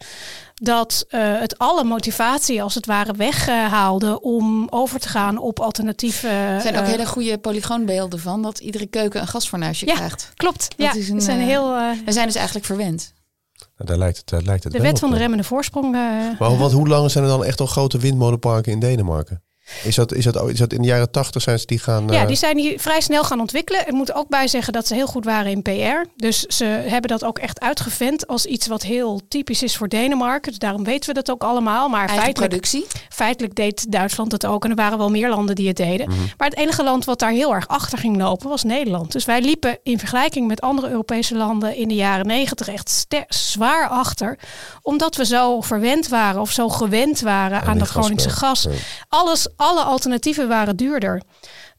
dat 0.63 1.05
uh, 1.09 1.39
het 1.39 1.57
alle 1.57 1.83
motivatie 1.83 2.63
als 2.63 2.75
het 2.75 2.85
ware 2.85 3.13
weghaalde 3.13 4.21
om 4.21 4.67
over 4.69 4.99
te 4.99 5.07
gaan 5.07 5.37
op 5.37 5.59
alternatieve. 5.59 6.27
Er 6.27 6.61
zijn 6.61 6.77
ook 6.77 6.83
uh, 6.83 6.89
hele 6.89 7.05
goede 7.05 7.37
polygoonbeelden 7.37 8.19
van 8.19 8.41
dat 8.41 8.59
iedere 8.59 8.85
keuken 8.85 9.21
een 9.21 9.27
gasfornuisje 9.27 9.85
ja, 9.85 9.93
krijgt. 9.93 10.31
Klopt. 10.35 10.73
Dat 10.77 10.93
ja, 10.93 10.99
is 10.99 11.09
een, 11.09 11.21
zijn 11.21 11.39
heel, 11.39 11.75
uh, 11.75 11.89
we 12.05 12.11
zijn 12.11 12.25
dus 12.25 12.35
eigenlijk 12.35 12.65
verwend. 12.65 13.13
Nou, 13.57 13.89
daar 13.89 13.97
lijkt 13.97 14.17
het, 14.17 14.29
daar 14.29 14.41
lijkt 14.41 14.63
het 14.63 14.73
de 14.73 14.81
wet 14.81 14.99
van 14.99 15.11
de 15.11 15.17
remmende 15.17 15.43
voorsprong. 15.43 15.91
maar 15.91 16.57
wat, 16.57 16.71
hoe 16.71 16.87
lang 16.87 17.11
zijn 17.11 17.23
er 17.23 17.29
dan 17.29 17.45
echt 17.45 17.59
al 17.59 17.65
grote 17.65 17.97
windmolenparken 17.97 18.71
in 18.71 18.79
Denemarken? 18.79 19.43
Is 19.83 19.95
dat, 19.95 20.13
is, 20.13 20.23
dat, 20.23 20.49
is 20.49 20.59
dat 20.59 20.73
in 20.73 20.81
de 20.81 20.87
jaren 20.87 21.11
tachtig 21.11 21.41
zijn 21.41 21.59
ze 21.59 21.65
die 21.65 21.79
gaan... 21.79 22.07
Ja, 22.07 22.25
die 22.25 22.35
zijn 22.35 22.57
hier 22.57 22.79
vrij 22.79 23.01
snel 23.01 23.23
gaan 23.23 23.39
ontwikkelen. 23.39 23.87
Ik 23.87 23.93
moet 23.93 24.13
ook 24.13 24.27
bij 24.27 24.47
zeggen 24.47 24.73
dat 24.73 24.87
ze 24.87 24.93
heel 24.93 25.07
goed 25.07 25.25
waren 25.25 25.51
in 25.51 25.61
PR. 25.61 26.09
Dus 26.15 26.39
ze 26.39 26.65
hebben 26.65 27.09
dat 27.09 27.23
ook 27.23 27.39
echt 27.39 27.59
uitgevent 27.59 28.27
als 28.27 28.45
iets 28.45 28.67
wat 28.67 28.81
heel 28.81 29.21
typisch 29.27 29.63
is 29.63 29.77
voor 29.77 29.87
Denemarken. 29.87 30.49
Dus 30.49 30.59
daarom 30.59 30.83
weten 30.83 31.09
we 31.09 31.15
dat 31.15 31.31
ook 31.31 31.43
allemaal. 31.43 31.89
Maar 31.89 32.09
feitelijk, 32.09 32.49
productie? 32.49 32.87
feitelijk 33.09 33.55
deed 33.55 33.91
Duitsland 33.91 34.31
het 34.31 34.45
ook. 34.45 34.63
En 34.63 34.69
er 34.69 34.75
waren 34.75 34.97
wel 34.97 35.09
meer 35.09 35.29
landen 35.29 35.55
die 35.55 35.67
het 35.67 35.77
deden. 35.77 36.09
Mm 36.09 36.15
-hmm. 36.15 36.29
Maar 36.37 36.49
het 36.49 36.57
enige 36.57 36.83
land 36.83 37.05
wat 37.05 37.19
daar 37.19 37.31
heel 37.31 37.53
erg 37.53 37.67
achter 37.67 37.97
ging 37.97 38.17
lopen 38.17 38.49
was 38.49 38.63
Nederland. 38.63 39.11
Dus 39.11 39.25
wij 39.25 39.41
liepen 39.41 39.79
in 39.83 39.99
vergelijking 39.99 40.47
met 40.47 40.61
andere 40.61 40.89
Europese 40.89 41.35
landen 41.35 41.75
in 41.75 41.87
de 41.87 41.95
jaren 41.95 42.25
negentig 42.25 42.67
echt 42.67 43.07
zwaar 43.27 43.87
achter. 43.87 44.37
Omdat 44.81 45.15
we 45.15 45.25
zo 45.25 45.61
verwend 45.61 46.07
waren 46.07 46.41
of 46.41 46.51
zo 46.51 46.69
gewend 46.69 47.19
waren 47.19 47.61
aan 47.61 47.77
dat 47.77 47.89
Groningse 47.89 48.29
gas. 48.29 48.63
Ja. 48.63 48.69
Alles 49.07 49.47
alle 49.61 49.83
alternatieven 49.83 50.47
waren 50.47 50.75
duurder. 50.75 51.21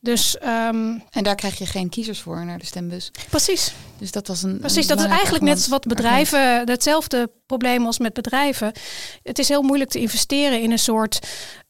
Dus, 0.01 0.37
um, 0.37 1.03
en 1.11 1.23
daar 1.23 1.35
krijg 1.35 1.59
je 1.59 1.67
geen 1.67 1.89
kiezers 1.89 2.21
voor 2.21 2.45
naar 2.45 2.59
de 2.59 2.67
stembus. 2.67 3.11
Precies. 3.31 3.73
Dus 3.99 4.11
dat 4.11 4.27
was 4.27 4.43
een. 4.43 4.59
Precies, 4.59 4.87
dat 4.87 4.99
is 4.99 5.05
eigenlijk 5.05 5.45
net 5.45 5.69
wat 5.69 5.87
bedrijven, 5.87 6.69
hetzelfde 6.71 7.31
probleem 7.47 7.87
als 7.87 7.99
met 7.99 8.13
bedrijven. 8.13 8.73
Het 9.23 9.39
is 9.39 9.49
heel 9.49 9.63
moeilijk 9.63 9.91
te 9.91 10.01
investeren 10.01 10.63
in 10.63 10.71
een 10.71 10.79
soort 10.79 11.19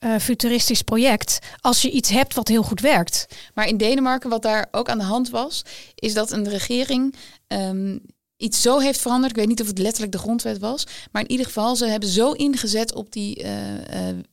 uh, 0.00 0.18
futuristisch 0.18 0.82
project 0.82 1.38
als 1.60 1.82
je 1.82 1.90
iets 1.90 2.10
hebt 2.10 2.34
wat 2.34 2.48
heel 2.48 2.62
goed 2.62 2.80
werkt. 2.80 3.26
Maar 3.54 3.66
in 3.66 3.76
Denemarken, 3.76 4.30
wat 4.30 4.42
daar 4.42 4.66
ook 4.70 4.88
aan 4.88 4.98
de 4.98 5.04
hand 5.04 5.30
was, 5.30 5.62
is 5.94 6.14
dat 6.14 6.30
een 6.30 6.48
regering 6.48 7.14
um, 7.48 8.00
iets 8.42 8.62
zo 8.62 8.78
heeft 8.78 9.00
veranderd. 9.00 9.30
Ik 9.30 9.38
weet 9.38 9.48
niet 9.48 9.60
of 9.60 9.66
het 9.66 9.78
letterlijk 9.78 10.12
de 10.12 10.18
grondwet 10.18 10.58
was. 10.58 10.86
Maar 11.12 11.22
in 11.22 11.30
ieder 11.30 11.46
geval, 11.46 11.76
ze 11.76 11.86
hebben 11.86 12.08
zo 12.08 12.32
ingezet 12.32 12.94
op 12.94 13.12
die 13.12 13.42
uh, 13.42 13.50
uh, 13.50 13.78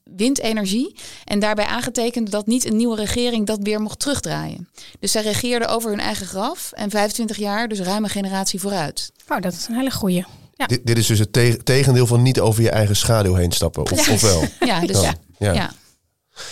windenergie. 0.03 0.95
En 1.23 1.39
daarbij 1.39 1.65
aangetekend 1.65 2.31
dat 2.31 2.47
niet 2.47 2.65
een 2.65 2.75
nieuwe 2.75 2.95
regering 2.95 3.45
dat 3.45 3.59
weer 3.61 3.81
mocht 3.81 3.99
terugdraaien. 3.99 4.69
Dus 4.99 5.11
zij 5.11 5.21
regeerden 5.21 5.67
over 5.67 5.89
hun 5.89 5.99
eigen 5.99 6.25
graf. 6.25 6.71
En 6.71 6.89
25 6.89 7.37
jaar, 7.37 7.67
dus 7.67 7.79
ruim 7.79 8.03
een 8.03 8.09
generatie 8.09 8.59
vooruit. 8.59 9.11
Oh, 9.27 9.41
dat 9.41 9.53
is 9.53 9.67
een 9.67 9.75
hele 9.75 9.91
goeie. 9.91 10.25
Ja. 10.55 10.65
Dit, 10.65 10.79
dit, 10.83 10.97
is 10.97 11.07
dus 11.07 11.19
het 11.19 11.33
te 11.33 11.59
tegendeel 11.63 12.07
van 12.07 12.21
niet 12.21 12.39
over 12.39 12.61
je 12.63 12.69
eigen 12.69 12.95
schaduw 12.95 13.33
heen 13.33 13.51
stappen. 13.51 13.83
Of, 13.91 14.05
ja. 14.05 14.13
of 14.13 14.21
wel? 14.21 14.43
Ja, 14.69 14.79
dus 14.79 15.01
ja. 15.01 15.13
ja. 15.37 15.53
ja. 15.53 15.71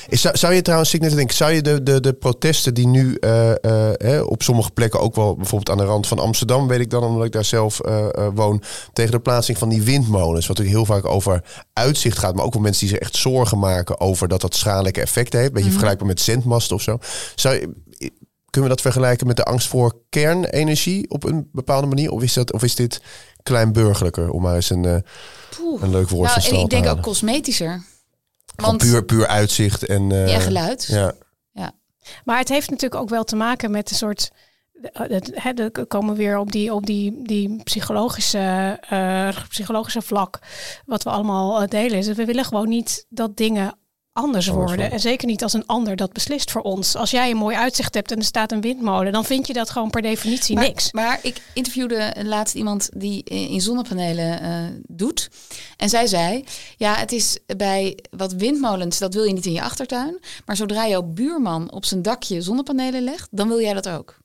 Is, 0.09 0.21
zou, 0.21 0.37
zou 0.37 0.53
je 0.53 0.61
trouwens, 0.61 0.93
ik 0.93 1.01
net 1.01 1.15
denken, 1.15 1.35
zou 1.35 1.51
je 1.51 1.61
de, 1.61 1.83
de, 1.83 1.99
de 1.99 2.13
protesten 2.13 2.73
die 2.73 2.87
nu 2.87 3.17
uh, 3.19 3.51
uh, 4.01 4.27
op 4.27 4.43
sommige 4.43 4.71
plekken, 4.71 4.99
ook 4.99 5.15
wel 5.15 5.35
bijvoorbeeld 5.35 5.69
aan 5.69 5.85
de 5.85 5.91
rand 5.91 6.07
van 6.07 6.19
Amsterdam, 6.19 6.67
weet 6.67 6.79
ik 6.79 6.89
dan, 6.89 7.03
omdat 7.03 7.25
ik 7.25 7.31
daar 7.31 7.45
zelf 7.45 7.81
uh, 7.85 8.07
woon, 8.33 8.61
tegen 8.93 9.11
de 9.11 9.19
plaatsing 9.19 9.57
van 9.57 9.69
die 9.69 9.81
windmolens, 9.81 10.47
wat 10.47 10.57
natuurlijk 10.57 10.87
heel 10.87 10.95
vaak 10.95 11.05
over 11.05 11.43
uitzicht 11.73 12.17
gaat, 12.17 12.35
maar 12.35 12.45
ook 12.45 12.53
wel 12.53 12.61
mensen 12.61 12.87
die 12.87 12.95
zich 12.95 13.03
echt 13.03 13.15
zorgen 13.15 13.59
maken 13.59 13.99
over 13.99 14.27
dat 14.27 14.41
dat 14.41 14.55
schadelijke 14.55 15.01
effecten 15.01 15.39
heeft, 15.39 15.49
een 15.49 15.53
beetje 15.53 15.69
mm 15.69 15.77
-hmm. 15.77 15.79
vergelijkbaar 15.79 16.07
met 16.07 16.21
zendmasten 16.21 16.75
of 16.75 16.81
zo. 16.81 16.97
Zou 17.35 17.55
je, 17.55 17.73
kunnen 18.49 18.69
we 18.69 18.75
dat 18.75 18.81
vergelijken 18.81 19.27
met 19.27 19.35
de 19.35 19.43
angst 19.43 19.67
voor 19.67 20.01
kernenergie 20.09 21.09
op 21.09 21.23
een 21.23 21.49
bepaalde 21.51 21.87
manier? 21.87 22.11
Of 22.11 22.23
is, 22.23 22.33
dat, 22.33 22.53
of 22.53 22.63
is 22.63 22.75
dit 22.75 23.01
kleinburgerlijker, 23.43 24.29
om 24.29 24.41
maar 24.41 24.55
eens 24.55 24.69
een, 24.69 24.83
een 24.83 25.03
leuk 25.89 26.09
woord 26.09 26.29
nou, 26.29 26.41
van 26.41 26.51
en 26.51 26.59
ik 26.59 26.69
denk 26.69 26.85
halen. 26.85 26.97
ook 26.97 27.05
cosmetischer. 27.05 27.83
Want, 28.65 28.77
puur, 28.77 29.05
puur 29.05 29.27
uitzicht 29.27 29.85
en 29.85 30.09
uh, 30.09 30.27
ja, 30.27 30.39
geluid. 30.39 30.85
Ja. 30.85 31.13
ja. 31.51 31.71
Maar 32.23 32.37
het 32.37 32.49
heeft 32.49 32.69
natuurlijk 32.69 33.01
ook 33.01 33.09
wel 33.09 33.23
te 33.23 33.35
maken 33.35 33.71
met 33.71 33.89
een 33.89 33.95
soort. 33.95 34.31
Het, 34.81 35.31
het, 35.33 35.59
het 35.59 35.87
komen 35.87 36.11
we 36.11 36.17
weer 36.17 36.37
op 36.37 36.51
die, 36.51 36.73
op 36.73 36.85
die, 36.85 37.21
die 37.23 37.63
psychologische, 37.63 38.79
uh, 38.93 39.47
psychologische 39.49 40.01
vlak. 40.01 40.39
Wat 40.85 41.03
we 41.03 41.09
allemaal 41.09 41.67
delen. 41.67 41.97
Is 41.97 42.07
we 42.07 42.25
willen 42.25 42.45
gewoon 42.45 42.69
niet 42.69 43.05
dat 43.09 43.37
dingen 43.37 43.77
anders 44.17 44.47
worden. 44.47 44.91
En 44.91 44.99
zeker 44.99 45.27
niet 45.27 45.43
als 45.43 45.53
een 45.53 45.65
ander 45.65 45.95
dat 45.95 46.13
beslist 46.13 46.51
voor 46.51 46.61
ons. 46.61 46.95
Als 46.95 47.11
jij 47.11 47.29
een 47.29 47.37
mooi 47.37 47.55
uitzicht 47.55 47.93
hebt 47.93 48.11
en 48.11 48.17
er 48.17 48.23
staat 48.23 48.51
een 48.51 48.61
windmolen, 48.61 49.11
dan 49.11 49.25
vind 49.25 49.47
je 49.47 49.53
dat 49.53 49.69
gewoon 49.69 49.89
per 49.89 50.01
definitie 50.01 50.55
maar, 50.55 50.63
niks. 50.63 50.91
Maar 50.91 51.19
ik 51.21 51.41
interviewde 51.53 52.13
laatst 52.23 52.55
iemand 52.55 52.89
die 52.95 53.23
in 53.23 53.61
zonnepanelen 53.61 54.43
uh, 54.43 54.79
doet. 54.87 55.29
En 55.77 55.89
zij 55.89 56.07
zei: 56.07 56.43
Ja, 56.77 56.95
het 56.95 57.11
is 57.11 57.39
bij 57.57 57.97
wat 58.09 58.33
windmolens, 58.33 58.97
dat 58.97 59.13
wil 59.13 59.23
je 59.23 59.33
niet 59.33 59.45
in 59.45 59.53
je 59.53 59.61
achtertuin. 59.61 60.19
Maar 60.45 60.55
zodra 60.55 60.87
jouw 60.87 61.03
buurman 61.03 61.71
op 61.71 61.85
zijn 61.85 62.01
dakje 62.01 62.41
zonnepanelen 62.41 63.03
legt, 63.03 63.27
dan 63.31 63.47
wil 63.47 63.61
jij 63.61 63.73
dat 63.73 63.89
ook. 63.89 64.17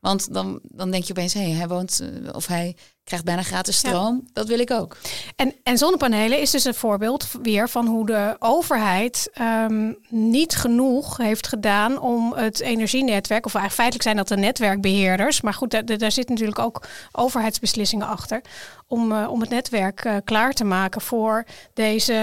Want 0.00 0.34
dan, 0.34 0.60
dan 0.62 0.90
denk 0.90 1.04
je 1.04 1.10
opeens, 1.10 1.34
hé, 1.34 1.40
hey, 1.40 1.50
hij 1.50 1.68
woont 1.68 2.00
uh, 2.02 2.34
of 2.34 2.46
hij 2.46 2.76
krijgt 3.08 3.24
bijna 3.24 3.42
gratis 3.42 3.76
stroom. 3.76 4.22
Ja. 4.24 4.30
Dat 4.32 4.48
wil 4.48 4.58
ik 4.58 4.70
ook. 4.70 4.96
En, 5.36 5.54
en 5.62 5.78
zonnepanelen 5.78 6.40
is 6.40 6.50
dus 6.50 6.64
een 6.64 6.74
voorbeeld 6.74 7.28
weer 7.42 7.68
van 7.68 7.86
hoe 7.86 8.06
de 8.06 8.36
overheid 8.38 9.30
um, 9.68 9.96
niet 10.08 10.56
genoeg 10.56 11.16
heeft 11.16 11.46
gedaan 11.46 12.00
om 12.00 12.32
het 12.32 12.60
energienetwerk, 12.60 13.46
of 13.46 13.54
eigenlijk 13.54 13.74
feitelijk 13.74 14.02
zijn 14.02 14.16
dat 14.16 14.28
de 14.28 14.36
netwerkbeheerders, 14.36 15.40
maar 15.40 15.54
goed, 15.54 15.70
daar, 15.70 15.84
daar 15.84 16.12
zitten 16.12 16.34
natuurlijk 16.34 16.58
ook 16.58 16.86
overheidsbeslissingen 17.12 18.06
achter, 18.06 18.40
om, 18.88 19.12
uh, 19.12 19.30
om 19.30 19.40
het 19.40 19.50
netwerk 19.50 20.04
uh, 20.04 20.16
klaar 20.24 20.52
te 20.52 20.64
maken 20.64 21.00
voor 21.00 21.44
deze, 21.74 22.14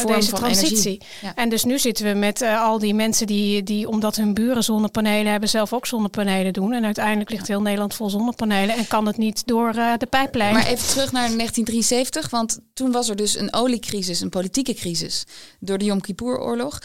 Vorm 0.00 0.14
deze 0.14 0.32
transitie. 0.32 1.02
Ja. 1.22 1.32
En 1.34 1.48
dus 1.48 1.64
nu 1.64 1.78
zitten 1.78 2.06
we 2.06 2.12
met 2.12 2.42
uh, 2.42 2.62
al 2.62 2.78
die 2.78 2.94
mensen 2.94 3.26
die, 3.26 3.62
die, 3.62 3.88
omdat 3.88 4.16
hun 4.16 4.34
buren 4.34 4.64
zonnepanelen 4.64 5.30
hebben, 5.30 5.48
zelf 5.48 5.72
ook 5.72 5.86
zonnepanelen 5.86 6.52
doen. 6.52 6.72
En 6.72 6.84
uiteindelijk 6.84 7.30
ligt 7.30 7.48
heel 7.48 7.62
Nederland 7.62 7.94
vol 7.94 8.10
zonnepanelen 8.10 8.76
en 8.76 8.88
kan 8.88 9.06
het 9.06 9.16
niet 9.16 9.46
door 9.46 9.72
de 9.72 10.06
pijp 10.10 10.25
maar 10.32 10.66
even 10.66 10.88
terug 10.88 11.12
naar 11.12 11.28
1973, 11.36 12.30
want 12.30 12.58
toen 12.72 12.92
was 12.92 13.08
er 13.08 13.16
dus 13.16 13.36
een 13.36 13.54
oliecrisis, 13.54 14.20
een 14.20 14.28
politieke 14.28 14.74
crisis 14.74 15.24
door 15.60 15.78
de 15.78 15.84
Yom 15.84 16.00
Kippur-oorlog 16.00 16.82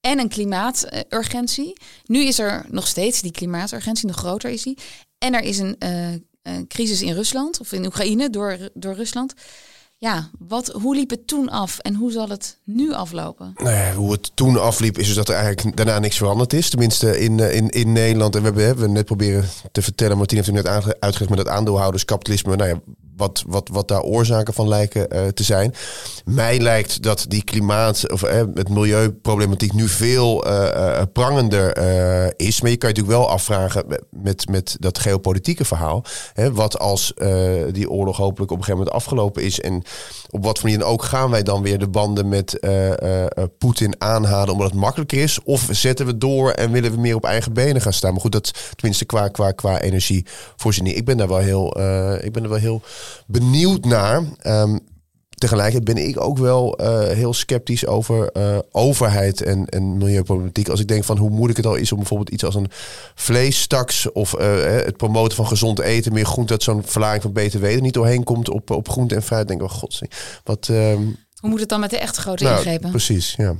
en 0.00 0.18
een 0.18 0.28
klimaaturgentie. 0.28 1.72
Nu 2.04 2.24
is 2.24 2.38
er 2.38 2.66
nog 2.68 2.86
steeds 2.86 3.20
die 3.20 3.30
klimaaturgentie, 3.30 4.06
nog 4.06 4.16
groter 4.16 4.50
is 4.50 4.62
die. 4.62 4.78
En 5.18 5.34
er 5.34 5.42
is 5.42 5.58
een, 5.58 5.76
uh, 5.78 6.12
een 6.42 6.66
crisis 6.66 7.02
in 7.02 7.14
Rusland, 7.14 7.60
of 7.60 7.72
in 7.72 7.86
Oekraïne 7.86 8.30
door, 8.30 8.70
door 8.74 8.94
Rusland. 8.94 9.34
Ja, 10.04 10.28
wat, 10.38 10.66
hoe 10.66 10.94
liep 10.94 11.10
het 11.10 11.26
toen 11.26 11.48
af 11.48 11.78
en 11.78 11.94
hoe 11.94 12.12
zal 12.12 12.28
het 12.28 12.58
nu 12.64 12.92
aflopen? 12.92 13.52
Nou 13.56 13.74
ja, 13.74 13.92
hoe 13.92 14.12
het 14.12 14.30
toen 14.34 14.60
afliep 14.60 14.98
is 14.98 15.06
dus 15.06 15.16
dat 15.16 15.28
er 15.28 15.34
eigenlijk 15.34 15.76
daarna 15.76 15.98
niks 15.98 16.16
veranderd 16.16 16.52
is. 16.52 16.70
Tenminste 16.70 17.20
in, 17.20 17.38
in, 17.38 17.68
in 17.68 17.92
Nederland. 17.92 18.34
En 18.34 18.40
we 18.40 18.46
hebben, 18.46 18.64
hebben 18.64 18.92
net 18.92 19.04
proberen 19.04 19.44
te 19.72 19.82
vertellen, 19.82 20.16
Martien 20.16 20.36
heeft 20.36 20.50
het 20.50 20.64
net 20.64 20.96
uitgelegd 21.00 21.30
met 21.30 21.38
het 21.38 21.48
aandeelhouderskapitalisme. 21.48 22.56
Nou 22.56 22.68
ja, 22.68 22.80
wat, 23.16 23.44
wat, 23.46 23.68
wat 23.72 23.88
daar 23.88 24.02
oorzaken 24.02 24.54
van 24.54 24.68
lijken 24.68 25.06
uh, 25.12 25.26
te 25.26 25.42
zijn. 25.42 25.74
Mij 26.24 26.60
lijkt 26.60 27.02
dat 27.02 27.24
die 27.28 27.44
klimaat 27.44 28.10
of 28.10 28.22
uh, 28.22 28.42
het 28.54 28.68
milieuproblematiek 28.68 29.72
nu 29.72 29.88
veel 29.88 30.44
prangender 31.12 31.76
is. 32.36 32.60
Maar 32.60 32.70
je 32.70 32.76
kan 32.76 32.88
je 32.88 32.94
natuurlijk 32.94 33.06
wel 33.06 33.28
afvragen 33.28 33.84
met, 34.10 34.48
met 34.48 34.76
dat 34.80 34.98
geopolitieke 34.98 35.64
verhaal. 35.64 36.04
Hè, 36.32 36.52
wat 36.52 36.78
als 36.78 37.12
die 37.72 37.90
oorlog 37.90 38.16
hopelijk 38.16 38.50
op 38.50 38.58
een 38.58 38.64
gegeven 38.64 38.84
moment 38.84 39.04
afgelopen 39.04 39.42
is. 39.42 39.60
En 39.60 39.82
op 40.30 40.44
wat 40.44 40.58
voor 40.58 40.70
manier 40.70 40.84
ook 40.84 41.02
gaan 41.02 41.30
wij 41.30 41.42
dan 41.42 41.62
weer 41.62 41.78
de 41.78 41.88
banden 41.88 42.28
met 42.28 42.58
Poetin 43.58 43.94
aanhalen 43.98 44.52
omdat 44.52 44.70
het 44.70 44.80
makkelijker 44.80 45.18
is? 45.18 45.42
Of 45.42 45.68
zetten 45.70 46.06
we 46.06 46.18
door 46.18 46.50
en 46.50 46.70
willen 46.70 46.90
we 46.92 47.00
meer 47.00 47.14
op 47.14 47.24
eigen 47.24 47.52
benen 47.52 47.82
gaan 47.82 47.92
staan? 47.92 48.12
Maar 48.12 48.20
goed, 48.20 48.32
dat 48.32 48.72
tenminste 48.76 49.04
qua, 49.04 49.28
qua, 49.28 49.50
qua 49.50 49.80
energievoorziening. 49.80 50.96
Ik 50.96 51.04
ben 51.04 51.16
daar 51.16 51.28
wel 51.28 51.38
heel, 51.38 51.66
ik 52.24 52.32
ben 52.32 52.42
er 52.42 52.48
wel 52.48 52.58
heel 52.58 52.82
benieuwd 53.26 53.84
naar. 53.84 54.22
Um, 54.42 54.80
tegelijkertijd 55.44 55.96
ben 55.96 56.08
ik 56.08 56.20
ook 56.20 56.38
wel 56.38 56.80
uh, 56.80 57.08
heel 57.08 57.34
sceptisch 57.34 57.86
over 57.86 58.30
uh, 58.36 58.58
overheid 58.70 59.42
en, 59.42 59.66
en 59.66 59.96
milieuproblematiek. 59.96 60.68
Als 60.68 60.80
ik 60.80 60.88
denk 60.88 61.04
van 61.04 61.18
hoe 61.18 61.30
moeilijk 61.30 61.56
het 61.56 61.66
al 61.66 61.74
is 61.74 61.92
om 61.92 61.98
bijvoorbeeld 61.98 62.30
iets 62.30 62.44
als 62.44 62.54
een 62.54 62.70
vleestaks 63.14 64.12
of 64.12 64.38
uh, 64.38 64.62
het 64.62 64.96
promoten 64.96 65.36
van 65.36 65.46
gezond 65.46 65.78
eten, 65.78 66.12
meer 66.12 66.26
groente, 66.26 66.52
dat 66.52 66.62
zo'n 66.62 66.82
verlaging 66.84 67.22
van 67.22 67.32
BTW 67.32 67.64
er 67.64 67.80
niet 67.80 67.94
doorheen 67.94 68.24
komt 68.24 68.48
op, 68.48 68.70
op 68.70 68.88
groente 68.88 69.14
en 69.14 69.22
fruit. 69.22 69.48
Denk 69.48 69.60
ik, 69.60 69.66
oh 69.66 69.72
god, 69.72 70.00
wat. 70.44 70.68
Um, 70.68 71.16
hoe 71.40 71.50
moet 71.50 71.60
het 71.60 71.68
dan 71.68 71.80
met 71.80 71.90
de 71.90 71.98
echte 71.98 72.20
grote 72.20 72.44
nou, 72.44 72.56
ingrepen? 72.56 72.90
Precies, 72.90 73.34
ja. 73.36 73.54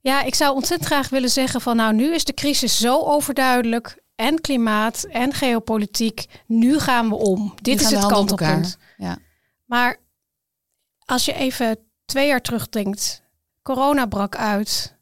Ja, 0.00 0.22
ik 0.22 0.34
zou 0.34 0.54
ontzettend 0.54 0.90
graag 0.90 1.08
willen 1.08 1.30
zeggen 1.30 1.60
van 1.60 1.76
nou, 1.76 1.94
nu 1.94 2.14
is 2.14 2.24
de 2.24 2.34
crisis 2.34 2.78
zo 2.78 3.00
overduidelijk 3.00 4.02
en 4.14 4.40
klimaat 4.40 5.06
en 5.10 5.32
geopolitiek. 5.32 6.26
Nu 6.46 6.78
gaan 6.78 7.08
we 7.08 7.14
om. 7.14 7.54
Dit 7.62 7.78
nu 7.78 7.84
is 7.84 7.90
het 7.90 8.06
kantelpunt. 8.06 8.76
Ja. 8.96 9.18
Maar 9.64 9.96
als 11.12 11.24
je 11.24 11.32
even 11.32 11.76
twee 12.04 12.26
jaar 12.26 12.40
terugdenkt. 12.40 13.22
Corona 13.62 14.06
brak 14.06 14.36
uit. 14.36 14.96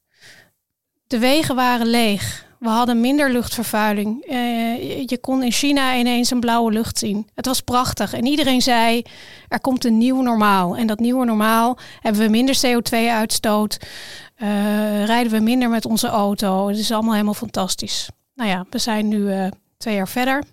De 1.06 1.18
wegen 1.18 1.54
waren 1.54 1.86
leeg. 1.86 2.48
We 2.58 2.68
hadden 2.68 3.00
minder 3.00 3.30
luchtvervuiling. 3.32 4.24
Eh, 4.24 5.08
je- 5.08 5.18
kon 5.20 5.42
in 5.42 5.52
China 5.52 5.96
ineens 5.96 6.30
een 6.30 6.40
blauwe 6.40 6.72
lucht 6.72 6.98
zien. 6.98 7.28
Het 7.34 7.46
was 7.46 7.60
prachtig. 7.60 8.12
En 8.12 8.26
iedereen 8.26 8.62
zei, 8.62 9.02
er 9.48 9.60
komt 9.60 9.84
een 9.84 9.98
nieuw 9.98 10.20
normaal. 10.22 10.76
En 10.76 10.86
dat 10.86 10.98
nieuwe 10.98 11.24
normaal 11.24 11.78
hebben 12.00 12.22
we 12.22 12.28
minder 12.28 12.54
CO2-uitstoot. 12.66 13.78
eh, 14.36 15.04
rijden 15.04 15.32
we 15.32 15.38
minder 15.40 15.68
met 15.68 15.84
onze 15.86 16.08
auto. 16.08 16.68
Het 16.68 16.78
is 16.78 16.90
allemaal 16.92 17.12
helemaal 17.12 17.34
fantastisch. 17.34 18.08
Nou 18.34 18.50
ja, 18.50 18.66
we 18.70 18.78
zijn 18.78 19.08
nu 19.08 19.32
eh, 19.32 19.46
twee 19.76 19.94
jaar 19.94 20.08
verder. 20.08 20.44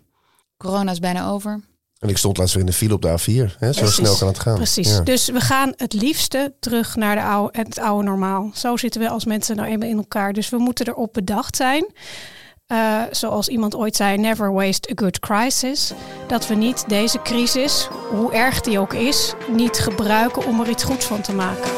Corona 0.57 0.91
is 0.91 0.99
bijna 0.99 1.27
over. 1.27 1.59
En 1.99 2.09
ik 2.09 2.17
stond 2.17 2.37
laatst 2.37 2.53
weer 2.53 2.63
in 2.63 2.69
de 2.69 2.75
file 2.75 2.93
op 2.93 3.01
de 3.01 3.07
A4. 3.07 3.55
Hè? 3.59 3.73
Zo 3.73 3.79
Precies. 3.79 3.93
snel 3.95 4.15
kan 4.15 4.27
het 4.27 4.39
gaan. 4.39 4.55
Precies. 4.55 4.89
Ja. 4.89 4.99
Dus 5.01 5.29
we 5.29 5.39
gaan 5.39 5.73
het 5.75 5.93
liefste 5.93 6.53
terug 6.59 6.95
naar 6.95 7.15
de 7.15 7.21
oude, 7.23 7.59
het 7.59 7.79
oude 7.79 8.03
normaal. 8.07 8.51
Zo 8.53 8.77
zitten 8.77 9.01
we 9.01 9.09
als 9.09 9.25
mensen 9.25 9.55
nou 9.55 9.67
eenmaal 9.69 9.89
in 9.89 9.97
elkaar. 9.97 10.33
Dus 10.33 10.49
we 10.49 10.57
moeten 10.57 10.87
erop 10.87 11.13
bedacht 11.13 11.55
zijn. 11.55 11.85
eh, 12.67 13.01
zoals 13.11 13.47
iemand 13.47 13.75
ooit 13.75 13.95
zei, 13.95 14.17
never 14.17 14.53
waste 14.53 14.89
a 14.91 14.93
good 14.95 15.19
crisis. 15.19 15.91
Dat 16.27 16.47
we 16.47 16.55
niet 16.55 16.83
deze 16.87 17.21
crisis, 17.21 17.87
hoe 18.09 18.33
erg 18.33 18.61
die 18.61 18.79
ook 18.79 18.93
is, 18.93 19.33
niet 19.55 19.77
gebruiken 19.77 20.45
om 20.45 20.59
er 20.61 20.69
iets 20.69 20.83
goeds 20.83 21.05
van 21.05 21.21
te 21.21 21.33
maken. 21.33 21.71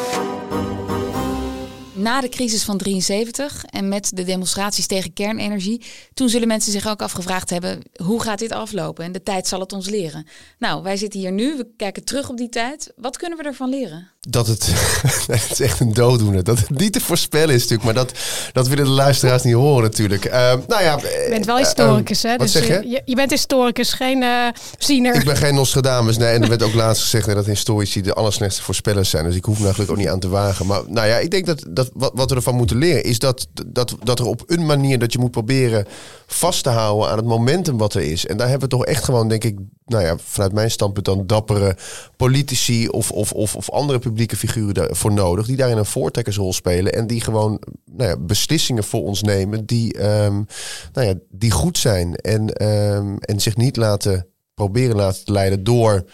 Na 2.00 2.22
de 2.22 2.30
crisis 2.30 2.64
van 2.64 2.78
73 2.78 3.66
en 3.66 3.88
met 3.88 4.12
de 4.16 4.24
demonstraties 4.24 4.88
tegen 4.88 5.14
kernenergie, 5.14 5.82
toen 6.14 6.30
zullen 6.30 6.48
mensen 6.48 6.72
zich 6.72 6.88
ook 6.88 7.02
afgevraagd 7.02 7.50
hebben: 7.50 7.82
hoe 8.04 8.22
gaat 8.22 8.40
dit 8.40 8.52
aflopen? 8.52 9.06
En 9.06 9.12
de 9.12 9.24
tijd 9.24 9.48
zal 9.48 9.60
het 9.60 9.74
ons 9.74 9.90
leren. 9.90 10.28
Nou, 10.60 10.84
wij 10.84 10.98
zitten 10.98 11.20
hier 11.20 11.32
nu, 11.32 11.58
we 11.58 11.68
kijken 11.78 12.04
terug 12.04 12.30
op 12.30 12.38
die 12.38 12.50
tijd. 12.50 12.94
Wat 12.96 13.18
kunnen 13.18 13.38
we 13.38 13.44
ervan 13.44 13.70
leren? 13.70 14.12
Dat 14.28 14.48
het, 14.48 14.74
nee, 15.28 15.38
het 15.38 15.52
is 15.52 15.60
echt 15.60 15.80
een 15.80 15.94
dooddoener. 15.94 16.44
Dat 16.44 16.60
het 16.60 16.70
niet 16.70 16.94
te 16.94 17.00
voorspellen 17.00 17.56
is 17.56 17.62
natuurlijk. 17.62 17.84
Maar 17.84 18.06
dat, 18.06 18.14
dat 18.54 18.68
willen 18.68 18.86
de 18.86 18.92
luisteraars 18.92 19.44
niet 19.44 19.54
horen 19.54 19.84
natuurlijk. 19.84 20.26
Eh, 20.26 20.54
nou 20.68 20.84
ja, 20.84 20.98
Je 20.98 21.28
bent 21.30 21.46
wel 21.46 21.58
historicus, 21.58 22.24
hè? 22.24 22.30
wat 22.30 22.40
Dus 22.40 22.52
zeg 22.52 22.68
je? 22.68 22.90
je, 22.90 23.02
je 23.06 23.16
bent 23.16 23.32
historicus, 23.32 23.94
geen 23.94 24.24
eh 24.24 24.48
ziener. 24.78 25.16
Ik 25.16 25.26
ben 25.26 25.38
geen 25.38 25.56
Nostradamus. 25.56 26.18
Nee, 26.18 26.34
en 26.34 26.42
er 26.42 26.50
werd 26.50 26.64
ook 26.64 26.74
laatst 26.74 27.02
gezegd 27.02 27.26
hè, 27.26 27.34
dat 27.34 27.46
historici 27.46 28.02
de 28.02 28.14
allerslechtste 28.14 28.64
voorspellers 28.64 29.10
zijn. 29.10 29.26
Dus 29.26 29.36
ik 29.36 29.46
hoef 29.46 29.60
me 29.60 29.72
gelukkig 29.72 29.90
ook 29.90 29.98
niet 29.98 30.10
aan 30.10 30.20
te 30.20 30.30
wagen. 30.30 30.66
Maar 30.66 30.82
nou 30.88 31.08
ja, 31.08 31.18
ik 31.18 31.32
denk 31.32 31.46
dat, 31.46 31.66
dat 31.70 31.90
wat, 31.94 32.12
wat 32.16 32.30
we 32.30 32.36
ervan 32.36 32.56
moeten 32.56 32.78
leren 32.78 33.04
is 33.04 33.20
dat, 33.20 33.48
dat, 33.68 33.96
dat 34.04 34.20
er 34.20 34.26
op 34.26 34.44
een 34.46 34.66
manier 34.66 35.00
dat 35.00 35.14
je 35.14 35.20
moet 35.20 35.32
proberen 35.32 35.86
vast 36.28 36.64
te 36.64 36.70
houden 36.70 37.10
aan 37.10 37.18
het 37.18 37.26
momentum 37.26 37.78
wat 37.78 37.94
er 37.94 38.02
is. 38.02 38.26
En 38.26 38.38
daar 38.38 38.50
hebben 38.50 38.70
we 38.70 38.76
toch 38.76 38.86
echt 38.86 39.04
gewoon, 39.04 39.28
denk 39.28 39.44
ik, 39.44 39.58
nou 39.86 40.04
ja, 40.04 40.16
vanuit 40.24 40.54
mijn 40.54 40.72
standpunt 40.72 41.06
dan 41.06 41.28
dappere 41.28 41.78
politici 42.18 42.88
of, 42.88 43.12
of, 43.12 43.32
of, 43.32 43.56
of 43.56 43.72
andere 43.72 44.00
publieke 44.10 44.38
figuren 44.38 44.74
daarvoor 44.74 45.14
nodig. 45.14 45.46
Die 45.46 45.56
daarin 45.56 45.78
een 45.78 45.86
voortrekkersrol 45.86 46.54
spelen. 46.54 46.94
En 46.94 47.08
die 47.08 47.22
gewoon 47.22 47.62
nou 47.86 48.10
ja, 48.10 48.18
beslissingen 48.18 48.84
voor 48.84 49.04
ons 49.04 49.22
nemen 49.22 49.66
die, 49.66 49.94
ehm, 49.94 50.44
nou 50.94 51.08
ja, 51.08 51.14
die 51.30 51.52
goed 51.52 51.78
zijn. 51.78 52.16
En, 52.16 52.54
ehm, 52.54 53.16
en 53.20 53.40
zich 53.40 53.58
niet 53.58 53.76
laten 53.76 54.28
proberen 54.60 54.96
laten 54.96 55.34
leiden 55.34 55.64
door. 55.64 56.06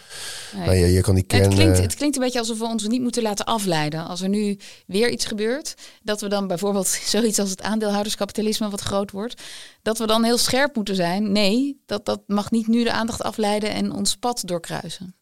Nee. 0.52 0.66
Nou 0.66 0.76
ja, 0.76 0.86
je 0.86 1.00
kan 1.00 1.14
die 1.14 1.24
kern. 1.24 1.42
het, 1.42 1.54
klinkt, 1.54 1.76
eh, 1.76 1.82
het 1.82 1.94
klinkt 1.94 2.16
een 2.16 2.22
beetje 2.22 2.38
alsof 2.38 2.58
we 2.58 2.64
ons 2.64 2.86
niet 2.86 3.00
moeten 3.00 3.22
laten 3.22 3.44
afleiden. 3.44 4.06
Als 4.06 4.20
er 4.20 4.28
nu 4.28 4.58
weer 4.86 5.10
iets 5.10 5.24
gebeurt, 5.24 5.74
dat 6.02 6.20
we 6.20 6.28
dan 6.28 6.46
bijvoorbeeld 6.46 6.86
zoiets 7.14 7.38
als 7.38 7.50
het 7.50 7.62
aandeelhouderskapitalisme 7.62 8.70
wat 8.70 8.80
groot 8.80 9.10
wordt, 9.10 9.42
dat 9.82 9.98
we 9.98 10.06
dan 10.06 10.24
heel 10.24 10.38
scherp 10.38 10.76
moeten 10.76 10.94
zijn. 10.94 11.32
Nee, 11.32 11.82
dat, 11.86 12.04
dat 12.04 12.20
mag 12.26 12.50
niet 12.50 12.66
nu 12.66 12.84
de 12.84 12.92
aandacht 12.92 13.22
afleiden 13.22 13.70
en 13.70 13.92
ons 13.92 14.16
pad 14.16 14.42
doorkruisen. 14.44 15.16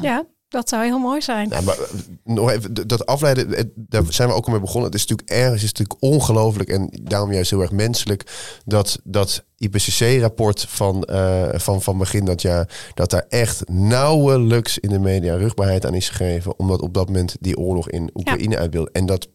Ja, 0.00 0.26
dat 0.52 0.68
zou 0.68 0.84
heel 0.84 0.98
mooi 0.98 1.20
zijn. 1.22 1.48
Nou, 1.48 1.64
maar 1.64 1.78
eh, 1.78 1.88
nog 2.24 2.50
even, 2.50 2.74
dat 2.86 3.06
afleiden, 3.06 3.48
het- 3.48 3.70
daar 3.74 4.02
zijn 4.08 4.28
we 4.28 4.34
ook 4.34 4.44
al 4.46 4.52
mee 4.52 4.60
begonnen. 4.60 4.90
Het 4.90 4.94
is 5.00 5.06
natuurlijk 5.06 5.30
ergens, 5.30 5.62
is 5.62 5.68
het 5.68 5.78
natuurlijk 5.78 6.02
ongelooflijk 6.14 6.68
en 6.68 7.00
daarom 7.02 7.32
juist 7.32 7.50
heel 7.50 7.60
erg 7.60 7.70
menselijk 7.72 8.30
dat 8.64 8.98
dat 9.04 9.44
IPCC-rapport 9.56 10.66
van, 10.68 11.02
eh, 11.04 11.48
van, 11.52 11.82
van 11.82 11.98
begin 11.98 12.24
dat 12.24 12.42
jaar, 12.42 12.90
dat 12.94 13.10
daar 13.10 13.26
echt 13.28 13.68
nauwelijks 13.68 14.78
in 14.78 14.88
de 14.88 14.98
media 14.98 15.34
rugbaarheid 15.34 15.86
aan 15.86 15.94
is 15.94 16.08
gegeven, 16.08 16.58
omdat 16.58 16.80
op 16.80 16.94
dat 16.94 17.06
moment 17.06 17.36
die 17.40 17.56
oorlog 17.58 17.90
in 17.90 18.10
Oekraïne 18.14 18.56
uitbeelde. 18.58 18.90
En 18.92 19.06
dat 19.06 19.28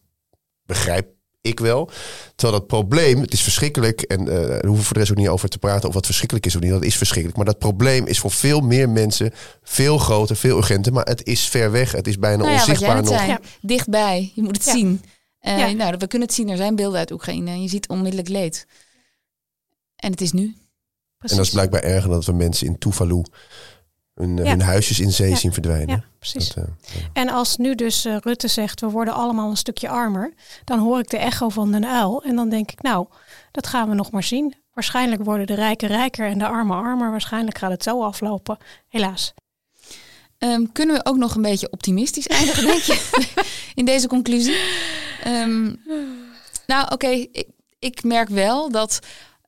begrijp 0.66 1.16
ik 1.48 1.60
wel. 1.60 1.90
Terwijl 2.36 2.60
dat 2.60 2.68
probleem, 2.68 3.22
het 3.22 3.34
is 3.34 3.42
verschrikkelijk 3.42 4.02
en 4.02 4.20
eh 4.20 4.48
daar 4.48 4.66
hoeven 4.66 4.76
we 4.76 4.82
voor 4.84 4.94
de 4.94 5.00
rest 5.00 5.12
ook 5.12 5.18
niet 5.18 5.28
over 5.28 5.50
te 5.50 5.58
praten 5.60 5.88
of 5.88 5.94
wat 5.94 6.06
verschrikkelijk 6.06 6.46
is 6.46 6.56
of 6.56 6.62
niet. 6.62 6.72
Dat 6.72 6.84
is 6.84 6.98
verschrikkelijk. 6.98 7.38
Maar 7.38 7.48
dat 7.48 7.60
probleem 7.60 8.06
is 8.06 8.20
voor 8.20 8.32
veel 8.32 8.60
meer 8.60 8.90
mensen 8.90 9.32
veel 9.64 9.98
groter, 9.98 10.36
veel 10.36 10.58
urgenter. 10.58 10.94
Maar 10.94 11.06
het 11.06 11.26
is 11.26 11.42
ver 11.48 11.72
weg. 11.72 11.92
Het 11.92 12.08
is 12.08 12.20
bijna 12.20 12.38
nou 12.44 12.50
ja, 12.50 12.56
wat 12.58 12.66
jij 12.66 12.74
onzichtbaar 12.76 13.04
nog. 13.04 13.18
zei, 13.18 13.28
Ja. 13.30 13.40
dichtbij. 13.62 14.32
Je 14.36 14.42
moet 14.42 14.56
het 14.56 14.66
Ja. 14.66 14.72
zien. 14.72 15.02
Eh, 15.40 15.58
Ja. 15.58 15.72
Nou, 15.72 15.96
we 15.98 16.08
kunnen 16.08 16.28
het 16.28 16.38
zien. 16.38 16.50
Er 16.50 16.58
zijn 16.58 16.76
beelden 16.76 17.00
uit 17.00 17.12
Oekraïne 17.12 17.52
en 17.52 17.62
je 17.62 17.70
ziet 17.70 17.88
onmiddellijk 17.88 18.30
leed. 18.30 18.66
En 19.96 20.12
het 20.12 20.22
is 20.22 20.32
nu. 20.32 20.56
Precies. 21.18 21.32
En 21.32 21.38
dat 21.38 21.46
is 21.46 21.52
blijkbaar 21.54 21.82
erger 21.84 22.08
dan 22.10 22.18
dat 22.18 22.26
we 22.26 22.34
mensen 22.34 22.68
in 22.68 22.78
Tuvalu 22.78 23.24
hun, 24.18 24.38
eh, 24.40 24.44
Ja. 24.46 24.50
hun 24.50 24.62
huisjes 24.62 25.00
in 25.00 25.12
zee 25.12 25.30
Ja. 25.30 25.36
zien 25.36 25.54
verdwijnen. 25.54 25.96
Ja, 25.96 26.04
precies. 26.20 26.54
Dat, 26.54 26.66
eh. 26.66 27.02
En 27.14 27.30
als 27.30 27.58
nu 27.58 27.76
dus 27.76 28.06
eh, 28.06 28.18
Rutte 28.20 28.48
zegt, 28.48 28.82
we 28.82 28.90
worden 28.90 29.14
allemaal 29.14 29.50
een 29.50 29.58
stukje 29.58 29.90
armer, 29.90 30.34
dan 30.64 30.80
hoor 30.80 31.00
ik 31.00 31.10
de 31.10 31.18
echo 31.18 31.50
van 31.50 31.72
den 31.72 31.86
uil. 31.86 32.24
En 32.24 32.36
dan 32.36 32.50
denk 32.50 32.72
ik, 32.72 32.82
nou, 32.82 33.08
dat 33.52 33.68
gaan 33.68 33.90
we 33.90 33.96
nog 33.96 34.12
maar 34.12 34.24
zien. 34.24 34.54
Waarschijnlijk 34.74 35.24
worden 35.24 35.48
de 35.48 35.54
rijken 35.54 35.88
rijker 35.88 36.28
en 36.28 36.38
de 36.38 36.48
armen 36.48 36.78
armer. 36.78 37.12
Waarschijnlijk 37.12 37.58
gaat 37.58 37.72
het 37.72 37.84
zo 37.84 38.04
aflopen. 38.04 38.58
Helaas. 38.90 39.34
Ehm, 40.38 40.66
kunnen 40.74 40.96
we 40.96 41.06
ook 41.06 41.18
nog 41.18 41.36
een 41.36 41.42
beetje 41.42 41.70
optimistisch 41.72 42.28
eindigen, 42.28 42.66
denk 42.66 42.82
je, 42.82 43.24
in 43.76 43.86
deze 43.86 44.08
conclusie? 44.08 44.58
Ehm, 45.24 45.74
nou, 46.68 46.92
oké, 46.92 47.08
ik, 47.08 47.48
ik 47.80 48.04
merk 48.04 48.30
wel 48.30 48.72
dat 48.72 49.00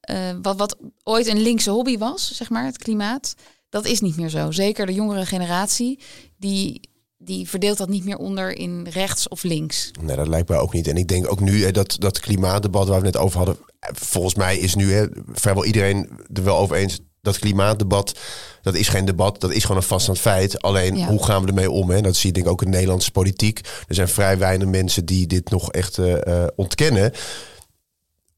eh, 0.02 0.30
wat, 0.42 0.58
wat 0.58 0.76
ooit 1.04 1.28
een 1.28 1.42
linkse 1.42 1.70
hobby 1.70 1.98
was, 1.98 2.36
zeg 2.36 2.50
maar, 2.50 2.66
het 2.66 2.78
klimaat, 2.78 3.36
dat 3.70 3.86
is 3.86 4.00
niet 4.02 4.16
meer 4.18 4.30
zo. 4.30 4.52
Zeker 4.52 4.86
de 4.86 4.94
jongere 4.94 5.26
generatie, 5.26 6.00
die, 6.38 6.90
die 7.18 7.50
verdeelt 7.50 7.78
dat 7.78 7.90
niet 7.90 8.06
meer 8.06 8.18
onder 8.18 8.58
in 8.58 8.88
rechts 8.92 9.28
of 9.28 9.44
links. 9.44 9.92
Nee, 10.02 10.16
dat 10.16 10.28
lijkt 10.28 10.50
mij 10.50 10.58
ook 10.58 10.74
niet. 10.74 10.88
En 10.88 10.98
ik 10.98 11.08
denk 11.08 11.32
ook 11.32 11.40
nu 11.40 11.64
hè, 11.64 11.72
dat 11.72 11.96
dat 12.00 12.20
klimaatdebat 12.20 12.88
waar 12.88 13.00
we 13.00 13.06
het 13.06 13.14
net 13.16 13.24
over 13.24 13.38
hadden. 13.38 13.58
Volgens 13.94 14.36
mij 14.36 14.58
is 14.58 14.76
nu 14.76 14.94
hè, 14.94 15.06
vrijwel 15.32 15.66
iedereen 15.66 16.10
er 16.34 16.44
wel 16.44 16.58
over 16.58 16.76
eens. 16.76 17.00
Dat 17.22 17.40
klimaatdebat, 17.40 18.20
dat 18.62 18.76
is 18.76 18.88
geen 18.88 19.06
debat. 19.06 19.42
Dat 19.42 19.52
is 19.54 19.62
gewoon 19.62 19.78
een 19.78 19.84
vaststaand 19.88 20.20
feit. 20.20 20.62
Alleen, 20.62 20.96
Ja. 20.98 21.08
hoe 21.08 21.24
gaan 21.24 21.42
we 21.42 21.48
ermee 21.48 21.72
om? 21.72 21.90
Hè? 21.90 22.02
Dat 22.02 22.16
zie 22.16 22.28
je 22.28 22.34
denk 22.34 22.46
ik 22.46 22.52
ook 22.52 22.62
in 22.62 22.68
de 22.68 22.74
Nederlandse 22.76 23.12
politiek. 23.12 23.60
Er 23.88 23.96
zijn 23.96 24.08
vrij 24.08 24.38
weinig 24.38 24.68
mensen 24.68 25.06
die 25.06 25.28
dit 25.28 25.50
nog 25.50 25.72
echt 25.72 25.98
eh, 25.98 26.44
eh, 26.44 26.48
ontkennen. 26.56 27.12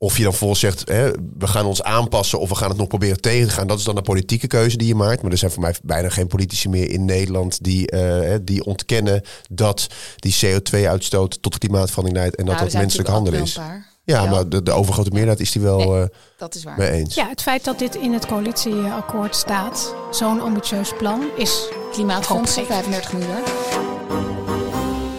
Of 0.03 0.17
je 0.17 0.23
dan 0.23 0.33
volgens 0.33 0.59
zegt, 0.59 0.89
hè, 0.89 1.11
we 1.37 1.47
gaan 1.47 1.65
ons 1.65 1.83
aanpassen 1.83 2.39
of 2.39 2.49
we 2.49 2.55
gaan 2.55 2.69
het 2.69 2.77
nog 2.77 2.87
proberen 2.87 3.21
tegen 3.21 3.47
te 3.47 3.53
gaan. 3.53 3.67
Dat 3.67 3.77
is 3.79 3.83
dan 3.83 3.97
een 3.97 4.03
politieke 4.03 4.47
keuze 4.47 4.77
die 4.77 4.87
je 4.87 4.95
maakt. 4.95 5.21
Maar 5.21 5.31
er 5.31 5.37
zijn 5.37 5.51
voor 5.51 5.61
mij 5.61 5.75
bijna 5.83 6.09
geen 6.09 6.27
politici 6.27 6.69
meer 6.69 6.89
in 6.89 7.05
Nederland 7.05 7.63
die, 7.63 7.89
eh, 7.91 7.99
hè, 7.99 8.43
die 8.43 8.63
ontkennen 8.65 9.21
dat 9.49 9.87
die 10.15 10.35
CO2-uitstoot 10.41 11.41
tot 11.41 11.57
klimaatverandering 11.57 12.21
leidt 12.21 12.35
en 12.35 12.45
dat 12.45 12.55
Nou, 12.55 12.69
dat 12.69 12.79
menselijk 12.79 13.09
handelen 13.09 13.39
ook 13.39 13.45
is. 13.45 13.53
Ja, 13.53 13.83
Ja. 14.03 14.25
maar 14.25 14.49
de, 14.49 14.63
de 14.63 14.71
overgrote 14.71 15.09
meerderheid 15.09 15.39
is 15.39 15.51
die 15.51 15.61
wel 15.61 15.77
Nee. 15.77 16.01
eh, 16.01 16.07
Dat 16.37 16.55
is 16.55 16.63
waar. 16.63 16.77
mee 16.77 16.89
eens. 16.91 17.15
Ja, 17.15 17.27
het 17.29 17.41
feit 17.41 17.63
dat 17.63 17.79
dit 17.79 17.95
in 17.95 18.13
het 18.13 18.25
coalitieakkoord 18.25 19.35
staat, 19.35 19.95
zo'n 20.11 20.41
ambitieus 20.41 20.93
plan, 20.97 21.21
is 21.37 21.67
ik. 21.97 22.05
35 22.65 23.13
miljard. 23.13 23.49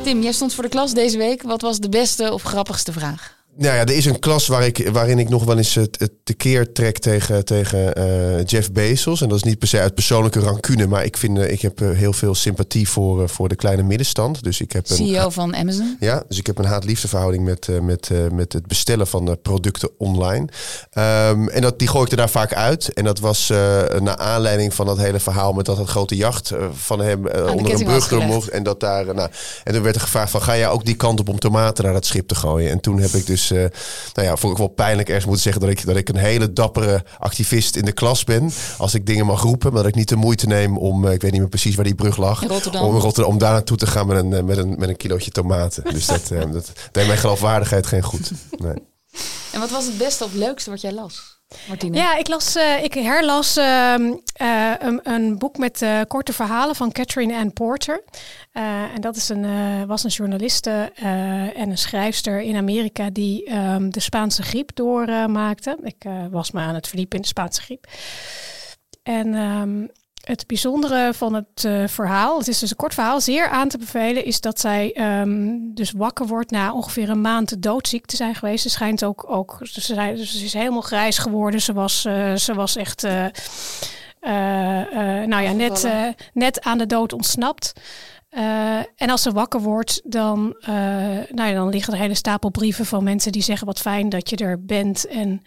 Tim, 0.02 0.22
jij 0.22 0.32
stond 0.32 0.54
voor 0.54 0.62
de 0.62 0.68
klas 0.70 0.94
deze 0.94 1.18
week. 1.18 1.42
Wat 1.42 1.60
was 1.60 1.78
de 1.78 1.88
beste 1.88 2.32
of 2.32 2.42
grappigste 2.42 2.92
vraag? 2.92 3.40
Nou 3.57 3.74
ja, 3.74 3.80
er 3.80 3.96
is 3.96 4.05
een 4.05 4.18
klas 4.18 4.46
waar 4.46 4.66
ik, 4.66 4.88
waarin 4.92 5.18
ik 5.18 5.28
nog 5.28 5.44
wel 5.44 5.57
eens 5.57 5.74
het, 5.74 5.98
het 5.98 6.12
tekeer 6.24 6.72
trek 6.72 6.98
tegen, 6.98 7.44
tegen 7.44 7.94
eh, 7.94 8.44
Jeff 8.44 8.72
Bezos. 8.72 9.20
En 9.20 9.28
dat 9.28 9.36
is 9.36 9.42
niet 9.42 9.59
per 9.59 9.68
se 9.68 9.80
uit 9.80 9.94
persoonlijke 9.94 10.40
rancune, 10.40 10.86
maar 10.86 11.05
ik, 11.05 11.16
vind, 11.16 11.38
eh, 11.38 11.50
ik 11.50 11.61
heb 11.61 11.80
eh, 11.80 11.90
heel 11.90 12.12
veel 12.12 12.34
sympathie 12.34 12.88
voor, 12.88 13.28
voor 13.28 13.48
de 13.48 13.55
kleine 13.55 13.82
middenstand. 13.82 14.42
Dus 14.42 14.61
ik 14.61 14.72
heb 14.72 14.90
een, 14.90 14.96
CEO 14.96 15.30
van 15.30 15.57
Amazon. 15.57 15.96
Ja, 16.00 16.22
dus 16.28 16.38
ik 16.38 16.46
heb 16.46 16.59
een 16.59 16.64
haat-liefdeverhouding 16.64 17.44
met, 17.44 17.68
met, 17.82 18.11
met 18.32 18.53
het 18.53 18.66
bestellen 18.66 19.07
van 19.07 19.38
producten 19.42 19.90
online. 19.98 20.48
Ehm, 20.90 21.48
en 21.48 21.62
dat, 21.62 21.78
die 21.78 21.88
gooi 21.88 22.05
ik 22.05 22.11
er 22.11 22.16
daar 22.16 22.30
vaak 22.30 22.55
uit. 22.55 22.92
En 22.92 23.05
dat 23.05 23.18
was 23.18 23.48
naar 24.00 24.16
aanleiding 24.16 24.74
van 24.74 24.86
dat 24.86 24.98
hele 24.98 25.20
verhaal 25.20 25.53
met 25.53 25.64
dat 25.64 25.88
grote 25.88 26.16
jacht 26.16 26.53
van 26.72 27.00
hem 27.00 27.26
eh, 27.26 27.55
onder 27.55 27.74
een 27.74 27.84
brug 27.84 28.09
door 28.09 28.24
mocht. 28.24 28.48
En, 28.48 28.62
dat 28.62 28.80
daar, 28.80 29.14
nou, 29.14 29.30
en 29.64 29.72
toen 29.72 29.82
werd 29.82 29.94
er 29.94 30.00
gevraagd 30.00 30.30
van, 30.30 30.42
ga 30.42 30.57
jij 30.57 30.68
ook 30.68 30.84
die 30.84 30.94
kant 30.94 31.20
op 31.20 31.28
om 31.28 31.38
tomaten 31.38 31.84
naar 31.84 31.92
dat 31.92 32.07
schip 32.07 32.28
te 32.28 32.34
gooien? 32.34 32.70
En 32.70 32.80
toen 32.80 32.98
heb 32.98 33.11
ik 33.11 33.26
dus, 33.26 33.41
eh, 33.51 33.59
nou 34.14 34.28
ja, 34.28 34.36
vond 34.36 34.53
ik 34.53 34.59
wel 34.59 34.68
pijnlijk 34.68 35.09
ergens 35.09 35.26
moeten 35.26 35.43
zeggen 35.43 35.62
dat 35.62 35.70
ik, 35.70 35.86
dat 35.86 35.97
ik 35.97 36.09
een 36.09 36.16
hele 36.16 36.53
dappere 36.53 37.05
activist 37.18 37.76
in 37.76 37.84
de 37.84 37.93
klas 37.93 38.24
ben. 38.24 38.51
Als 38.78 38.95
ik 38.95 39.07
dingen 39.07 39.26
mag 39.26 39.43
roepen, 39.43 39.72
maar 39.72 39.82
dat 39.82 39.90
ik 39.90 39.97
niet 39.97 40.09
de 40.09 40.16
moeite 40.16 40.47
neem 40.47 40.78
om, 40.78 41.07
eh, 41.07 41.12
ik 41.12 41.22
weet 41.22 41.30
niet 41.30 41.40
meer 41.40 41.49
precies 41.49 41.74
waar 41.74 41.84
die 41.84 41.95
brug 41.95 42.16
lag. 42.16 42.47
Rotterdam. 42.47 42.84
Om, 42.84 42.97
Rotterdam, 42.97 43.32
om 43.32 43.38
daar 43.38 43.53
naartoe 43.53 43.76
te 43.76 43.86
gaan 43.86 44.07
met 44.07 44.16
een, 44.16 44.32
eh, 44.32 44.43
met 44.43 44.57
een, 44.57 44.74
met 44.78 44.88
een 44.88 44.97
kilootje 44.97 45.30
tomaten. 45.30 45.84
Dus 45.84 46.07
dat, 46.07 46.28
dat 46.28 46.72
deed 46.93 47.07
mijn 47.07 47.18
geloofwaardigheid 47.18 47.86
geen 47.86 48.03
goed. 48.03 48.30
Nee. 48.59 48.74
En 49.53 49.61
wat 49.61 49.70
was 49.70 49.86
het 49.86 49.99
beste 49.99 50.24
of 50.24 50.32
leukste 50.32 50.70
wat 50.70 50.80
jij 50.80 50.93
las? 50.93 51.40
Ja, 51.92 52.16
ik, 52.16 52.28
las, 52.28 52.57
uh, 52.57 52.82
ik 52.82 52.94
herlas 52.94 53.57
uh, 53.57 53.94
uh, 53.98 54.72
een, 54.78 55.00
een, 55.03 55.38
boek 55.38 55.57
met 55.57 55.82
uh, 55.82 56.00
korte 56.09 56.32
verhalen 56.32 56.74
van 56.74 56.92
Catherine 56.92 57.36
Ann 57.36 57.53
Porter. 57.53 58.03
en 58.53 59.00
dat 59.00 59.16
is 59.16 59.28
een, 59.28 59.86
was 59.86 60.05
een 60.05 60.11
journaliste 60.11 60.92
en 61.55 61.70
een 61.70 61.78
schrijfster 61.78 62.40
in 62.40 62.57
Amerika 62.57 63.11
die 63.11 63.55
um, 63.55 63.90
de 63.90 64.00
Spaanse 64.00 64.42
griep 64.42 64.70
doormaakte. 64.74 65.78
ik 65.82 66.05
was 66.30 66.50
me 66.50 66.61
aan 66.61 66.74
het 66.74 66.88
verdiepen 66.88 67.16
in 67.16 67.22
de 67.22 67.28
Spaanse 67.28 67.61
griep. 67.61 67.86
En 69.03 69.34
um, 69.34 69.90
het 70.22 70.46
bijzondere 70.46 71.14
van 71.14 71.34
het 71.34 71.64
uh, 71.66 71.86
verhaal, 71.86 72.38
het 72.38 72.48
is 72.48 72.58
dus 72.58 72.70
een 72.70 72.76
kort 72.76 72.94
verhaal, 72.94 73.20
zeer 73.20 73.48
aan 73.48 73.68
te 73.68 73.78
bevelen, 73.78 74.24
is 74.24 74.40
dat 74.40 74.60
zij 74.60 74.96
um, 75.20 75.74
dus 75.74 75.90
wakker 75.90 76.26
wordt 76.26 76.50
na 76.50 76.72
ongeveer 76.72 77.10
een 77.10 77.20
maand 77.20 77.62
doodziek 77.62 78.06
te 78.06 78.16
zijn 78.16 78.34
geweest. 78.34 78.62
Ze 78.62 78.70
schijnt 78.70 79.04
ook, 79.04 79.30
ook 79.30 79.58
ze, 79.62 79.94
dus 79.94 80.38
ze 80.38 80.44
is 80.44 80.52
helemaal 80.52 80.80
grijs 80.80 81.18
geworden. 81.18 81.60
Ze 81.60 81.72
was, 81.72 82.04
uh, 82.04 82.34
ze 82.34 82.54
was 82.54 82.76
echt, 82.76 83.04
uh, 83.04 83.26
nou 85.26 85.42
ja, 85.42 85.52
net, 85.52 85.88
net 86.32 86.60
aan 86.60 86.78
de 86.78 86.86
dood 86.86 87.12
ontsnapt. 87.12 87.72
en 88.96 89.10
als 89.10 89.22
ze 89.22 89.32
wakker 89.32 89.60
wordt, 89.60 90.00
dan, 90.04 90.56
nou 91.30 91.48
ja, 91.48 91.52
dan 91.52 91.68
liggen 91.68 91.92
er 91.92 91.98
hele 91.98 92.14
stapel 92.14 92.50
brieven 92.50 92.86
van 92.86 93.04
mensen 93.04 93.32
die 93.32 93.42
zeggen 93.42 93.66
wat 93.66 93.80
fijn 93.80 94.08
dat 94.08 94.30
je 94.30 94.36
er 94.36 94.64
bent. 94.64 95.06
En 95.06 95.42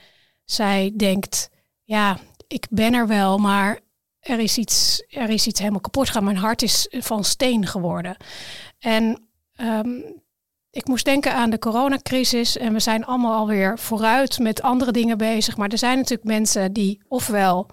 zij 0.45 0.93
denkt, 0.95 1.49
ja, 1.84 2.17
ik 2.47 2.67
ben 2.69 2.93
er 2.93 3.07
wel, 3.07 3.38
maar 3.38 3.80
er 4.26 4.39
is 4.39 4.57
iets, 4.57 5.05
er 5.09 5.30
is 5.30 5.47
iets 5.47 5.59
helemaal 5.59 5.80
kapot 5.80 6.07
gegaan. 6.07 6.23
Mijn 6.23 6.38
hart 6.38 6.61
is 6.61 6.88
van 6.89 7.23
steen 7.23 7.65
geworden. 7.67 8.17
En 8.80 9.28
um, 9.57 10.21
ik 10.71 10.88
moest 10.88 11.05
denken 11.05 11.34
aan 11.34 11.49
de 11.49 11.59
coronacrisis. 11.59 12.57
En 12.57 12.73
we 12.73 12.80
zijn 12.80 13.05
allemaal 13.05 13.34
alweer 13.34 13.80
vooruit 13.80 14.39
met 14.39 14.61
andere 14.61 14.91
dingen 14.91 15.17
bezig. 15.17 15.57
Maar 15.57 15.69
er 15.69 15.78
zijn 15.78 15.97
natuurlijk 15.97 16.28
mensen 16.28 16.73
die 16.73 17.01
ofwel 17.07 17.69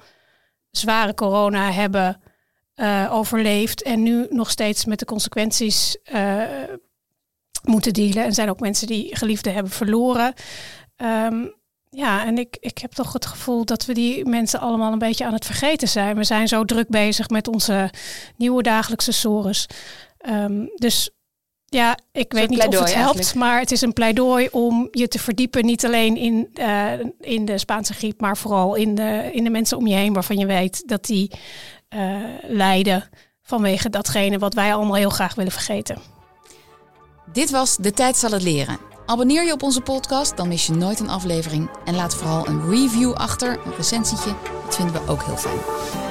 zware 0.70 1.14
corona 1.14 1.70
hebben 1.70 2.20
uh, 2.76 3.08
overleefd. 3.12 3.82
En 3.82 4.02
nu 4.02 4.26
nog 4.30 4.50
steeds 4.50 4.84
met 4.84 4.98
de 4.98 5.04
consequenties 5.04 5.96
uh, 6.12 6.42
moeten 7.62 7.92
dealen. 7.92 8.24
En 8.24 8.32
zijn 8.32 8.50
ook 8.50 8.60
mensen 8.60 8.86
die 8.86 9.16
geliefden 9.16 9.54
hebben 9.54 9.72
verloren. 9.72 10.34
Um, 10.96 11.54
ja, 11.94 12.24
en 12.24 12.38
ik, 12.38 12.56
ik 12.60 12.78
heb 12.78 12.92
toch 12.92 13.12
het 13.12 13.26
gevoel 13.26 13.64
dat 13.64 13.84
we 13.84 13.94
die 13.94 14.24
mensen 14.24 14.60
allemaal 14.60 14.92
een 14.92 14.98
beetje 14.98 15.24
aan 15.24 15.32
het 15.32 15.46
vergeten 15.46 15.88
zijn. 15.88 16.16
We 16.16 16.24
zijn 16.24 16.48
zo 16.48 16.64
druk 16.64 16.88
bezig 16.88 17.28
met 17.28 17.48
onze 17.48 17.90
nieuwe 18.36 18.62
dagelijkse 18.62 19.12
sores. 19.12 19.66
Um, 20.28 20.70
dus 20.74 21.10
ja, 21.66 21.98
ik 22.12 22.32
weet 22.32 22.48
niet 22.48 22.58
of 22.58 22.64
het 22.64 22.72
helpt, 22.72 22.94
eigenlijk. 22.94 23.34
maar 23.34 23.60
het 23.60 23.70
is 23.70 23.80
een 23.80 23.92
pleidooi 23.92 24.48
om 24.50 24.88
je 24.90 25.08
te 25.08 25.18
verdiepen. 25.18 25.64
Niet 25.64 25.84
alleen 25.84 26.16
in, 26.16 26.48
uh, 26.54 26.92
in 27.20 27.44
de 27.44 27.58
Spaanse 27.58 27.94
griep, 27.94 28.20
maar 28.20 28.36
vooral 28.36 28.74
in 28.74 28.94
de, 28.94 29.30
in 29.32 29.44
de 29.44 29.50
mensen 29.50 29.76
om 29.76 29.86
je 29.86 29.94
heen 29.94 30.12
waarvan 30.12 30.38
je 30.38 30.46
weet 30.46 30.88
dat 30.88 31.04
die 31.04 31.30
uh, 31.94 32.16
lijden 32.42 33.08
vanwege 33.42 33.90
datgene 33.90 34.38
wat 34.38 34.54
wij 34.54 34.74
allemaal 34.74 34.96
heel 34.96 35.10
graag 35.10 35.34
willen 35.34 35.52
vergeten. 35.52 35.98
Dit 37.32 37.50
was 37.50 37.76
De 37.76 37.92
Tijd 37.92 38.16
zal 38.16 38.30
het 38.30 38.42
leren. 38.42 38.91
Abonneer 39.12 39.44
je 39.44 39.52
op 39.52 39.62
onze 39.62 39.80
podcast, 39.80 40.36
dan 40.36 40.48
mis 40.48 40.66
je 40.66 40.72
nooit 40.72 41.00
een 41.00 41.08
aflevering. 41.08 41.70
En 41.84 41.94
laat 41.94 42.14
vooral 42.14 42.48
een 42.48 42.70
review 42.70 43.12
achter, 43.12 43.58
een 43.64 43.74
recensietje. 43.76 44.34
Dat 44.64 44.76
vinden 44.76 44.94
we 44.94 45.10
ook 45.10 45.22
heel 45.22 45.36
fijn. 45.36 46.01